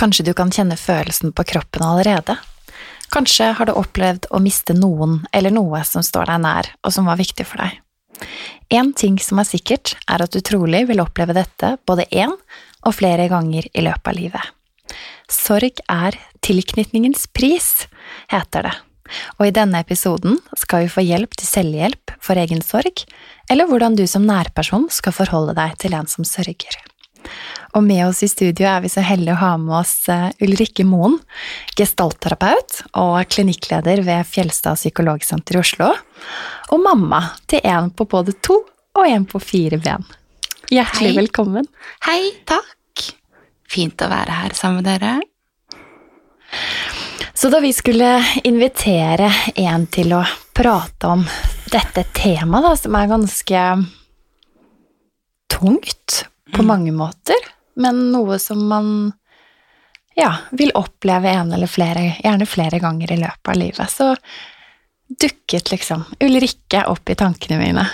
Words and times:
Kanskje 0.00 0.26
du 0.26 0.34
kan 0.34 0.50
kjenne 0.50 0.76
følelsen 0.78 1.32
på 1.32 1.46
kroppen 1.54 1.84
allerede? 1.86 2.36
Kanskje 3.14 3.52
har 3.54 3.68
du 3.68 3.76
opplevd 3.78 4.26
å 4.34 4.40
miste 4.42 4.74
noen 4.74 5.20
eller 5.32 5.54
noe 5.54 5.84
som 5.86 6.02
står 6.02 6.32
deg 6.32 6.40
nær, 6.42 6.70
og 6.82 6.94
som 6.94 7.06
var 7.06 7.20
viktig 7.20 7.46
for 7.46 7.62
deg. 7.62 7.80
En 8.74 8.92
ting 8.96 9.18
som 9.22 9.38
er 9.38 9.46
sikkert, 9.48 9.94
er 10.10 10.24
at 10.24 10.34
du 10.34 10.40
trolig 10.42 10.84
vil 10.88 11.02
oppleve 11.02 11.36
dette 11.36 11.76
både 11.86 12.08
én 12.10 12.32
og 12.84 12.96
flere 12.96 13.28
ganger 13.30 13.68
i 13.70 13.84
løpet 13.84 14.10
av 14.10 14.18
livet. 14.18 14.50
Sorg 15.30 15.80
er 15.90 16.18
tilknytningens 16.44 17.28
pris, 17.32 17.86
heter 18.32 18.68
det, 18.68 18.74
og 19.38 19.46
i 19.48 19.54
denne 19.54 19.80
episoden 19.84 20.40
skal 20.58 20.84
vi 20.84 20.92
få 20.92 21.04
hjelp 21.04 21.36
til 21.38 21.48
selvhjelp 21.48 22.16
for 22.22 22.40
egen 22.40 22.62
sorg, 22.64 23.04
eller 23.50 23.68
hvordan 23.68 23.96
du 23.98 24.04
som 24.10 24.26
nærperson 24.28 24.88
skal 24.92 25.16
forholde 25.16 25.56
deg 25.56 25.78
til 25.80 25.96
en 25.96 26.10
som 26.10 26.26
sørger. 26.28 26.80
Og 27.74 27.82
med 27.82 28.04
oss 28.06 28.22
i 28.22 28.28
studio 28.30 28.68
er 28.70 28.84
vi 28.84 28.90
så 28.92 29.02
heldige 29.02 29.34
å 29.34 29.40
ha 29.40 29.54
med 29.58 29.74
oss 29.80 30.06
eh, 30.12 30.28
Ulrikke 30.46 30.86
Moen, 30.86 31.16
gestaltterapeut 31.78 32.84
og 33.00 33.16
klinikkleder 33.34 34.04
ved 34.06 34.28
Fjelstad 34.30 34.78
psykologsenter 34.78 35.58
i 35.58 35.62
Oslo, 35.62 35.90
og 36.70 36.84
mamma 36.84 37.20
til 37.50 37.64
en 37.66 37.90
på 37.90 38.06
både 38.10 38.36
to 38.44 38.60
og 38.94 39.08
en 39.08 39.26
på 39.26 39.40
fire 39.42 39.80
ben. 39.82 40.06
Hjertelig 40.70 41.10
Hei. 41.10 41.18
velkommen. 41.18 41.66
Hei, 42.06 42.20
takk. 42.46 43.08
Fint 43.68 44.04
å 44.06 44.10
være 44.12 44.38
her 44.44 44.54
sammen 44.54 44.84
med 44.84 44.88
dere. 44.92 45.18
Så 47.34 47.50
da 47.50 47.58
vi 47.60 47.72
skulle 47.74 48.20
invitere 48.46 49.26
en 49.58 49.88
til 49.90 50.14
å 50.14 50.22
prate 50.54 51.10
om 51.10 51.26
dette 51.72 52.06
temaet, 52.14 52.68
da, 52.68 52.76
som 52.78 52.94
er 52.94 53.10
ganske 53.10 53.64
tungt 55.50 56.22
på 56.54 56.62
mm. 56.62 56.70
mange 56.70 56.94
måter, 56.94 57.50
men 57.80 58.08
noe 58.12 58.38
som 58.42 58.60
man 58.68 58.88
ja, 60.14 60.30
vil 60.50 60.72
oppleve 60.78 61.30
en 61.30 61.52
eller 61.52 61.70
flere, 61.70 62.14
gjerne 62.22 62.46
flere 62.46 62.78
ganger 62.82 63.12
i 63.12 63.20
løpet 63.22 63.50
av 63.50 63.58
livet, 63.58 63.90
så 63.90 64.14
dukket 65.20 65.70
liksom 65.72 66.04
Ulrikke 66.24 66.84
opp 66.90 67.10
i 67.10 67.16
tankene 67.18 67.58
mine. 67.60 67.86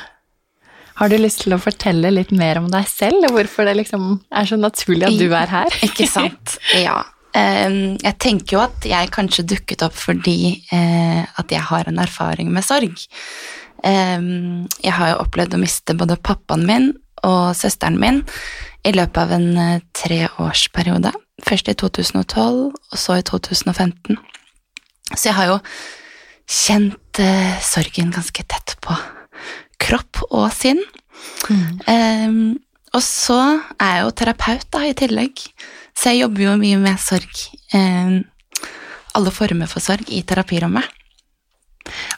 Har 1.01 1.09
du 1.09 1.17
lyst 1.17 1.47
til 1.47 1.57
å 1.57 1.61
fortelle 1.61 2.11
litt 2.13 2.33
mer 2.37 2.61
om 2.61 2.69
deg 2.71 2.85
selv, 2.89 3.25
og 3.25 3.39
hvorfor 3.39 3.65
det 3.65 3.79
liksom 3.79 4.19
er 4.37 4.51
så 4.51 4.59
naturlig 4.61 5.09
at 5.09 5.17
du 5.17 5.33
er 5.33 5.49
her? 5.49 5.79
Ikke 5.89 6.09
sant. 6.11 6.59
Ja. 6.77 7.01
Jeg 7.31 8.17
tenker 8.19 8.57
jo 8.57 8.61
at 8.65 8.85
jeg 8.85 9.13
kanskje 9.15 9.47
dukket 9.47 9.85
opp 9.87 9.95
fordi 9.95 10.65
eh, 10.75 11.21
at 11.23 11.53
jeg 11.55 11.63
har 11.63 11.87
en 11.87 12.01
erfaring 12.03 12.51
med 12.53 12.67
sorg. 12.67 12.99
Jeg 13.81 14.93
har 14.93 15.13
jo 15.13 15.21
opplevd 15.23 15.55
å 15.57 15.61
miste 15.63 15.95
både 15.97 16.19
pappaen 16.21 16.67
min 16.69 16.91
og 17.25 17.55
søsteren 17.57 17.97
min 18.01 18.19
i 18.87 18.93
løpet 18.95 19.21
av 19.23 19.35
en 19.37 19.49
eh, 19.59 19.83
treårsperiode. 19.97 21.13
Først 21.47 21.71
i 21.73 21.77
2012, 21.79 22.71
og 22.71 22.99
så 22.99 23.19
i 23.19 23.25
2015. 23.27 24.19
Så 25.15 25.29
jeg 25.29 25.37
har 25.37 25.51
jo 25.51 25.59
kjent 26.51 27.21
eh, 27.23 27.55
sorgen 27.65 28.13
ganske 28.15 28.45
tett 28.47 28.77
på 28.85 28.97
kropp 29.81 30.25
og 30.31 30.51
sinn. 30.55 30.83
Mm. 31.51 31.81
Um, 31.87 32.43
og 32.97 33.03
så 33.05 33.39
er 33.79 33.97
jeg 33.97 34.05
jo 34.05 34.15
terapeut 34.19 34.67
da, 34.73 34.83
i 34.89 34.97
tillegg, 34.99 35.43
så 35.95 36.13
jeg 36.13 36.25
jobber 36.25 36.47
jo 36.47 36.57
mye 36.61 36.81
med 36.83 37.01
sorg. 37.03 37.45
Um, 37.77 38.23
alle 39.17 39.33
former 39.35 39.71
for 39.71 39.83
sorg 39.83 40.11
i 40.15 40.23
terapirommet. 40.27 40.87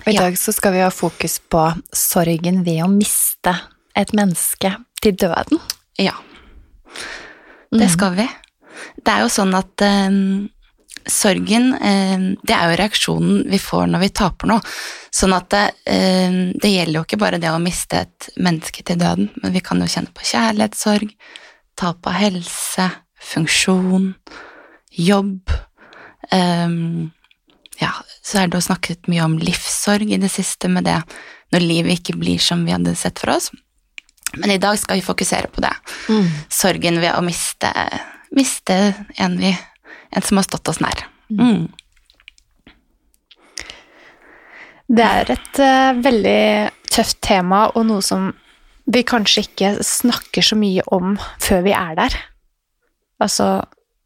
Og 0.03 0.11
i 0.11 0.17
ja. 0.17 0.25
dag 0.25 0.37
så 0.37 0.53
skal 0.53 0.75
vi 0.75 0.82
ha 0.82 0.91
fokus 0.93 1.38
på 1.53 1.62
sorgen 1.97 2.61
ved 2.67 2.82
å 2.85 2.91
miste 2.93 3.55
et 3.97 4.12
menneske 4.17 4.75
til 5.03 5.17
døden. 5.17 5.61
Ja. 6.00 6.17
Det 7.73 7.87
mhm. 7.87 7.93
skal 7.93 8.19
vi. 8.19 8.27
Det 8.97 9.12
er 9.12 9.25
jo 9.25 9.31
sånn 9.33 9.55
at 9.56 9.85
um, 9.87 10.49
sorgen, 11.09 11.73
eh, 11.75 12.25
det 12.43 12.55
er 12.55 12.71
jo 12.71 12.79
reaksjonen 12.79 13.47
vi 13.50 13.59
får 13.61 13.89
når 13.91 14.05
vi 14.05 14.11
taper 14.15 14.50
noe. 14.53 14.75
Sånn 15.12 15.35
at 15.37 15.49
det, 15.53 15.65
eh, 15.91 16.37
det 16.55 16.73
gjelder 16.73 17.00
jo 17.00 17.05
ikke 17.06 17.21
bare 17.21 17.41
det 17.43 17.50
å 17.53 17.62
miste 17.62 18.05
et 18.05 18.29
menneske 18.37 18.85
til 18.87 19.00
døden, 19.00 19.31
men 19.43 19.55
vi 19.55 19.65
kan 19.65 19.81
jo 19.83 19.91
kjenne 19.91 20.12
på 20.15 20.27
kjærlighetssorg, 20.33 21.11
tap 21.77 22.06
av 22.06 22.19
helse, 22.21 22.89
funksjon, 23.33 24.15
jobb. 24.93 25.50
Um, 26.33 27.12
ja, 27.81 27.93
så 28.23 28.43
er 28.43 28.49
det 28.49 28.61
jo 28.61 28.69
snakket 28.69 29.09
mye 29.11 29.25
om 29.25 29.38
livssorg 29.41 30.12
i 30.12 30.21
det 30.21 30.31
siste 30.31 30.69
med 30.71 30.87
det 30.87 31.00
når 31.53 31.65
livet 31.65 32.00
ikke 32.00 32.19
blir 32.21 32.41
som 32.41 32.65
vi 32.67 32.75
hadde 32.75 32.95
sett 32.99 33.21
for 33.21 33.35
oss. 33.35 33.50
Men 34.38 34.55
i 34.55 34.61
dag 34.62 34.79
skal 34.81 34.99
vi 34.99 35.05
fokusere 35.05 35.50
på 35.52 35.64
det. 35.64 35.73
Mm. 36.08 36.29
Sorgen 36.52 37.00
ved 37.02 37.14
å 37.17 37.23
miste, 37.25 37.70
miste 38.37 38.79
en, 39.20 39.38
vi, 39.40 39.52
en 40.11 40.25
som 40.25 40.40
har 40.40 40.46
stått 40.49 40.73
oss 40.73 40.81
nær. 40.82 41.05
Mm. 41.32 41.69
Det 44.93 45.08
er 45.08 45.32
et 45.32 45.61
uh, 45.62 46.00
veldig 46.05 46.43
tøft 46.93 47.20
tema, 47.25 47.67
og 47.73 47.87
noe 47.88 48.05
som 48.05 48.31
vi 48.93 49.05
kanskje 49.06 49.46
ikke 49.46 49.73
snakker 49.87 50.44
så 50.44 50.58
mye 50.58 50.85
om 50.93 51.14
før 51.40 51.64
vi 51.69 51.75
er 51.76 51.96
der. 51.96 52.17
Altså 53.23 53.49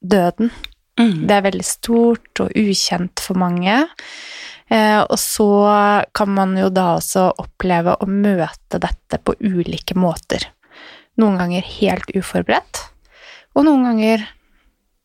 døden. 0.04 0.52
Mm. 1.00 1.26
Det 1.28 1.34
er 1.36 1.44
veldig 1.44 1.66
stort 1.66 2.44
og 2.44 2.52
ukjent 2.56 3.20
for 3.24 3.38
mange. 3.40 3.84
Eh, 4.70 5.00
og 5.00 5.18
så 5.20 5.48
kan 6.16 6.32
man 6.34 6.56
jo 6.58 6.68
da 6.74 6.96
også 6.96 7.28
oppleve 7.38 7.94
å 8.02 8.08
møte 8.10 8.80
dette 8.82 9.20
på 9.22 9.36
ulike 9.38 9.94
måter. 9.98 10.48
Noen 11.20 11.38
ganger 11.40 11.68
helt 11.78 12.10
uforberedt, 12.16 12.82
og 13.56 13.68
noen 13.68 13.86
ganger 13.86 14.26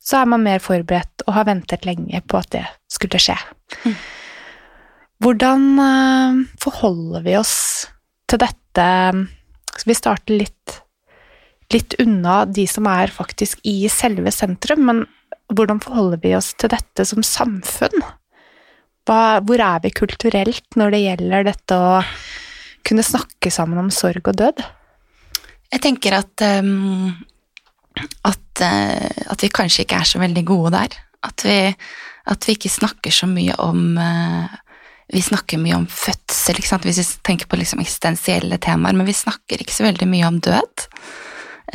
så 0.02 0.24
er 0.24 0.32
man 0.34 0.44
mer 0.44 0.64
forberedt 0.64 1.24
og 1.28 1.36
har 1.36 1.48
ventet 1.48 1.86
lenge 1.86 2.24
på 2.26 2.40
at 2.40 2.50
det 2.56 2.66
skulle 2.92 3.22
skje. 3.22 3.38
Mm. 3.86 3.96
Hvordan 5.22 5.68
eh, 5.86 6.40
forholder 6.64 7.28
vi 7.28 7.38
oss 7.38 7.58
til 8.32 8.42
dette? 8.42 8.88
Skal 9.76 9.92
vi 9.92 9.98
starte 9.98 10.40
litt, 10.40 10.80
litt 11.72 11.96
unna 12.02 12.42
de 12.50 12.66
som 12.68 12.90
er 12.90 13.14
faktisk 13.14 13.62
i 13.70 13.86
selve 13.94 14.34
sentrum, 14.34 14.88
men 14.90 15.04
hvordan 15.54 15.84
forholder 15.84 16.24
vi 16.24 16.34
oss 16.36 16.50
til 16.58 16.74
dette 16.74 17.06
som 17.06 17.22
samfunn? 17.26 18.02
Hva, 19.12 19.42
hvor 19.44 19.60
er 19.60 19.82
vi 19.84 19.92
kulturelt 19.92 20.78
når 20.80 20.94
det 20.94 21.02
gjelder 21.04 21.48
dette 21.50 21.76
å 21.76 21.98
kunne 22.88 23.04
snakke 23.04 23.52
sammen 23.52 23.82
om 23.82 23.90
sorg 23.92 24.30
og 24.32 24.38
død? 24.40 24.62
Jeg 25.72 25.84
tenker 25.84 26.16
at, 26.16 26.44
um, 26.62 27.12
at, 28.28 28.64
uh, 28.64 29.12
at 29.36 29.44
vi 29.44 29.52
kanskje 29.52 29.84
ikke 29.84 30.00
er 30.00 30.08
så 30.08 30.22
veldig 30.22 30.46
gode 30.48 30.72
der. 30.78 30.96
At 31.28 31.44
vi, 31.44 31.58
at 32.32 32.48
vi 32.48 32.56
ikke 32.56 32.72
snakker 32.72 33.12
så 33.14 33.28
mye 33.30 33.58
om 33.62 34.00
uh, 34.00 34.48
Vi 35.12 35.20
snakker 35.20 35.60
mye 35.60 35.76
om 35.76 35.90
fødsel, 35.92 36.62
hvis 36.64 37.02
vi 37.02 37.04
tenker 37.28 37.50
på 37.52 37.58
liksom 37.60 37.82
eksistensielle 37.84 38.56
temaer, 38.64 38.96
men 38.96 39.04
vi 39.04 39.12
snakker 39.12 39.60
ikke 39.60 39.76
så 39.76 39.84
veldig 39.84 40.08
mye 40.08 40.30
om 40.30 40.38
død. 40.40 40.86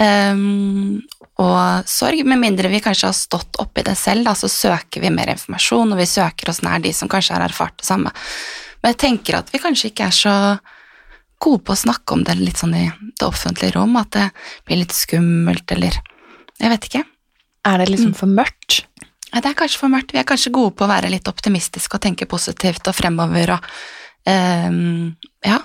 Um, 0.01 1.03
og 1.43 1.89
sorg, 1.91 2.23
med 2.25 2.41
mindre 2.41 2.71
vi 2.73 2.81
kanskje 2.81 3.11
har 3.11 3.17
stått 3.17 3.59
oppi 3.61 3.85
det 3.85 3.97
selv, 4.01 4.25
da, 4.25 4.33
så 4.39 4.49
søker 4.49 5.03
vi 5.05 5.13
mer 5.13 5.35
informasjon, 5.35 5.93
og 5.93 6.01
vi 6.01 6.09
søker 6.09 6.49
oss 6.53 6.63
nær 6.65 6.81
de 6.85 6.93
som 6.97 7.11
kanskje 7.13 7.37
har 7.37 7.45
erfart 7.45 7.77
det 7.83 7.89
samme. 7.89 8.13
Men 8.81 8.95
jeg 8.95 9.01
tenker 9.03 9.41
at 9.41 9.53
vi 9.53 9.61
kanskje 9.61 9.91
ikke 9.91 10.09
er 10.09 10.17
så 10.17 10.37
gode 11.43 11.61
på 11.67 11.75
å 11.75 11.83
snakke 11.83 12.17
om 12.17 12.25
det 12.25 12.39
litt 12.41 12.63
sånn 12.63 12.73
i 12.79 12.87
det 12.89 13.27
offentlige 13.27 13.75
rom, 13.77 13.99
at 14.01 14.15
det 14.17 14.31
blir 14.65 14.81
litt 14.85 14.97
skummelt, 14.97 15.69
eller 15.77 16.01
Jeg 16.57 16.73
vet 16.73 16.87
ikke. 16.89 17.03
Er 17.69 17.83
det 17.83 17.91
liksom 17.91 18.15
for 18.17 18.33
mørkt? 18.33 18.79
Ja, 19.29 19.43
det 19.43 19.51
er 19.51 19.59
kanskje 19.59 19.83
for 19.83 19.93
mørkt. 19.93 20.15
Vi 20.15 20.21
er 20.23 20.25
kanskje 20.25 20.55
gode 20.55 20.73
på 20.73 20.87
å 20.87 20.89
være 20.89 21.11
litt 21.13 21.29
optimistiske 21.29 21.99
og 21.99 22.01
tenke 22.01 22.29
positivt 22.31 22.89
og 22.89 22.97
fremover 22.97 23.59
og 23.59 23.67
um, 24.25 25.17
Ja. 25.45 25.59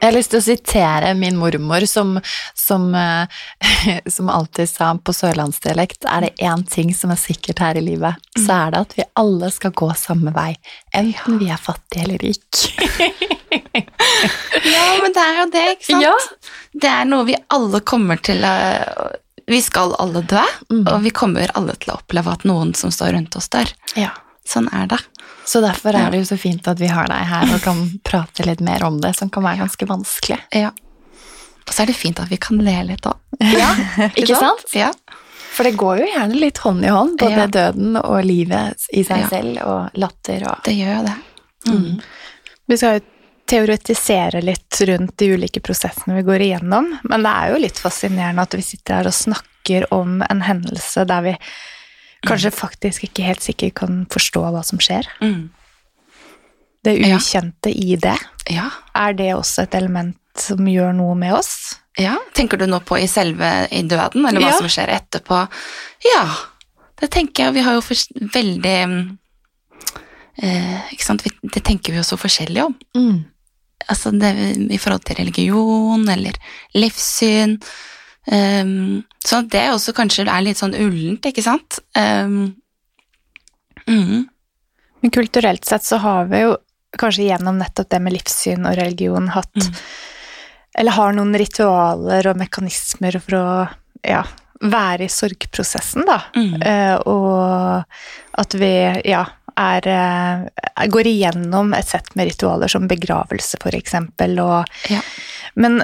Jeg 0.00 0.08
har 0.08 0.14
lyst 0.16 0.30
til 0.32 0.40
å 0.40 0.44
sitere 0.44 1.10
min 1.18 1.36
mormor, 1.36 1.84
som, 1.86 2.14
som, 2.56 2.86
eh, 2.96 3.40
som 4.16 4.30
alltid 4.32 4.68
sa 4.70 4.90
på 4.96 5.12
sørlandsdialekt 5.12 6.06
er 6.08 6.26
det 6.26 6.30
én 6.40 6.62
ting 6.72 6.94
som 6.96 7.12
er 7.12 7.20
sikkert 7.20 7.60
her 7.60 7.76
i 7.76 7.84
livet, 7.84 8.16
så 8.38 8.56
er 8.66 8.72
det 8.74 8.80
at 8.86 8.96
vi 8.96 9.04
alle 9.20 9.50
skal 9.52 9.74
gå 9.76 9.90
samme 10.00 10.32
vei, 10.36 10.54
enten 10.96 11.36
vi 11.42 11.50
er 11.52 11.60
fattige 11.60 12.06
eller 12.06 12.18
rik. 12.24 12.64
Ja, 13.50 14.82
men 15.02 15.12
det 15.14 15.22
er 15.22 15.36
jo 15.40 15.44
det, 15.50 15.62
ikke 15.74 15.86
sant? 15.88 16.04
Ja. 16.04 16.50
Det 16.84 16.90
er 16.90 17.06
noe 17.08 17.24
vi 17.26 17.34
alle 17.50 17.80
kommer 17.86 18.20
til 18.22 18.44
å 18.46 18.52
Vi 19.50 19.58
skal 19.64 19.94
alle 19.98 20.20
dø, 20.30 20.42
Mm. 20.70 20.84
og 20.86 21.00
vi 21.02 21.10
kommer 21.10 21.50
alle 21.58 21.74
til 21.82 21.90
å 21.90 21.96
oppleve 21.98 22.30
at 22.30 22.44
noen 22.46 22.70
som 22.78 22.92
står 22.94 23.16
rundt 23.16 23.34
oss, 23.36 23.48
dør. 23.50 23.72
Ja. 23.98 24.12
Sånn 24.50 24.66
er 24.74 24.86
det. 24.90 24.98
Så 25.46 25.60
derfor 25.62 25.94
er 25.94 26.10
det 26.10 26.18
jo 26.24 26.28
så 26.32 26.36
fint 26.40 26.66
at 26.70 26.80
vi 26.80 26.88
har 26.90 27.06
deg 27.10 27.26
her 27.30 27.52
og 27.54 27.60
kan 27.62 27.82
prate 28.08 28.46
litt 28.48 28.60
mer 28.66 28.82
om 28.86 29.00
det, 29.02 29.12
som 29.18 29.30
kan 29.30 29.44
være 29.46 29.62
ganske 29.62 29.86
vanskelig. 29.90 30.38
Ja. 30.58 30.72
Og 31.66 31.74
så 31.76 31.84
er 31.84 31.90
det 31.92 31.98
fint 31.98 32.18
at 32.22 32.30
vi 32.32 32.38
kan 32.42 32.58
le 32.66 32.76
litt 32.90 33.06
òg. 33.06 33.18
Ja, 33.40 33.70
ikke 34.10 34.36
sant? 34.36 34.66
Ja. 34.76 34.90
For 35.54 35.66
det 35.66 35.74
går 35.80 36.02
jo 36.02 36.08
gjerne 36.12 36.38
litt 36.40 36.58
hånd 36.62 36.84
i 36.86 36.90
hånd, 36.92 37.16
både 37.20 37.44
Ja. 37.44 37.46
døden 37.46 37.96
og 38.00 38.18
livet 38.26 38.84
i 38.94 39.02
seg 39.06 39.22
Ja. 39.24 39.28
selv, 39.30 39.62
og 39.66 39.96
latter 39.98 40.44
og 40.50 40.60
Det 40.66 40.74
gjør 40.78 40.92
jo 40.98 41.06
det. 41.08 41.16
Mm. 41.70 42.02
Vi 42.70 42.76
skal 42.80 42.98
jo 42.98 43.06
teoretisere 43.50 44.42
litt 44.46 44.78
rundt 44.86 45.16
de 45.18 45.26
ulike 45.34 45.60
prosessene 45.64 46.14
vi 46.20 46.22
går 46.26 46.44
igjennom, 46.46 46.86
men 47.02 47.22
det 47.26 47.32
er 47.34 47.50
jo 47.54 47.62
litt 47.64 47.78
fascinerende 47.82 48.44
at 48.46 48.54
vi 48.54 48.62
sitter 48.62 49.00
her 49.00 49.10
og 49.10 49.16
snakker 49.16 49.88
om 49.94 50.20
en 50.28 50.42
hendelse 50.46 51.04
der 51.10 51.24
vi 51.26 51.34
kanskje 52.26 52.50
faktisk 52.52 53.04
ikke 53.08 53.24
helt 53.24 53.40
sikkert 53.44 53.74
kan 53.74 54.06
forstå 54.12 54.42
hva 54.52 54.62
som 54.64 54.78
skjer. 54.78 55.06
Mm. 55.22 55.50
Det 56.84 56.94
Ja. 56.98 57.16
ukjente 57.16 57.70
i 57.72 57.96
det. 57.96 58.16
Ja. 58.50 58.70
Er 58.94 59.12
det 59.12 59.34
også 59.34 59.62
et 59.62 59.74
element 59.74 60.16
som 60.36 60.58
gjør 60.66 60.94
noe 60.94 61.14
med 61.14 61.32
oss? 61.34 61.76
ja. 61.98 62.16
Tenker 62.34 62.56
du 62.56 62.64
nå 62.66 62.78
på 62.80 62.96
i 62.96 63.06
selve 63.10 63.68
i 63.70 63.82
døden, 63.82 64.24
eller 64.26 64.40
hva 64.40 64.50
Ja. 64.52 64.58
som 64.58 64.68
skjer 64.68 64.88
etterpå? 64.88 65.48
Ja, 66.14 66.22
det 67.00 67.10
tenker 67.10 67.44
jeg. 67.44 67.54
Vi 67.54 67.60
har 67.66 67.74
jo 67.74 67.80
for, 67.80 67.94
veldig 68.32 68.78
mm, 68.88 69.18
eh, 70.42 70.80
Ikke 70.92 71.04
sant, 71.04 71.24
det 71.42 71.62
tenker 71.64 71.92
vi 71.92 71.98
jo 71.98 72.04
så 72.06 72.16
forskjellig 72.16 72.64
om. 72.64 72.74
mm. 72.96 73.24
altså 73.88 74.12
det, 74.18 74.56
i 74.70 74.78
forhold 74.78 75.04
til 75.04 75.16
religion 75.16 76.08
eller 76.08 76.32
livssyn. 76.74 77.60
Um, 78.26 79.02
så 79.24 79.40
det 79.48 79.70
også 79.72 79.94
kanskje 79.96 80.26
er 80.28 80.44
litt 80.44 80.60
sånn 80.60 80.76
ullent, 80.76 81.24
ikke 81.26 81.44
sant? 81.44 81.80
Um, 81.96 82.52
mm, 83.88 84.28
Men 85.00 85.14
kulturelt 85.14 85.64
sett 85.64 85.86
så 85.86 85.96
har 86.02 86.28
vi 86.28 86.42
jo 86.44 86.54
kanskje 87.00 87.30
gjennom 87.30 87.58
nettopp 87.60 87.88
det 87.94 88.00
med 88.02 88.12
livssyn 88.18 88.66
og 88.66 88.76
religion 88.78 89.32
hatt 89.32 89.54
Mm. 89.56 89.74
Eller 90.78 90.92
har 90.94 91.12
noen 91.12 91.34
ritualer 91.34 92.28
og 92.30 92.36
mekanismer 92.38 93.16
for 93.18 93.34
å 93.34 93.46
ja, 94.06 94.20
være 94.62 95.08
i 95.08 95.10
sorgprosessen, 95.10 96.04
da. 96.06 96.20
mm, 96.36 96.62
Uh, 96.62 96.96
og 97.10 98.38
at 98.38 98.54
vi 98.54 98.70
ja, 99.10 99.24
er, 99.58 99.88
uh, 99.90 100.86
går 100.86 101.10
igjennom 101.10 101.74
et 101.74 101.88
sett 101.90 102.14
med 102.14 102.30
ritualer 102.30 102.70
som 102.70 102.86
begravelse, 102.86 103.58
eksempel. 103.74 104.38
Og, 104.38 104.64
Ja. 104.88 105.02
Men 105.54 105.82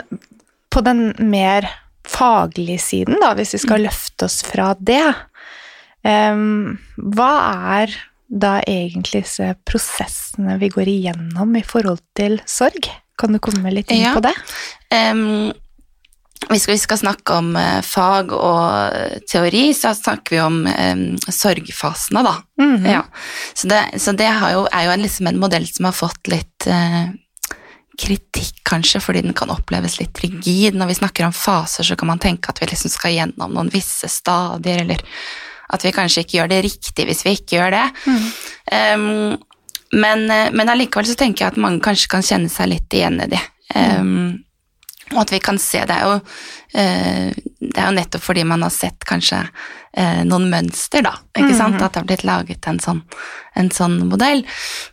på 0.70 0.84
den 0.86 1.14
mer 1.18 1.66
faglige 2.10 2.78
siden, 2.82 3.18
da, 3.22 3.32
hvis 3.38 3.56
vi 3.56 3.62
skal 3.64 3.86
løfte 3.86 4.28
oss 4.28 4.40
fra 4.46 4.72
det, 4.78 5.04
hva 6.06 7.32
er 7.74 7.94
da 8.26 8.60
egentlig 8.62 9.24
disse 9.24 9.48
prosessene 9.66 10.54
vi 10.60 10.70
går 10.70 10.90
igjennom 10.90 11.56
i 11.58 11.64
forhold 11.66 12.02
til 12.18 12.38
sorg? 12.46 12.90
Kan 13.18 13.34
du 13.34 13.40
komme 13.42 13.72
litt 13.72 13.90
inn 13.90 14.06
på 14.14 14.22
det? 14.22 14.34
um, 14.94 15.52
hvis 16.50 16.66
vi 16.68 16.76
skal 16.78 16.98
snakke 17.00 17.38
om 17.40 17.54
eh, 17.58 17.80
fag 17.82 18.30
og 18.36 19.22
teori, 19.26 19.70
så 19.74 19.94
snakker 19.96 20.36
vi 20.36 20.40
om 20.44 20.58
um, 20.68 21.04
sorgfasene, 21.18 22.22
da. 22.22 22.34
Mhm. 22.60 22.86
Ja. 22.86 23.02
Så 23.54 23.70
det, 23.72 23.80
så 24.02 24.12
det 24.14 24.28
jo, 24.52 24.66
er 24.70 24.86
jo 24.86 24.92
en, 24.92 25.02
liksom 25.02 25.30
en 25.30 25.40
modell 25.42 25.66
som 25.66 25.88
har 25.88 25.96
fått 25.96 26.30
litt 26.30 26.68
eh, 26.70 27.08
kritikk, 27.98 28.60
kanskje, 28.66 29.00
fordi 29.02 29.24
den 29.26 29.36
kan 29.36 29.50
oppleves 29.52 29.98
litt 30.00 30.18
rigid. 30.22 30.76
Når 30.76 30.90
vi 30.90 30.98
snakker 31.00 31.26
om 31.26 31.34
faser, 31.34 31.86
så 31.86 31.96
kan 31.98 32.10
man 32.10 32.22
tenke 32.22 32.52
at 32.52 32.62
vi 32.62 32.70
liksom 32.70 32.92
skal 32.92 33.14
gjennom 33.14 33.54
noen 33.56 33.72
visse 33.72 34.10
stadier, 34.12 34.84
eller 34.84 35.02
at 35.74 35.84
vi 35.84 35.94
kanskje 35.94 36.22
ikke 36.22 36.38
gjør 36.38 36.50
det 36.52 36.62
riktig 36.66 37.06
hvis 37.08 37.24
vi 37.26 37.34
ikke 37.38 37.58
gjør 37.58 37.74
det. 37.74 37.86
Um, 38.94 39.36
men, 39.96 40.26
eh, 40.30 40.50
men 40.54 40.70
allikevel 40.70 41.06
så 41.08 41.16
tenker 41.18 41.44
jeg 41.44 41.54
at 41.54 41.62
mange 41.62 41.82
kanskje 41.84 42.10
kan 42.10 42.26
kjenne 42.26 42.50
seg 42.52 42.70
litt 42.70 42.94
igjen 42.94 43.20
i 43.22 43.28
det. 43.32 43.42
Um, 43.74 44.45
og 45.14 45.20
at 45.22 45.32
vi 45.32 45.38
kan 45.42 45.58
se 45.62 45.84
Det 45.86 45.94
er 45.94 46.06
jo, 46.08 46.14
eh, 46.74 47.34
det 47.60 47.78
er 47.78 47.90
jo 47.90 47.96
nettopp 47.98 48.24
fordi 48.24 48.42
man 48.48 48.64
har 48.66 48.72
sett 48.74 49.06
kanskje 49.06 49.38
eh, 49.96 50.22
noen 50.26 50.48
mønster, 50.50 51.04
da. 51.06 51.14
Ikke 51.38 51.54
sant? 51.56 51.78
At 51.80 51.94
det 51.94 52.02
har 52.02 52.08
blitt 52.08 52.26
laget 52.26 52.66
en 52.66 52.80
sånn, 52.82 53.02
en 53.54 53.70
sånn 53.70 54.00
modell. 54.10 54.42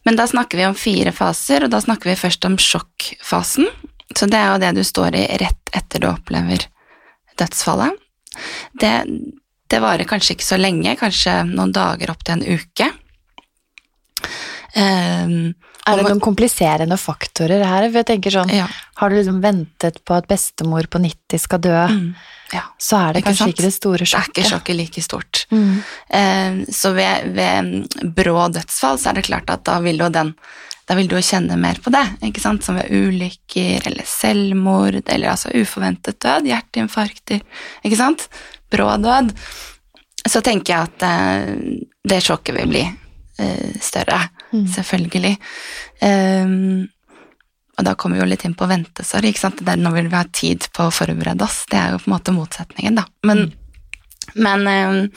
Men 0.05 0.19
da 0.19 0.27
snakker 0.29 0.59
vi 0.59 0.67
om 0.69 0.77
fire 0.77 1.15
faser, 1.15 1.65
og 1.65 1.73
da 1.73 1.81
snakker 1.81 2.11
vi 2.11 2.19
først 2.19 2.45
om 2.49 2.59
sjokkfasen. 2.61 3.69
Så 4.13 4.29
det 4.29 4.37
er 4.37 4.51
jo 4.51 4.61
det 4.61 4.73
du 4.77 4.83
står 4.85 5.17
i 5.17 5.25
rett 5.41 5.73
etter 5.73 6.03
du 6.03 6.11
opplever 6.11 6.67
dødsfallet. 7.41 7.97
Det, 8.79 8.93
det 9.69 9.81
varer 9.81 10.09
kanskje 10.09 10.37
ikke 10.37 10.51
så 10.51 10.59
lenge, 10.61 10.93
kanskje 10.99 11.39
noen 11.49 11.73
dager 11.73 12.13
opp 12.13 12.21
til 12.25 12.37
en 12.37 12.59
uke. 12.59 12.91
Um, 14.75 15.53
Er 15.85 15.97
det 15.99 16.05
noen 16.07 16.21
kompliserende 16.23 16.95
faktorer 16.97 17.61
her? 17.61 17.89
For 17.91 17.99
jeg 17.99 18.07
tenker 18.07 18.31
sånn, 18.33 18.49
ja. 18.55 18.65
Har 19.01 19.09
du 19.11 19.17
liksom 19.19 19.41
ventet 19.43 19.99
på 20.07 20.15
at 20.17 20.25
bestemor 20.31 20.87
på 20.89 21.01
90 21.03 21.39
skal 21.43 21.59
dø, 21.61 21.75
Mm, 21.91 22.15
ja. 22.53 22.61
så 22.79 22.97
er 23.09 23.13
det 23.13 23.21
Ikke 23.21 23.27
kanskje 23.29 23.43
sant? 23.43 23.53
ikke 23.53 23.65
det 23.67 23.73
store 23.75 24.05
sjokket. 24.05 24.33
Det 24.33 24.41
er 24.41 24.45
ikke 24.47 24.53
sjokket. 24.55 24.75
like 24.79 25.01
stort. 25.03 25.45
Mm. 25.51 25.83
Eh, 26.09 26.65
Så 26.71 26.93
ved, 26.95 27.33
ved 27.35 28.13
brå 28.15 28.47
dødsfall 28.55 28.97
så 28.97 29.09
er 29.11 29.13
det 29.19 29.25
klart 29.25 29.49
at 29.49 29.63
da 29.63 29.79
vil 29.79 29.97
jo 29.99 30.09
den 30.09 30.33
da 30.85 30.95
vil 30.95 31.07
du 31.07 31.15
jo 31.15 31.21
kjenne 31.23 31.55
mer 31.57 31.75
på 31.79 31.89
det, 31.95 32.01
ikke 32.27 32.41
sant? 32.41 32.61
som 32.63 32.75
ved 32.75 32.89
ulykker 32.91 33.85
eller 33.87 34.03
selvmord, 34.03 34.97
eller 35.07 35.29
altså 35.31 35.47
uforventet 35.55 36.19
død, 36.19 36.43
hjerteinfarkter, 36.49 37.39
ikke 37.85 37.95
sant? 37.95 38.27
Brå 38.69 38.89
død. 38.99 39.31
Så 40.27 40.41
tenker 40.43 40.73
jeg 40.73 40.89
at 40.89 41.03
eh, 41.07 41.55
det 42.03 42.19
sjokket 42.23 42.55
vil 42.57 42.67
bli 42.67 42.83
større, 43.81 44.29
Mm. 44.53 44.67
selvfølgelig. 44.69 45.37
Um, 46.01 46.87
og 47.77 47.85
da 47.87 47.95
kommer 47.95 48.19
vi 48.19 48.21
jo 48.21 48.29
litt 48.29 48.43
inn 48.45 48.53
på 48.53 48.67
ventesorg, 48.69 49.25
ikke 49.25 49.39
sant? 49.39 49.57
Det 49.65 49.73
er 49.73 49.81
nå 49.81 49.89
vil 49.95 50.07
vi 50.11 50.15
ha 50.15 50.23
tid 50.29 50.67
på 50.75 50.85
å 50.85 50.93
forberede 50.93 51.41
oss, 51.41 51.63
det 51.71 51.79
er 51.79 51.91
jo 51.95 51.97
på 52.03 52.11
en 52.11 52.13
måte 52.13 52.35
motsetningen, 52.35 52.95
da. 52.95 53.05
Men 53.25 53.53
men, 54.35 54.67
eh, 54.67 55.09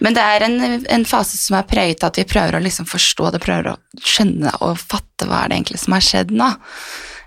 men 0.00 0.14
det 0.14 0.22
er 0.22 0.44
en, 0.46 0.86
en 0.86 1.04
fase 1.04 1.36
som 1.36 1.56
er 1.58 1.66
preget 1.68 2.02
av 2.02 2.10
at 2.10 2.18
vi 2.18 2.24
prøver 2.24 2.56
å 2.56 2.62
liksom 2.62 2.86
forstå 2.88 3.30
det, 3.34 3.40
prøver 3.44 3.72
å 3.72 3.76
skjønne 4.00 4.50
og 4.64 4.78
fatte 4.80 5.26
hva 5.28 5.44
er 5.44 5.48
det 5.52 5.58
egentlig 5.60 5.78
som 5.82 5.94
har 5.94 6.00
skjedd 6.06 6.32
nå. 6.34 6.48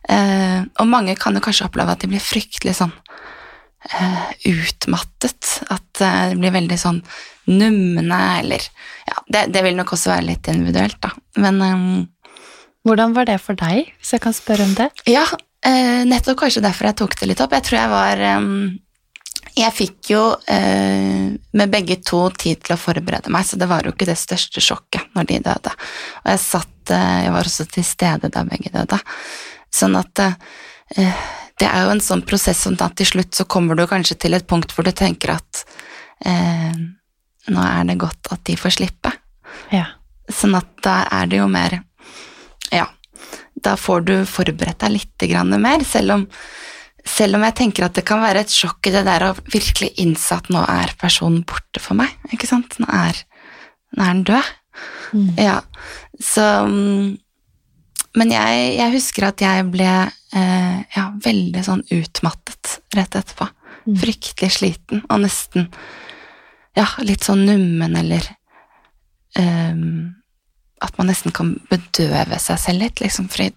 Eh, 0.09 0.61
og 0.81 0.87
mange 0.89 1.15
kan 1.15 1.35
jo 1.35 1.43
kanskje 1.43 1.67
oppleve 1.69 1.93
at 1.95 2.03
de 2.03 2.09
blir 2.11 2.23
fryktelig 2.23 2.75
sånn 2.75 2.91
eh, 2.91 3.22
utmattet. 4.47 5.61
At 5.69 6.01
eh, 6.01 6.29
det 6.31 6.39
blir 6.39 6.55
veldig 6.55 6.79
sånn 6.79 7.01
numne, 7.51 8.19
eller 8.39 8.63
Ja, 9.03 9.19
det, 9.27 9.47
det 9.51 9.63
vil 9.65 9.75
nok 9.75 9.93
også 9.95 10.13
være 10.13 10.29
litt 10.29 10.47
individuelt, 10.47 10.99
da. 11.03 11.11
Men 11.43 11.59
um, 11.61 12.05
Hvordan 12.87 13.15
var 13.15 13.27
det 13.27 13.39
for 13.43 13.59
deg, 13.59 13.91
hvis 13.99 14.13
jeg 14.15 14.23
kan 14.23 14.35
spørre 14.35 14.63
om 14.67 14.73
det? 14.77 14.89
ja, 15.11 15.25
uh, 15.27 16.01
nettopp 16.07 16.39
kanskje 16.39 16.63
derfor 16.63 16.89
jeg 16.89 16.99
tok 17.01 17.19
det 17.19 17.29
litt 17.33 17.43
opp. 17.43 17.55
Jeg 17.57 17.67
tror 17.67 17.79
jeg 17.81 17.91
var 17.91 18.23
um, 18.39 18.79
Jeg 19.59 19.75
fikk 19.75 20.09
jo 20.09 20.21
eh, 20.49 21.35
med 21.53 21.69
begge 21.69 21.99
to 22.01 22.23
tid 22.39 22.63
til 22.63 22.73
å 22.73 22.79
forberede 22.79 23.29
meg, 23.29 23.45
så 23.45 23.59
det 23.59 23.67
var 23.69 23.85
jo 23.85 23.91
ikke 23.93 24.07
det 24.09 24.17
største 24.17 24.63
sjokket 24.63 25.11
når 25.13 25.27
de 25.29 25.43
døde. 25.45 25.75
Og 26.23 26.31
jeg 26.31 26.41
satt 26.41 26.95
eh, 26.95 27.19
Jeg 27.27 27.35
var 27.35 27.51
også 27.51 27.67
til 27.69 27.85
stede 27.85 28.31
da 28.33 28.47
begge 28.47 28.71
døde. 28.73 28.97
Sånn 29.73 29.99
at 29.99 30.23
eh, 30.23 31.27
det 31.61 31.69
er 31.69 31.85
jo 31.85 31.93
en 31.93 32.03
sånn 32.03 32.23
prosess 32.25 32.63
som 32.65 32.75
at 32.81 32.95
til 32.99 33.09
slutt 33.13 33.37
så 33.37 33.45
kommer 33.49 33.77
du 33.77 33.85
kanskje 33.89 34.17
til 34.25 34.35
et 34.37 34.47
punkt 34.49 34.73
hvor 34.73 34.85
du 34.87 34.91
tenker 34.95 35.35
at 35.35 35.63
eh, 36.25 36.73
nå 37.53 37.65
er 37.67 37.87
det 37.89 37.99
godt 38.01 38.31
at 38.33 38.43
de 38.47 38.55
får 38.57 38.77
slippe. 38.79 39.11
Ja. 39.73 39.85
Sånn 40.31 40.55
at 40.57 40.69
da 40.85 41.03
er 41.11 41.29
det 41.29 41.41
jo 41.41 41.49
mer 41.51 41.81
Ja, 42.73 42.87
da 43.53 43.75
får 43.77 44.05
du 44.07 44.13
forberedt 44.27 44.81
deg 44.81 44.95
litt 44.95 45.25
grann 45.29 45.53
mer, 45.61 45.83
selv 45.85 46.15
om, 46.15 46.23
selv 47.05 47.37
om 47.37 47.45
jeg 47.45 47.57
tenker 47.59 47.85
at 47.85 47.97
det 47.99 48.05
kan 48.07 48.23
være 48.23 48.45
et 48.45 48.53
sjokk 48.53 48.89
i 48.89 48.95
det 48.95 49.03
der 49.07 49.27
å 49.27 49.35
virkelig 49.43 49.91
innse 50.01 50.39
at 50.39 50.49
nå 50.53 50.63
er 50.63 50.95
personen 50.99 51.43
borte 51.47 51.83
for 51.83 51.99
meg. 51.99 52.11
Ikke 52.33 52.49
sant? 52.49 52.79
Nå 52.81 52.89
er, 52.89 53.19
nå 53.93 54.03
er 54.03 54.15
den 54.15 54.25
død. 54.31 54.51
Mm. 55.13 55.27
Ja, 55.37 55.59
så 56.17 56.47
mm, 56.65 57.13
Men 58.17 58.33
jeg, 58.33 58.65
jeg 58.77 58.93
husker 58.93 59.27
at 59.31 59.41
jeg 59.41 59.65
ble 59.73 59.89
eh, 59.89 60.79
ja, 60.95 61.05
veldig 61.25 61.63
sånn 61.65 61.83
utmattet 61.95 62.77
rett 62.93 63.17
etterpå. 63.17 63.47
Mm. 63.83 63.97
Fryktelig 63.99 64.51
sliten 64.59 65.01
og 65.09 65.23
nesten 65.25 65.67
ja, 66.77 66.85
litt 67.05 67.25
sånn 67.25 67.43
nummen 67.45 67.97
eller 67.99 68.25
um, 69.37 70.13
At 70.81 70.95
man 70.97 71.09
nesten 71.11 71.33
kan 71.35 71.51
bedøve 71.69 72.39
seg 72.41 72.61
selv 72.61 72.81
litt, 72.85 73.01
liksom, 73.03 73.27
fordi 73.29 73.51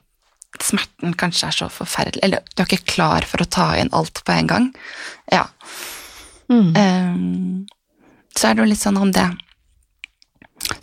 smerten 0.62 1.14
kanskje 1.18 1.48
er 1.48 1.56
så 1.56 1.68
forferdelig 1.72 2.22
Eller 2.24 2.44
du 2.52 2.62
er 2.62 2.68
ikke 2.68 2.92
klar 2.96 3.26
for 3.28 3.42
å 3.42 3.48
ta 3.48 3.70
inn 3.80 3.92
alt 3.96 4.22
på 4.24 4.34
en 4.34 4.50
gang. 4.50 4.68
Ja. 5.32 5.46
Mm. 6.50 6.74
Um, 6.76 7.66
så 8.36 8.48
er 8.48 8.56
det 8.56 8.64
jo 8.64 8.70
litt 8.70 8.82
sånn 8.82 9.00
om 9.00 9.10
det 9.10 9.26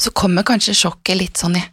Så 0.02 0.12
kommer 0.12 0.46
kanskje 0.48 0.76
sjokket 0.78 1.20
litt 1.20 1.40
sånn 1.40 1.56
i, 1.60 1.64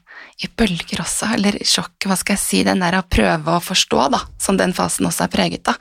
i 0.40 0.48
bølger 0.56 1.02
også, 1.02 1.34
eller 1.36 1.58
sjokk, 1.68 2.06
hva 2.08 2.16
skal 2.16 2.36
jeg 2.36 2.42
si, 2.42 2.62
den 2.64 2.80
der 2.80 2.96
å 2.96 3.04
prøve 3.04 3.58
å 3.58 3.64
forstå, 3.64 4.06
da, 4.14 4.22
som 4.40 4.56
den 4.60 4.72
fasen 4.76 5.08
også 5.08 5.26
er 5.26 5.34
preget 5.34 5.68
av. 5.68 5.76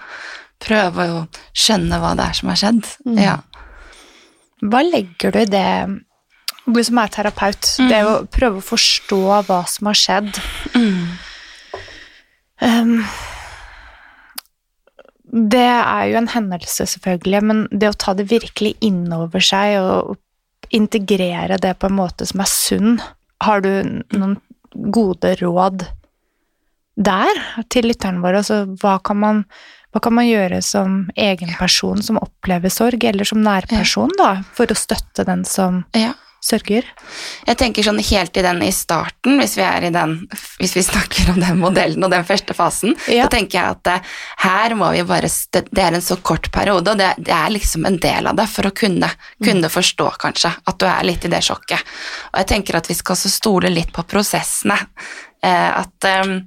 Prøve 0.59 1.05
å 1.13 1.21
skjønne 1.55 2.01
hva 2.01 2.11
det 2.19 2.25
er 2.27 2.39
som 2.41 2.51
har 2.51 2.59
skjedd. 2.59 2.81
Mm. 3.07 3.21
Ja. 3.23 3.37
Hva 4.59 4.83
legger 4.83 5.31
du 5.31 5.39
i 5.39 5.47
det, 5.47 5.69
du 6.67 6.79
som 6.83 6.99
er 6.99 7.13
terapeut, 7.15 7.71
det 7.87 8.01
å 8.03 8.17
prøve 8.27 8.59
å 8.59 8.67
forstå 8.73 9.21
hva 9.47 9.61
som 9.71 9.87
har 9.87 9.99
skjedd? 10.01 10.41
Um, 12.59 12.97
det 15.29 15.63
er 15.63 16.09
jo 16.11 16.19
en 16.19 16.31
hendelse, 16.33 16.89
selvfølgelig, 16.97 17.41
men 17.47 17.63
det 17.71 17.93
å 17.93 17.95
ta 17.95 18.15
det 18.17 18.27
virkelig 18.33 18.75
inn 18.83 19.05
over 19.15 19.43
seg 19.43 19.77
og 19.79 20.17
integrere 20.75 21.57
det 21.61 21.77
på 21.79 21.87
en 21.87 21.97
måte 22.01 22.27
som 22.27 22.43
er 22.43 22.51
sunn, 22.51 22.99
har 23.39 23.63
du 23.63 23.71
noen 24.11 24.35
gode 24.73 25.35
råd 25.41 25.85
der 26.99 27.43
til 27.71 27.88
lytterne 27.89 28.23
våre? 28.23 28.41
Altså, 28.43 28.65
hva 28.81 28.97
kan 29.03 29.21
man 29.21 29.43
hva 29.89 30.01
kan 30.05 30.13
man 30.13 30.27
gjøre 30.27 30.59
som 30.61 30.97
egen 31.17 31.49
person 31.57 32.01
som 32.05 32.19
opplever 32.21 32.69
sorg, 32.69 33.01
eller 33.09 33.25
som 33.25 33.41
nærperson, 33.41 34.11
da, 34.19 34.43
for 34.53 34.69
å 34.69 34.77
støtte 34.77 35.25
den 35.25 35.41
som 35.49 35.81
ja. 35.97 36.11
Sørger? 36.46 36.86
Jeg 37.48 37.58
tenker 37.60 37.84
sånn 37.84 38.00
helt 38.03 38.38
i 38.39 38.43
den 38.46 38.62
i 38.63 38.72
starten, 38.75 39.38
hvis 39.41 39.58
vi 39.60 39.63
er 39.65 39.88
i 39.88 39.91
den 39.93 40.13
Hvis 40.60 40.75
vi 40.77 40.84
snakker 40.84 41.31
om 41.34 41.39
den 41.41 41.60
modellen 41.60 42.03
og 42.03 42.12
den 42.12 42.25
første 42.27 42.53
fasen, 42.55 42.96
Ja. 43.08 43.25
så 43.25 43.34
tenker 43.36 43.60
jeg 43.60 43.75
at 43.77 43.88
eh, 43.88 44.13
her 44.46 44.75
må 44.79 44.91
vi 44.96 45.03
bare 45.03 45.29
Det 45.51 45.84
er 45.84 45.93
en 45.93 46.01
så 46.01 46.15
kort 46.22 46.51
periode, 46.51 46.91
og 46.91 46.98
det, 46.98 47.10
det 47.17 47.34
er 47.34 47.50
liksom 47.50 47.86
en 47.86 47.98
del 47.98 48.27
av 48.27 48.36
det 48.36 48.48
for 48.50 48.67
å 48.69 48.72
kunne, 48.75 49.10
kunne 49.43 49.69
forstå, 49.69 50.10
kanskje, 50.19 50.53
at 50.65 50.79
du 50.79 50.86
er 50.88 51.03
litt 51.03 51.25
i 51.25 51.31
det 51.31 51.41
sjokket. 51.43 51.79
Og 52.34 52.39
jeg 52.39 52.48
tenker 52.48 52.75
at 52.79 52.88
vi 52.89 52.93
skal 52.98 53.15
også 53.15 53.29
stole 53.29 53.69
litt 53.69 53.91
på 53.96 54.03
prosessene. 54.03 54.77
Eh, 55.43 55.69
at 55.84 56.05
eh, 56.08 56.39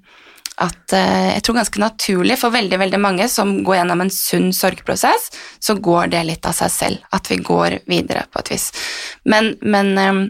at 0.61 0.93
eh, 0.97 1.29
jeg 1.33 1.45
tror 1.47 1.59
ganske 1.61 1.81
naturlig 1.81 2.37
for 2.41 2.55
veldig 2.55 2.79
veldig 2.83 3.01
mange 3.01 3.29
som 3.33 3.55
går 3.65 3.79
gjennom 3.81 4.05
en 4.05 4.13
sunn 4.13 4.51
sorgprosess, 4.57 5.31
så 5.63 5.77
går 5.81 6.13
det 6.13 6.25
litt 6.29 6.49
av 6.49 6.57
seg 6.57 6.73
selv, 6.75 7.07
at 7.11 7.31
vi 7.31 7.41
går 7.41 7.79
videre 7.89 8.27
på 8.31 8.43
et 8.43 8.53
vis. 8.53 8.69
Men, 9.25 9.55
men 9.65 9.93
eh, 9.99 10.25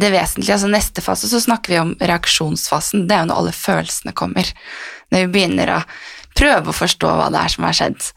det 0.00 0.12
vesentlige, 0.14 0.54
altså 0.56 0.70
neste 0.70 1.04
fase, 1.04 1.28
så 1.30 1.40
snakker 1.42 1.74
vi 1.74 1.82
om 1.82 1.92
reaksjonsfasen. 1.98 3.06
Det 3.08 3.16
er 3.16 3.24
jo 3.24 3.30
når 3.30 3.42
alle 3.42 3.56
følelsene 3.56 4.14
kommer. 4.16 4.50
Når 5.10 5.26
vi 5.26 5.32
begynner 5.34 5.74
å 5.74 5.82
prøve 6.38 6.70
å 6.70 6.76
forstå 6.76 7.10
hva 7.18 7.28
det 7.34 7.42
er 7.42 7.54
som 7.54 7.66
har 7.66 7.76
skjedd. 7.76 8.10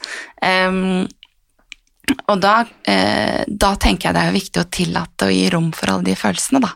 Um, 0.45 1.07
og 2.27 2.39
da, 2.43 2.53
eh, 2.89 3.41
da 3.48 3.74
tenker 3.79 4.10
jeg 4.10 4.15
det 4.15 4.24
er 4.24 4.36
viktig 4.36 4.62
å 4.62 4.69
tillate 4.69 5.27
å 5.27 5.33
gi 5.33 5.48
rom 5.53 5.72
for 5.75 5.93
alle 5.93 6.12
de 6.12 6.15
følelsene, 6.19 6.62
da. 6.63 6.74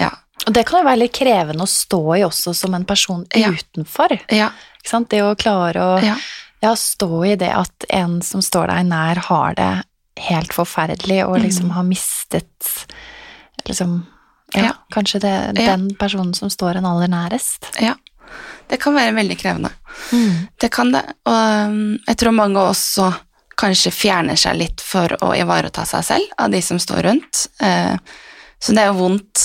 Ja. 0.00 0.10
Og 0.46 0.52
det 0.52 0.64
kan 0.68 0.82
jo 0.82 0.88
være 0.88 1.00
litt 1.04 1.14
krevende 1.16 1.64
å 1.64 1.70
stå 1.70 2.00
i 2.18 2.24
også 2.26 2.54
som 2.54 2.74
en 2.76 2.84
person 2.84 3.24
Ja. 3.34 3.50
utenfor. 3.54 4.18
Ja. 4.34 4.50
Det 5.08 5.22
å 5.24 5.34
klare 5.40 5.80
å 5.80 5.92
ja. 6.04 6.16
ja, 6.60 6.74
stå 6.76 7.24
i 7.24 7.36
det 7.40 7.52
at 7.54 7.86
en 7.88 8.18
som 8.22 8.42
står 8.44 8.68
deg 8.68 8.86
nær, 8.90 9.16
har 9.30 9.54
det 9.56 9.70
helt 10.28 10.52
forferdelig 10.52 11.22
og 11.26 11.38
liksom 11.40 11.70
har 11.74 11.82
mistet 11.88 12.86
liksom 13.64 14.02
ja, 14.54 14.74
kanskje 14.92 15.20
det, 15.24 15.32
den 15.56 15.88
personen 15.98 16.34
som 16.34 16.50
står 16.50 16.76
en 16.78 16.86
aller 16.86 17.08
nærest. 17.08 17.70
ja. 17.80 17.94
Det 18.68 18.78
kan 18.80 18.94
være 18.96 19.12
veldig 19.14 19.34
krevende. 19.38 19.68
Det 20.58 20.70
kan 20.72 20.88
det, 20.94 21.02
og 21.28 21.68
um, 21.68 21.98
jeg 22.06 22.16
tror 22.18 22.32
mange 22.34 22.62
også 22.64 23.10
kanskje 23.60 23.92
fjerner 23.94 24.38
seg 24.40 24.56
litt 24.58 24.80
for 24.82 25.12
å 25.22 25.34
ivareta 25.36 25.84
seg 25.86 26.02
selv 26.08 26.32
av 26.40 26.50
de 26.50 26.62
som 26.64 26.80
står 26.80 27.02
rundt. 27.06 27.42
Eh, 27.60 27.92
Så 28.58 28.72
det 28.72 28.80
er 28.82 28.86
jo 28.88 28.96
vondt 29.02 29.44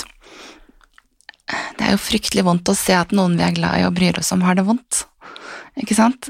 Det 1.50 1.86
er 1.86 1.96
jo 1.96 2.02
fryktelig 2.02 2.46
vondt 2.46 2.70
å 2.70 2.78
se 2.78 2.94
at 2.94 3.14
noen 3.16 3.38
vi 3.40 3.46
er 3.46 3.56
glad 3.56 3.82
i 3.82 3.86
og 3.88 3.96
bryr 3.98 4.20
oss 4.22 4.32
om, 4.36 4.44
har 4.46 4.58
det 4.58 4.68
vondt. 4.68 5.04
Ikke 5.80 5.98
sant? 5.98 6.30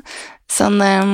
Sånn 0.50 0.80
eh, 0.84 1.14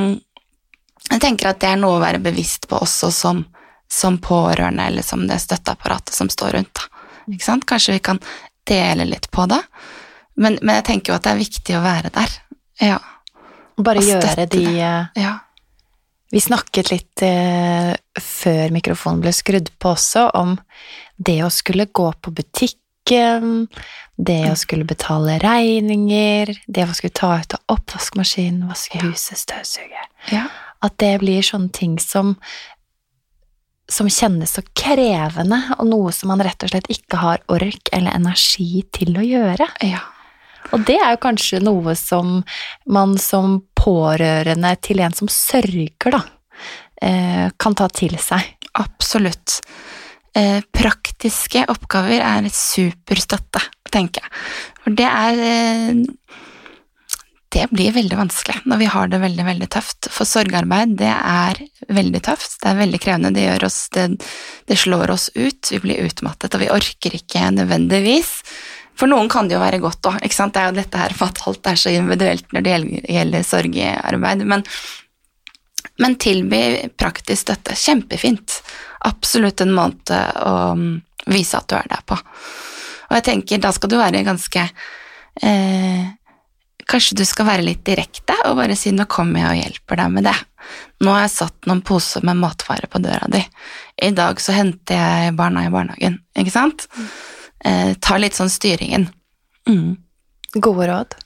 Jeg 1.10 1.22
tenker 1.22 1.50
at 1.50 1.60
det 1.62 1.72
er 1.72 1.80
noe 1.80 1.98
å 1.98 2.02
være 2.02 2.22
bevisst 2.22 2.68
på 2.70 2.80
også 2.82 3.10
som, 3.14 3.44
som 3.90 4.18
pårørende, 4.22 4.88
eller 4.90 5.06
som 5.06 5.26
det 5.28 5.40
støtteapparatet 5.42 6.14
som 6.14 6.30
står 6.32 6.58
rundt. 6.58 6.74
Da. 6.78 7.06
Ikke 7.32 7.46
sant? 7.46 7.66
Kanskje 7.68 7.96
vi 7.96 8.04
kan 8.10 8.22
dele 8.66 9.06
litt 9.08 9.30
på 9.30 9.46
det. 9.50 9.62
Men, 10.36 10.58
men 10.62 10.80
jeg 10.80 10.88
tenker 10.90 11.12
jo 11.12 11.18
at 11.18 11.26
det 11.26 11.32
er 11.32 11.42
viktig 11.42 11.76
å 11.78 11.84
være 11.84 12.12
der. 12.14 12.38
Ja. 12.82 13.00
Bare 13.76 14.00
Og 14.00 14.08
gjøre 14.08 14.46
de 14.52 14.64
eh, 14.80 15.20
ja. 15.22 15.34
Vi 16.32 16.42
snakket 16.42 16.90
litt 16.90 17.22
eh, 17.22 17.92
før 18.20 18.72
mikrofonen 18.74 19.22
ble 19.22 19.32
skrudd 19.36 19.70
på 19.80 19.92
også, 19.94 20.26
om 20.34 20.56
det 21.16 21.38
å 21.46 21.52
skulle 21.54 21.86
gå 21.86 22.08
på 22.20 22.32
butikken, 22.34 22.82
det 24.16 24.40
å 24.50 24.56
skulle 24.56 24.86
betale 24.88 25.38
regninger, 25.42 26.54
det 26.66 26.86
å 26.86 26.94
skulle 26.96 27.16
ta 27.16 27.34
ut 27.40 27.58
av 27.58 27.76
oppvaskmaskinen, 27.76 28.68
vaske 28.68 29.02
huset, 29.04 29.38
støvsuge. 29.44 30.08
ja. 30.32 30.46
At 30.84 30.98
det 31.00 31.18
blir 31.22 31.42
sånne 31.42 31.72
ting 31.72 31.98
som 31.98 32.36
som 33.88 34.08
kjennes 34.10 34.50
så 34.56 34.64
krevende, 34.74 35.60
og 35.78 35.86
noe 35.86 36.12
som 36.14 36.32
man 36.32 36.42
rett 36.42 36.64
og 36.66 36.72
slett 36.72 36.88
ikke 36.90 37.20
har 37.22 37.42
ork 37.52 37.90
eller 37.94 38.16
energi 38.18 38.82
til 38.94 39.14
å 39.14 39.22
gjøre. 39.22 39.68
Ja. 39.86 40.02
Og 40.74 40.82
det 40.88 40.96
er 40.98 41.14
jo 41.14 41.20
kanskje 41.22 41.60
noe 41.62 41.94
som 41.98 42.40
man 42.90 43.14
som 43.22 43.60
pårørende 43.78 44.72
til 44.82 45.02
en 45.04 45.14
som 45.14 45.30
sørger, 45.30 46.16
da, 46.16 46.22
eh, 47.02 47.50
kan 47.56 47.78
ta 47.78 47.86
til 47.88 48.18
seg. 48.18 48.42
Absolutt. 48.74 49.60
Eh, 50.36 50.60
praktiske 50.76 51.62
oppgaver 51.72 52.20
er 52.20 52.48
superstøtte, 52.52 53.62
tenker 53.94 54.26
jeg. 54.26 54.32
For 54.84 54.98
det 54.98 55.06
er 55.08 55.40
eh, 55.46 56.02
Det 57.56 57.70
blir 57.70 57.94
veldig 57.94 58.18
vanskelig 58.18 58.66
når 58.68 58.80
vi 58.82 58.88
har 58.92 59.08
det 59.08 59.20
veldig, 59.22 59.44
veldig 59.46 59.68
tøft. 59.72 60.10
For 60.12 60.28
sorgarbeid, 60.28 60.98
det 61.00 61.08
er 61.14 61.62
veldig 61.88 62.20
tøft. 62.26 62.58
Det 62.60 62.68
er 62.68 62.82
veldig 62.82 63.00
krevende. 63.00 63.32
Det 63.32 63.46
gjør 63.46 63.64
oss 63.70 63.78
Det, 63.94 64.08
det 64.68 64.76
slår 64.76 65.14
oss 65.14 65.30
ut. 65.34 65.70
Vi 65.72 65.80
blir 65.80 66.04
utmattet, 66.04 66.52
og 66.52 66.60
vi 66.60 66.72
orker 66.74 67.16
ikke 67.16 67.48
nødvendigvis. 67.56 68.42
For 68.96 69.08
noen 69.08 69.30
kan 69.32 69.48
det 69.48 69.56
jo 69.56 69.64
være 69.64 69.80
godt 69.80 70.10
òg. 70.10 70.20
Det 70.20 70.60
er 70.60 70.68
jo 70.68 70.76
dette 70.76 71.00
her 71.00 71.16
for 71.16 71.32
at 71.32 71.42
alt 71.48 71.72
er 71.72 71.80
så 71.80 71.92
individuelt 71.92 72.52
når 72.52 72.66
det 72.66 72.76
gjelder 73.08 73.48
sorgarbeid. 73.54 74.44
Men 74.44 74.64
men 76.02 76.18
tilby 76.20 76.88
praktisk 76.98 77.46
støtte. 77.46 77.76
Kjempefint. 77.78 78.60
Absolutt 79.08 79.62
en 79.64 79.74
måte 79.76 80.18
å 80.42 80.74
mm, 80.76 80.94
vise 81.32 81.58
at 81.58 81.68
du 81.70 81.76
er 81.78 81.88
der 81.90 82.04
på. 82.06 82.18
Og 83.06 83.18
jeg 83.18 83.26
tenker, 83.28 83.62
da 83.62 83.72
skal 83.74 83.92
du 83.92 83.98
være 84.00 84.26
ganske 84.26 84.68
eh, 85.42 86.06
Kanskje 86.86 87.16
du 87.18 87.24
skal 87.26 87.48
være 87.48 87.64
litt 87.66 87.80
direkte 87.82 88.36
og 88.46 88.60
bare 88.60 88.76
si 88.78 88.92
'nå 88.94 89.08
kommer 89.10 89.40
jeg 89.40 89.48
og 89.48 89.58
hjelper 89.58 89.98
deg 89.98 90.12
med 90.14 90.24
det'. 90.28 90.42
Nå 91.02 91.10
har 91.10 91.24
jeg 91.24 91.32
satt 91.34 91.66
noen 91.66 91.80
poser 91.82 92.22
med 92.22 92.38
matvarer 92.38 92.86
på 92.86 93.00
døra 93.02 93.26
di. 93.26 93.40
I 94.06 94.12
dag 94.14 94.38
så 94.38 94.54
henter 94.54 94.94
jeg 94.94 95.34
barna 95.34 95.64
i 95.66 95.72
barnehagen, 95.74 96.20
ikke 96.38 96.54
sant? 96.54 96.86
Eh, 97.64 97.94
ta 97.98 98.20
litt 98.22 98.38
sånn 98.38 98.52
styringen. 98.52 99.08
Mm. 99.66 99.96
Gode 100.62 100.86
råd. 100.92 101.18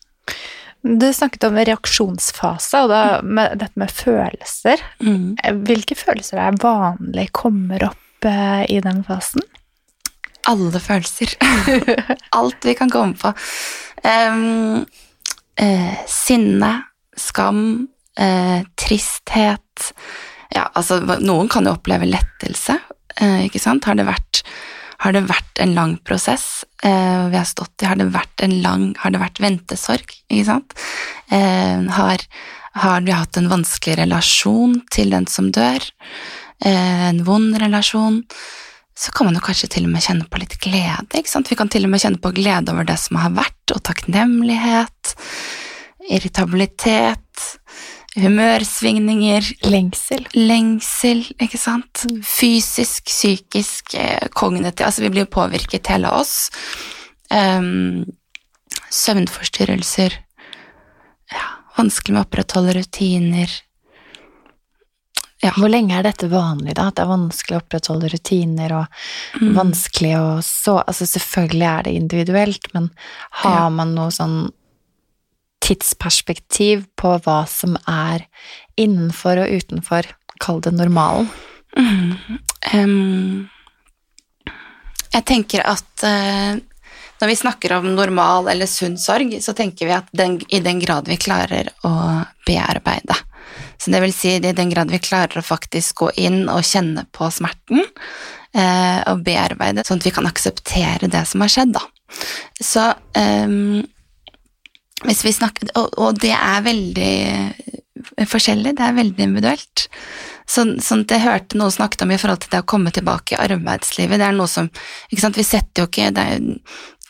Du 0.83 1.07
snakket 1.13 1.45
om 1.45 1.59
reaksjonsfase, 1.61 2.85
og 2.85 2.93
da 2.93 3.01
med 3.21 3.59
dette 3.61 3.81
med 3.81 3.93
følelser. 3.93 4.81
Mm. 5.05 5.37
Hvilke 5.67 5.97
følelser 5.99 6.41
er 6.41 6.61
vanlig 6.63 7.29
kommer 7.37 7.91
opp 7.91 8.29
eh, 8.29 8.65
i 8.73 8.81
den 8.85 9.03
fasen? 9.05 9.45
Alle 10.49 10.81
følelser. 10.81 11.35
Alt 12.39 12.65
vi 12.65 12.75
kan 12.79 12.93
komme 12.93 13.19
på. 13.21 13.33
Um, 14.01 14.87
eh, 15.61 16.01
sinne, 16.09 16.73
skam, 17.17 17.89
eh, 18.17 18.63
tristhet 18.81 19.93
Ja, 20.51 20.65
altså, 20.75 20.99
noen 21.21 21.49
kan 21.53 21.69
jo 21.69 21.77
oppleve 21.77 22.09
lettelse, 22.09 22.75
eh, 23.21 23.45
ikke 23.47 23.61
sant? 23.63 23.85
Har 23.87 23.95
det 24.01 24.09
vært, 24.09 24.41
har 25.01 25.17
det 25.17 25.25
vært 25.31 25.61
en 25.65 25.75
lang 25.77 25.97
prosess 26.05 26.65
eh, 26.85 27.29
vi 27.33 27.39
har 27.39 27.49
stått 27.49 27.83
i? 27.83 27.89
Har 27.89 27.97
det 27.97 28.11
vært 28.13 28.45
en 28.45 28.59
lang 28.65 28.91
Har 29.01 29.15
det 29.15 29.23
vært 29.23 29.41
ventesorg, 29.41 30.17
ikke 30.29 30.49
sant? 30.49 30.75
Eh, 31.33 31.87
har, 31.97 32.25
har 32.85 33.07
vi 33.07 33.17
hatt 33.17 33.41
en 33.41 33.49
vanskelig 33.53 33.97
relasjon 34.03 34.81
til 34.93 35.15
den 35.17 35.29
som 35.31 35.49
dør? 35.57 35.85
Eh, 36.61 37.07
en 37.11 37.25
vond 37.25 37.57
relasjon? 37.61 38.25
så 39.01 39.13
kan 39.17 39.31
man 39.31 39.37
jo 39.39 39.41
kanskje 39.41 39.71
til 39.73 39.87
og 39.89 39.95
med 39.95 40.05
kjenne 40.05 40.27
på 40.29 40.39
litt 40.43 40.59
glede. 40.61 41.07
ikke 41.17 41.31
sant? 41.31 41.49
Vi 41.49 41.57
kan 41.57 41.71
til 41.73 41.87
og 41.87 41.93
med 41.93 42.03
kjenne 42.03 42.21
på 42.21 42.35
glede 42.37 42.69
over 42.69 42.85
det 42.85 42.99
som 43.01 43.17
har 43.17 43.33
vært, 43.33 43.73
og 43.73 43.81
takknemlighet, 43.89 45.15
irritabilitet, 46.11 47.30
humørsvingninger, 48.19 49.53
Lengsel. 49.71 50.25
lengsel, 50.35 51.23
ikke 51.41 51.59
sant? 51.59 52.05
Fysisk, 52.27 53.05
psykisk, 53.07 53.95
eh, 53.95 54.29
kognitiv 54.35 54.87
Altså, 54.87 55.03
vi 55.03 55.11
blir 55.11 55.27
påvirket 55.31 55.87
hele 55.87 56.11
oss. 56.11 56.51
Um, 57.31 58.05
søvnforstyrrelser. 58.91 60.17
Ja, 61.31 61.47
vanskelig 61.79 62.15
med 62.17 62.25
å 62.25 62.27
opprettholde 62.27 62.75
rutiner. 62.81 63.51
Ja. 65.41 65.55
Hvor 65.57 65.71
lenge 65.73 65.95
er 65.97 66.03
dette 66.05 66.29
vanlig, 66.29 66.75
da? 66.77 66.89
At 66.91 66.99
det 66.99 67.05
er 67.07 67.13
vanskelig 67.15 67.57
å 67.57 67.63
opprettholde 67.63 68.11
rutiner 68.13 68.73
og 68.77 68.87
Mm. 69.41 69.55
vanskelig 69.55 70.17
å 70.19 70.43
så 70.43 70.85
Altså, 70.87 71.07
selvfølgelig 71.07 71.79
er 71.79 71.83
det 71.85 71.95
individuelt, 71.95 72.75
men 72.75 72.91
har 73.31 73.61
Ja. 73.63 73.69
man 73.71 73.95
noe 73.95 74.11
sånn 74.11 74.51
tidsperspektiv 75.61 76.87
på 76.99 77.15
hva 77.25 77.45
som 77.49 77.77
er 77.89 78.27
innenfor 78.81 79.43
og 79.43 79.61
utenfor, 79.61 80.09
kall 80.41 80.63
det 80.65 80.73
normalen? 80.77 81.29
Mm. 81.77 82.39
Um, 82.75 83.49
jeg 85.11 85.27
tenker 85.29 85.65
at 85.69 86.07
uh, 86.07 86.57
når 87.21 87.31
vi 87.31 87.39
snakker 87.39 87.77
om 87.77 87.91
normal 87.95 88.49
eller 88.51 88.71
sunn 88.71 88.97
sorg, 88.99 89.37
så 89.45 89.55
tenker 89.57 89.91
vi 89.91 89.97
at 89.97 90.09
den, 90.17 90.39
i 90.49 90.63
den 90.65 90.81
grad 90.83 91.11
vi 91.11 91.21
klarer 91.21 91.71
å 91.87 91.93
bearbeide. 92.49 93.19
Så 93.81 93.93
det 93.93 94.01
vil 94.03 94.15
si 94.15 94.35
i 94.37 94.57
den 94.57 94.73
grad 94.73 94.91
vi 94.93 95.01
klarer 95.03 95.41
å 95.41 95.45
faktisk 95.45 96.03
gå 96.05 96.11
inn 96.21 96.43
og 96.53 96.65
kjenne 96.67 97.07
på 97.15 97.31
smerten, 97.33 97.85
uh, 98.57 99.01
og 99.13 99.25
bearbeide, 99.27 99.85
sånn 99.87 100.01
at 100.01 100.09
vi 100.09 100.17
kan 100.17 100.29
akseptere 100.31 101.13
det 101.13 101.25
som 101.29 101.45
har 101.45 101.53
skjedd, 101.53 101.77
da. 101.77 101.85
Så 102.59 102.91
vi 103.15 103.85
snakker, 105.09 105.73
og, 105.81 105.95
og 105.99 106.21
det 106.21 106.35
er 106.37 106.67
veldig 106.67 107.15
forskjellig, 108.29 108.75
det 108.79 108.85
er 108.85 108.97
veldig 108.97 109.25
individuelt. 109.27 109.87
Sånn, 110.51 110.79
sånn 110.83 111.05
at 111.05 111.15
jeg 111.15 111.25
hørte 111.25 111.59
noe 111.61 111.71
snakket 111.71 112.05
om 112.05 112.13
i 112.15 112.19
forhold 112.19 112.43
til 112.43 112.55
det 112.55 112.63
å 112.65 112.69
komme 112.69 112.91
tilbake 112.95 113.37
i 113.37 113.41
arbeidslivet. 113.41 114.19
Det 114.19 114.27
er 114.27 114.37
noe 114.37 114.51
som 114.51 114.71
ikke 115.11 115.23
sant, 115.23 115.39
Vi 115.39 115.47
setter 115.47 115.85
jo 115.85 115.91
ikke 115.91 116.11
det 116.17 116.25
er, 116.33 116.41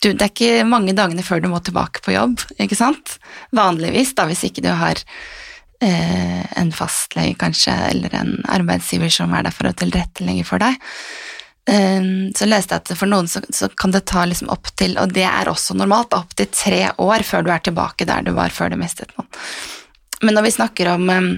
du, 0.00 0.10
det 0.12 0.24
er 0.24 0.32
ikke 0.32 0.66
mange 0.68 0.94
dagene 0.96 1.24
før 1.24 1.42
du 1.42 1.50
må 1.52 1.60
tilbake 1.64 2.02
på 2.04 2.14
jobb, 2.14 2.40
ikke 2.60 2.78
sant? 2.78 3.18
Vanligvis, 3.56 4.14
da, 4.16 4.24
hvis 4.28 4.46
ikke 4.48 4.64
du 4.64 4.70
har 4.72 5.00
eh, 5.84 6.44
en 6.60 6.72
fastlege, 6.72 7.36
kanskje, 7.40 7.74
eller 7.90 8.16
en 8.16 8.38
arbeidsgiver 8.48 9.12
som 9.12 9.34
er 9.36 9.44
der 9.48 9.56
for 9.56 9.68
å 9.68 9.76
tilrettelegge 9.76 10.46
for 10.48 10.62
deg. 10.62 10.80
Eh, 11.68 12.00
så 12.36 12.48
leste 12.48 12.76
jeg 12.76 12.84
at 12.84 12.94
for 12.96 13.10
noen 13.10 13.28
så, 13.28 13.42
så 13.52 13.68
kan 13.76 13.92
det 13.94 14.06
ta 14.08 14.24
liksom 14.24 14.50
opp 14.52 14.72
til, 14.78 14.96
og 15.00 15.12
det 15.16 15.26
er 15.28 15.50
også 15.50 15.76
normalt, 15.78 16.16
opp 16.16 16.32
til 16.38 16.48
tre 16.54 16.86
år 16.96 17.26
før 17.26 17.44
du 17.44 17.52
er 17.52 17.62
tilbake 17.66 18.08
der 18.08 18.24
du 18.26 18.32
var 18.36 18.54
før 18.54 18.72
du 18.72 18.80
mistet 18.80 19.12
noen. 19.16 19.28
Men 20.22 20.36
når 20.36 20.48
vi 20.48 20.56
snakker 20.56 20.90
om 20.94 21.06
eh, 21.12 21.28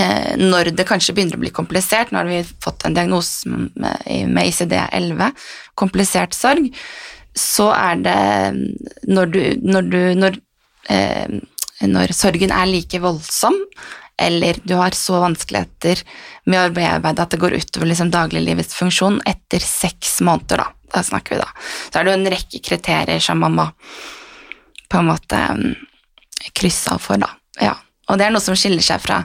eh, 0.00 0.32
når 0.40 0.72
det 0.76 0.88
kanskje 0.88 1.14
begynner 1.16 1.38
å 1.38 1.44
bli 1.44 1.52
komplisert, 1.54 2.12
nå 2.12 2.22
har 2.22 2.28
vi 2.30 2.42
fått 2.64 2.84
en 2.86 2.96
diagnose 2.96 3.48
med, 3.48 4.04
med 4.28 4.50
ICD-11, 4.50 5.30
komplisert 5.78 6.36
sorg, 6.36 6.68
så 7.36 7.70
er 7.76 8.00
det 8.04 8.20
når 9.08 9.32
du, 9.32 9.40
når, 9.62 9.90
du, 9.90 10.00
når, 10.18 10.38
eh, 10.90 11.40
når 11.86 12.14
sorgen 12.16 12.52
er 12.54 12.68
like 12.68 13.00
voldsom, 13.02 13.56
eller 14.20 14.60
du 14.62 14.74
har 14.78 14.96
så 14.96 15.20
vanskeligheter 15.22 16.02
med 16.50 16.60
å 16.62 16.74
bearbeide 16.76 17.24
at 17.24 17.32
det 17.32 17.40
går 17.40 17.56
utover 17.56 17.90
liksom 17.90 18.12
dagliglivets 18.12 18.76
funksjon 18.76 19.20
etter 19.28 19.64
seks 19.64 20.18
måneder, 20.26 20.64
da. 20.64 20.70
Da 20.90 21.04
snakker 21.06 21.36
vi 21.36 21.42
da. 21.42 21.48
Så 21.90 22.00
er 22.00 22.04
det 22.04 22.12
jo 22.12 22.18
en 22.18 22.32
rekke 22.34 22.60
kriterier 22.66 23.22
som 23.22 23.38
man 23.40 23.54
må 23.54 23.68
på 24.90 24.98
en 24.98 25.06
måte 25.06 25.38
um, 25.54 25.68
krysse 26.58 26.90
av 26.90 26.98
for, 27.04 27.20
da. 27.22 27.30
Ja. 27.62 27.76
Og 28.10 28.18
det 28.18 28.26
er 28.26 28.34
noe 28.34 28.42
som 28.42 28.56
skiller 28.58 28.82
seg 28.82 28.98
fra 29.04 29.20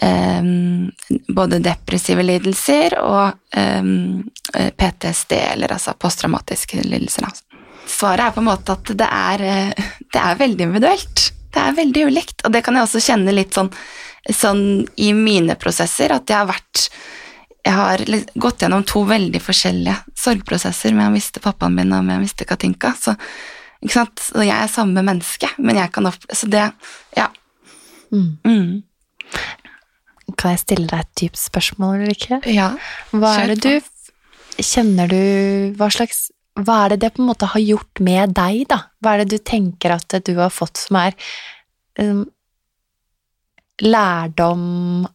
um, 0.00 0.88
både 1.28 1.60
depressive 1.60 2.24
lidelser 2.24 2.96
og 3.02 3.36
um, 3.52 4.22
PTSD, 4.48 5.36
eller 5.52 5.76
altså 5.76 5.92
posttraumatiske 6.00 6.80
lidelser. 6.88 7.28
Altså. 7.28 7.44
Svaret 7.90 8.30
er 8.30 8.34
på 8.34 8.40
en 8.40 8.48
måte 8.48 8.76
at 8.76 8.92
det 8.96 9.08
er, 9.10 9.44
eh, 9.44 9.90
det 10.14 10.22
er 10.22 10.40
veldig 10.40 10.66
individuelt. 10.68 11.26
Det 11.50 11.62
er 11.62 11.76
veldig 11.76 12.06
ulikt, 12.06 12.44
og 12.46 12.54
det 12.54 12.62
kan 12.64 12.76
jeg 12.78 12.86
også 12.86 13.02
kjenne 13.02 13.34
litt 13.34 13.56
sånn, 13.56 13.70
sånn 14.28 14.84
i 15.00 15.12
mine 15.16 15.56
prosesser, 15.60 16.12
at 16.12 16.28
jeg 16.28 16.36
har 16.36 16.50
vært 16.50 16.88
jeg 17.60 17.76
har 17.76 18.02
gått 18.40 18.62
gjennom 18.64 18.84
to 18.88 19.02
veldig 19.08 19.40
forskjellige 19.44 19.96
sorgprosesser 20.16 20.94
med 20.96 21.10
å 21.10 21.14
miste 21.14 21.42
pappaen 21.44 21.74
min 21.76 21.92
og 21.92 22.06
med 22.06 22.16
å 22.16 22.22
miste 22.22 22.46
Katinka. 22.48 22.94
Så, 22.96 23.12
ikke 23.84 23.98
sant? 23.98 24.22
Og 24.32 24.46
jeg 24.46 24.56
er 24.56 24.72
samme 24.72 25.04
menneske, 25.04 25.50
men 25.60 25.80
jeg 25.80 25.92
kan 25.92 26.08
oppleve 26.08 26.38
Så 26.38 26.48
det 26.48 26.70
Ja. 27.16 27.28
Mm. 28.10 28.38
Mm. 28.44 28.82
Kan 30.38 30.54
jeg 30.54 30.62
stille 30.64 30.88
deg 30.88 31.04
et 31.04 31.14
dypt 31.20 31.40
spørsmål 31.40 32.00
eller 32.00 32.14
ikke? 32.16 32.40
Ja. 32.50 32.72
Hva 33.12 33.36
er 33.42 33.54
det 33.54 33.60
du 33.64 34.60
Kjenner 34.60 35.08
du 35.08 35.76
Hva 35.78 35.88
slags 35.92 36.30
Hva 36.58 36.84
er 36.84 36.94
det 36.94 37.00
det 37.04 37.14
på 37.14 37.22
en 37.22 37.30
måte 37.30 37.48
har 37.52 37.62
gjort 37.62 38.02
med 38.02 38.34
deg, 38.36 38.66
da? 38.72 38.82
Hva 39.00 39.14
er 39.14 39.24
det 39.24 39.36
du 39.36 39.44
tenker 39.44 39.94
at 39.94 40.16
du 40.26 40.34
har 40.40 40.50
fått 40.52 40.80
som 40.80 40.98
er 41.00 41.14
um, 42.00 42.24
lærdom 43.82 45.06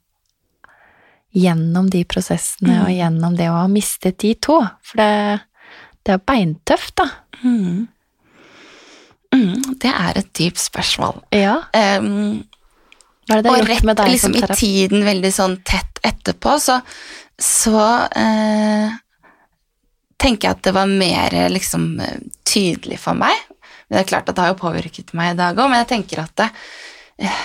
gjennom 1.36 1.90
de 1.92 2.04
prosessene 2.08 2.82
og 2.84 2.90
Mm. 2.90 2.96
gjennom 2.96 3.36
det 3.36 3.50
å 3.52 3.60
ha 3.60 3.68
mistet 3.68 4.18
de 4.24 4.34
to? 4.36 4.62
For 4.82 4.98
det, 5.02 5.42
det 6.06 6.14
er 6.16 6.24
beintøft, 6.24 6.96
da. 6.96 7.10
Mm. 7.44 7.88
Mm, 9.36 9.80
det 9.82 9.92
er 9.92 10.18
et 10.18 10.34
dypt 10.34 10.62
spørsmål. 10.62 11.24
Ja. 11.36 11.58
Um, 11.74 12.46
og 13.32 13.68
rett 13.68 13.84
liksom, 13.84 14.34
som 14.34 14.36
i 14.38 14.56
tiden 14.56 15.04
veldig 15.04 15.32
sånn 15.34 15.58
tett 15.66 16.00
etterpå, 16.06 16.60
så, 16.62 16.80
så 17.42 17.82
uh, 18.06 18.96
tenker 20.22 20.48
jeg 20.48 20.56
at 20.56 20.64
det 20.64 20.74
var 20.76 20.88
mer 20.88 21.36
liksom 21.52 22.00
eh, 22.00 22.20
tydelig 22.48 23.00
for 23.02 23.18
meg. 23.18 23.36
Men 23.90 23.98
det 23.98 24.04
er 24.06 24.12
klart 24.14 24.30
at 24.30 24.38
det 24.38 24.46
har 24.46 24.54
jo 24.54 24.62
påvirket 24.62 25.14
meg 25.18 25.34
i 25.34 25.40
dag 25.40 25.58
òg, 25.58 25.70
men 25.70 25.82
jeg 25.84 25.92
tenker 25.92 26.24
at 26.24 26.36
det, 26.40 26.48
eh, 27.26 27.42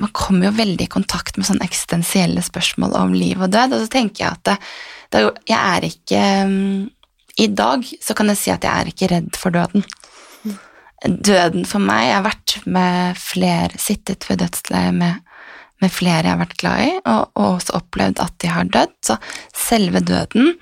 man 0.00 0.12
kommer 0.12 0.50
jo 0.50 0.56
veldig 0.58 0.86
i 0.86 0.92
kontakt 0.92 1.38
med 1.38 1.48
sånne 1.48 1.66
eksistensielle 1.66 2.42
spørsmål 2.44 2.96
om 2.98 3.14
liv 3.16 3.40
og 3.40 3.52
død, 3.52 3.76
og 3.76 3.84
så 3.84 3.92
tenker 3.92 4.24
jeg 4.24 4.32
at 4.34 4.42
det, 4.48 4.56
det 5.14 5.22
jeg 5.48 5.60
er 5.60 5.86
ikke 5.88 6.24
um, 6.48 6.56
I 7.40 7.46
dag 7.52 7.86
så 8.04 8.16
kan 8.16 8.32
jeg 8.32 8.40
si 8.40 8.52
at 8.52 8.66
jeg 8.66 8.72
er 8.72 8.90
ikke 8.92 9.10
redd 9.12 9.30
for 9.36 9.54
døden. 9.54 9.86
Døden 11.06 11.66
for 11.68 11.84
meg 11.84 12.06
Jeg 12.06 12.16
har 12.16 12.26
vært 12.26 12.56
med 12.64 13.20
flere, 13.20 13.78
sittet 13.80 14.24
ved 14.28 14.40
dødsleiet 14.40 14.96
med, 14.96 15.20
med, 15.84 15.92
flere 15.92 16.24
jeg 16.24 16.32
har 16.32 16.42
vært 16.44 16.58
glad 16.60 16.84
i, 16.86 16.90
og, 17.04 17.30
og 17.36 17.48
også 17.58 17.76
opplevd 17.80 18.24
at 18.24 18.36
de 18.42 18.52
har 18.52 18.72
dødd, 18.72 18.96
så 19.04 19.18
selve 19.56 20.00
døden, 20.00 20.56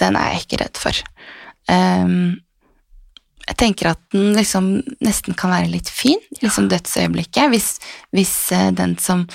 den 0.00 0.16
er 0.20 0.34
jeg 0.34 0.44
ikke 0.44 0.62
redd 0.64 0.80
for. 0.80 1.04
Um, 1.68 2.43
jeg 3.44 3.56
tenker 3.60 3.90
at 3.92 4.00
den 4.14 4.32
liksom 4.36 4.70
nesten 5.04 5.36
kan 5.36 5.52
være 5.52 5.72
litt 5.74 5.90
fin, 5.92 6.20
liksom 6.40 6.70
dødsøyeblikket, 6.72 7.50
hvis, 7.52 7.68
hvis 8.16 8.34
eh, 8.56 8.70
den, 8.76 8.96
som, 9.00 9.26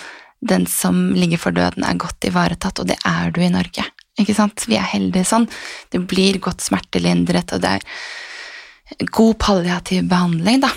den, 0.42 0.66
som, 0.70 1.10
ligger 1.18 1.42
for 1.42 1.56
døden, 1.56 1.86
er 1.86 2.00
godt 2.02 2.26
ivaretatt, 2.30 2.82
og 2.82 2.90
det 2.90 2.98
er 3.06 3.34
du 3.36 3.42
i 3.46 3.52
Norge. 3.54 3.86
Ikke 4.20 4.36
sant? 4.36 4.66
Vi 4.68 4.80
er 4.80 4.90
heldige 4.90 5.28
sånn. 5.30 5.46
Det 5.94 6.02
blir 6.10 6.42
godt 6.44 6.66
smertelindret, 6.66 7.54
og 7.54 7.64
det 7.64 7.78
er 7.78 9.08
god 9.14 9.38
palliativ 9.40 10.10
behandling 10.10 10.66
da, 10.66 10.74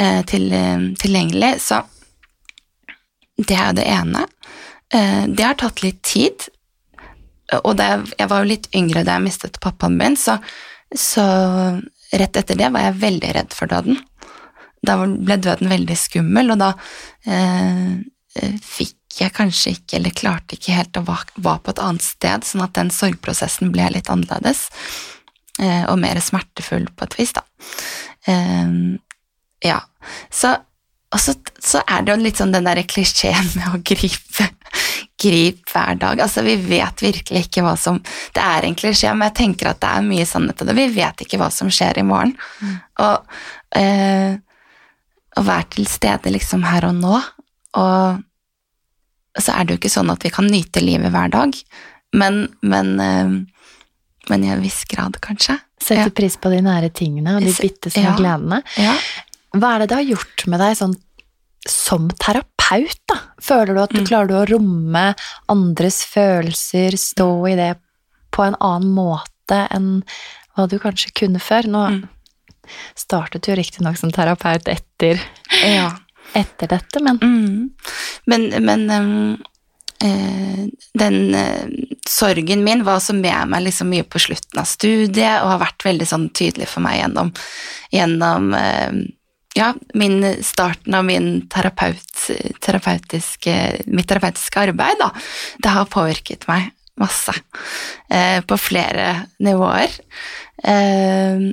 eh, 0.00 0.22
til, 0.28 0.48
eh, 0.52 0.88
tilgjengelig. 1.00 1.54
Så 1.68 1.82
det 3.36 3.58
er 3.58 3.66
jo 3.68 3.78
det 3.80 3.88
ene. 3.90 4.28
Det 4.94 5.42
har 5.42 5.56
tatt 5.58 5.80
litt 5.82 6.04
tid, 6.06 6.44
og 7.64 7.80
jeg, 7.82 8.04
jeg 8.14 8.28
var 8.30 8.44
jo 8.44 8.50
litt 8.52 8.68
yngre 8.78 9.02
da 9.02 9.16
jeg 9.16 9.24
mistet 9.24 9.58
pappaen 9.64 9.96
min, 9.98 10.14
så, 10.14 10.36
så 10.94 11.24
rett 12.20 12.36
etter 12.40 12.58
det 12.58 12.70
var 12.74 12.88
jeg 12.88 13.00
veldig 13.02 13.30
redd 13.36 13.56
for 13.56 13.70
døden. 13.70 14.00
Da 14.84 14.98
ble 15.00 15.38
døden 15.40 15.72
veldig 15.72 15.96
skummel, 15.98 16.52
og 16.54 16.60
da 16.60 16.72
eh, 17.26 17.94
eh, 18.40 18.58
fikk 18.60 18.98
jeg 19.20 19.34
kanskje 19.36 19.76
ikke, 19.76 19.98
eller 19.98 20.16
klarte 20.16 20.58
ikke 20.58 20.74
helt 20.74 20.98
å 20.98 21.04
være 21.06 21.60
på 21.62 21.72
et 21.72 21.82
annet 21.82 22.04
sted, 22.04 22.46
sånn 22.46 22.64
at 22.64 22.74
den 22.76 22.90
sorgprosessen 22.94 23.72
ble 23.74 23.86
litt 23.94 24.10
annerledes. 24.12 24.66
Eh, 25.62 25.84
og 25.86 25.98
mer 26.02 26.18
smertefull 26.22 26.88
på 26.90 27.06
et 27.06 27.18
vis, 27.20 27.34
da. 27.36 27.44
Eh, 28.30 28.74
ja. 29.70 29.80
Så, 30.34 30.52
og 31.14 31.22
så, 31.22 31.36
så, 31.62 31.84
er 31.86 32.04
det 32.04 32.14
jo 32.14 32.24
litt 32.24 32.40
sånn 32.42 32.54
den 32.54 32.66
derre 32.68 32.84
klisjeen 32.88 33.52
med 33.54 33.70
å 33.70 33.82
gripe 33.86 34.50
grip 35.24 35.72
hver 35.72 35.98
dag. 36.00 36.20
Altså, 36.24 36.44
vi 36.46 36.56
vet 36.60 37.04
virkelig 37.04 37.46
ikke 37.46 37.64
hva 37.64 37.74
som 37.80 38.00
Det 38.04 38.42
er 38.42 38.66
en 38.66 38.76
klisjé, 38.78 39.12
men 39.14 39.30
jeg 39.30 39.38
tenker 39.40 39.70
at 39.72 39.80
det 39.82 39.90
er 39.90 40.06
mye 40.06 40.26
sannhet 40.28 40.62
i 40.62 40.68
det. 40.68 40.76
Vi 40.78 40.88
vet 40.98 41.24
ikke 41.24 41.40
hva 41.40 41.50
som 41.54 41.72
skjer 41.72 42.02
i 42.02 42.06
morgen. 42.06 42.34
Mm. 42.60 42.76
Og 43.04 43.40
eh, 43.80 44.36
å 45.34 45.44
være 45.44 45.70
til 45.76 45.88
stede 45.90 46.32
liksom 46.34 46.62
her 46.68 46.88
og 46.90 47.00
nå, 47.00 47.18
og 47.80 48.22
så 49.40 49.56
er 49.56 49.66
det 49.66 49.74
jo 49.74 49.80
ikke 49.82 49.90
sånn 49.90 50.12
at 50.12 50.24
vi 50.24 50.30
kan 50.34 50.46
nyte 50.46 50.82
livet 50.84 51.10
hver 51.10 51.32
dag, 51.32 51.56
men, 52.14 52.44
men, 52.62 52.92
eh, 53.02 53.32
men 54.30 54.44
i 54.46 54.52
en 54.54 54.62
viss 54.62 54.84
grad, 54.90 55.18
kanskje. 55.24 55.58
Sette 55.82 56.06
ja. 56.06 56.12
pris 56.14 56.36
på 56.40 56.52
de 56.52 56.60
nære 56.64 56.92
tingene 56.94 57.36
og 57.36 57.44
de 57.44 57.54
bitte 57.56 57.90
små 57.92 58.12
ja. 58.12 58.18
gledene. 58.18 58.60
Ja. 58.80 58.94
Hva 59.54 59.74
er 59.74 59.82
det 59.82 59.90
det 59.90 59.98
har 60.00 60.12
gjort 60.14 60.46
med 60.50 60.62
deg 60.62 60.78
sånn 60.78 60.94
som 61.70 62.06
terapeut, 62.20 62.53
da? 63.10 63.18
Føler 63.42 63.74
du 63.74 63.82
at 63.82 63.94
du 63.94 64.02
mm. 64.02 64.08
klarer 64.08 64.40
å 64.40 64.46
romme 64.48 65.04
andres 65.52 66.02
følelser, 66.08 66.96
stå 66.98 67.28
i 67.50 67.56
det 67.58 67.74
på 68.34 68.44
en 68.46 68.56
annen 68.58 68.94
måte 68.96 69.60
enn 69.70 70.02
hva 70.54 70.66
du 70.70 70.78
kanskje 70.82 71.12
kunne 71.18 71.42
før? 71.42 71.68
Nå 71.70 71.86
mm. 71.96 72.02
startet 72.98 73.44
du 73.44 73.52
jo 73.52 73.58
riktignok 73.58 73.98
som 74.00 74.12
terapeut 74.14 74.68
etter, 74.70 75.20
ja. 75.62 75.90
etter 76.32 76.70
dette, 76.76 77.02
men 77.04 77.20
mm. 77.22 77.58
Men, 78.30 78.46
men 78.64 78.86
um, 78.90 79.42
eh, 80.00 80.62
den 80.94 81.34
eh, 81.34 81.66
sorgen 82.08 82.64
min 82.64 82.84
var 82.86 83.00
også 83.00 83.16
med 83.18 83.50
meg 83.52 83.66
liksom 83.66 83.90
mye 83.92 84.06
på 84.08 84.22
slutten 84.22 84.62
av 84.62 84.68
studiet 84.68 85.42
og 85.42 85.50
har 85.52 85.60
vært 85.66 85.84
veldig 85.84 86.08
sånn 86.08 86.30
tydelig 86.32 86.70
for 86.70 86.84
meg 86.86 87.02
gjennom, 87.02 87.34
gjennom 87.92 88.54
eh, 88.56 89.04
ja, 89.54 89.72
min, 89.94 90.20
starten 90.42 90.94
av 90.94 91.04
min 91.06 91.46
terapeut, 91.48 92.30
terapeutiske, 92.60 93.58
mitt 93.86 94.08
terapeutiske 94.10 94.64
arbeid, 94.68 94.98
da, 94.98 95.10
det 95.62 95.74
har 95.76 95.90
påvirket 95.90 96.48
meg 96.50 96.72
masse. 97.00 97.34
Eh, 98.08 98.40
på 98.40 98.58
flere 98.58 99.26
nivåer. 99.38 99.94
Eh, 100.64 101.46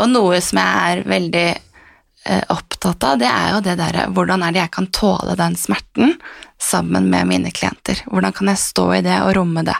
og 0.00 0.08
noe 0.10 0.40
som 0.42 0.60
jeg 0.62 0.94
er 0.94 1.02
veldig 1.08 1.48
eh, 1.50 2.44
opptatt 2.54 3.04
av, 3.06 3.18
det 3.20 3.28
er 3.28 3.52
jo 3.54 3.60
det 3.66 3.76
derre 3.80 4.08
hvordan 4.14 4.46
er 4.46 4.54
det 4.54 4.64
jeg 4.64 4.74
kan 4.78 4.90
tåle 4.94 5.36
den 5.38 5.58
smerten 5.58 6.16
sammen 6.60 7.10
med 7.12 7.28
mine 7.30 7.52
klienter? 7.54 8.02
Hvordan 8.06 8.34
kan 8.36 8.52
jeg 8.52 8.64
stå 8.64 8.88
i 8.98 9.04
det 9.06 9.20
og 9.24 9.34
romme 9.38 9.64
det? 9.66 9.76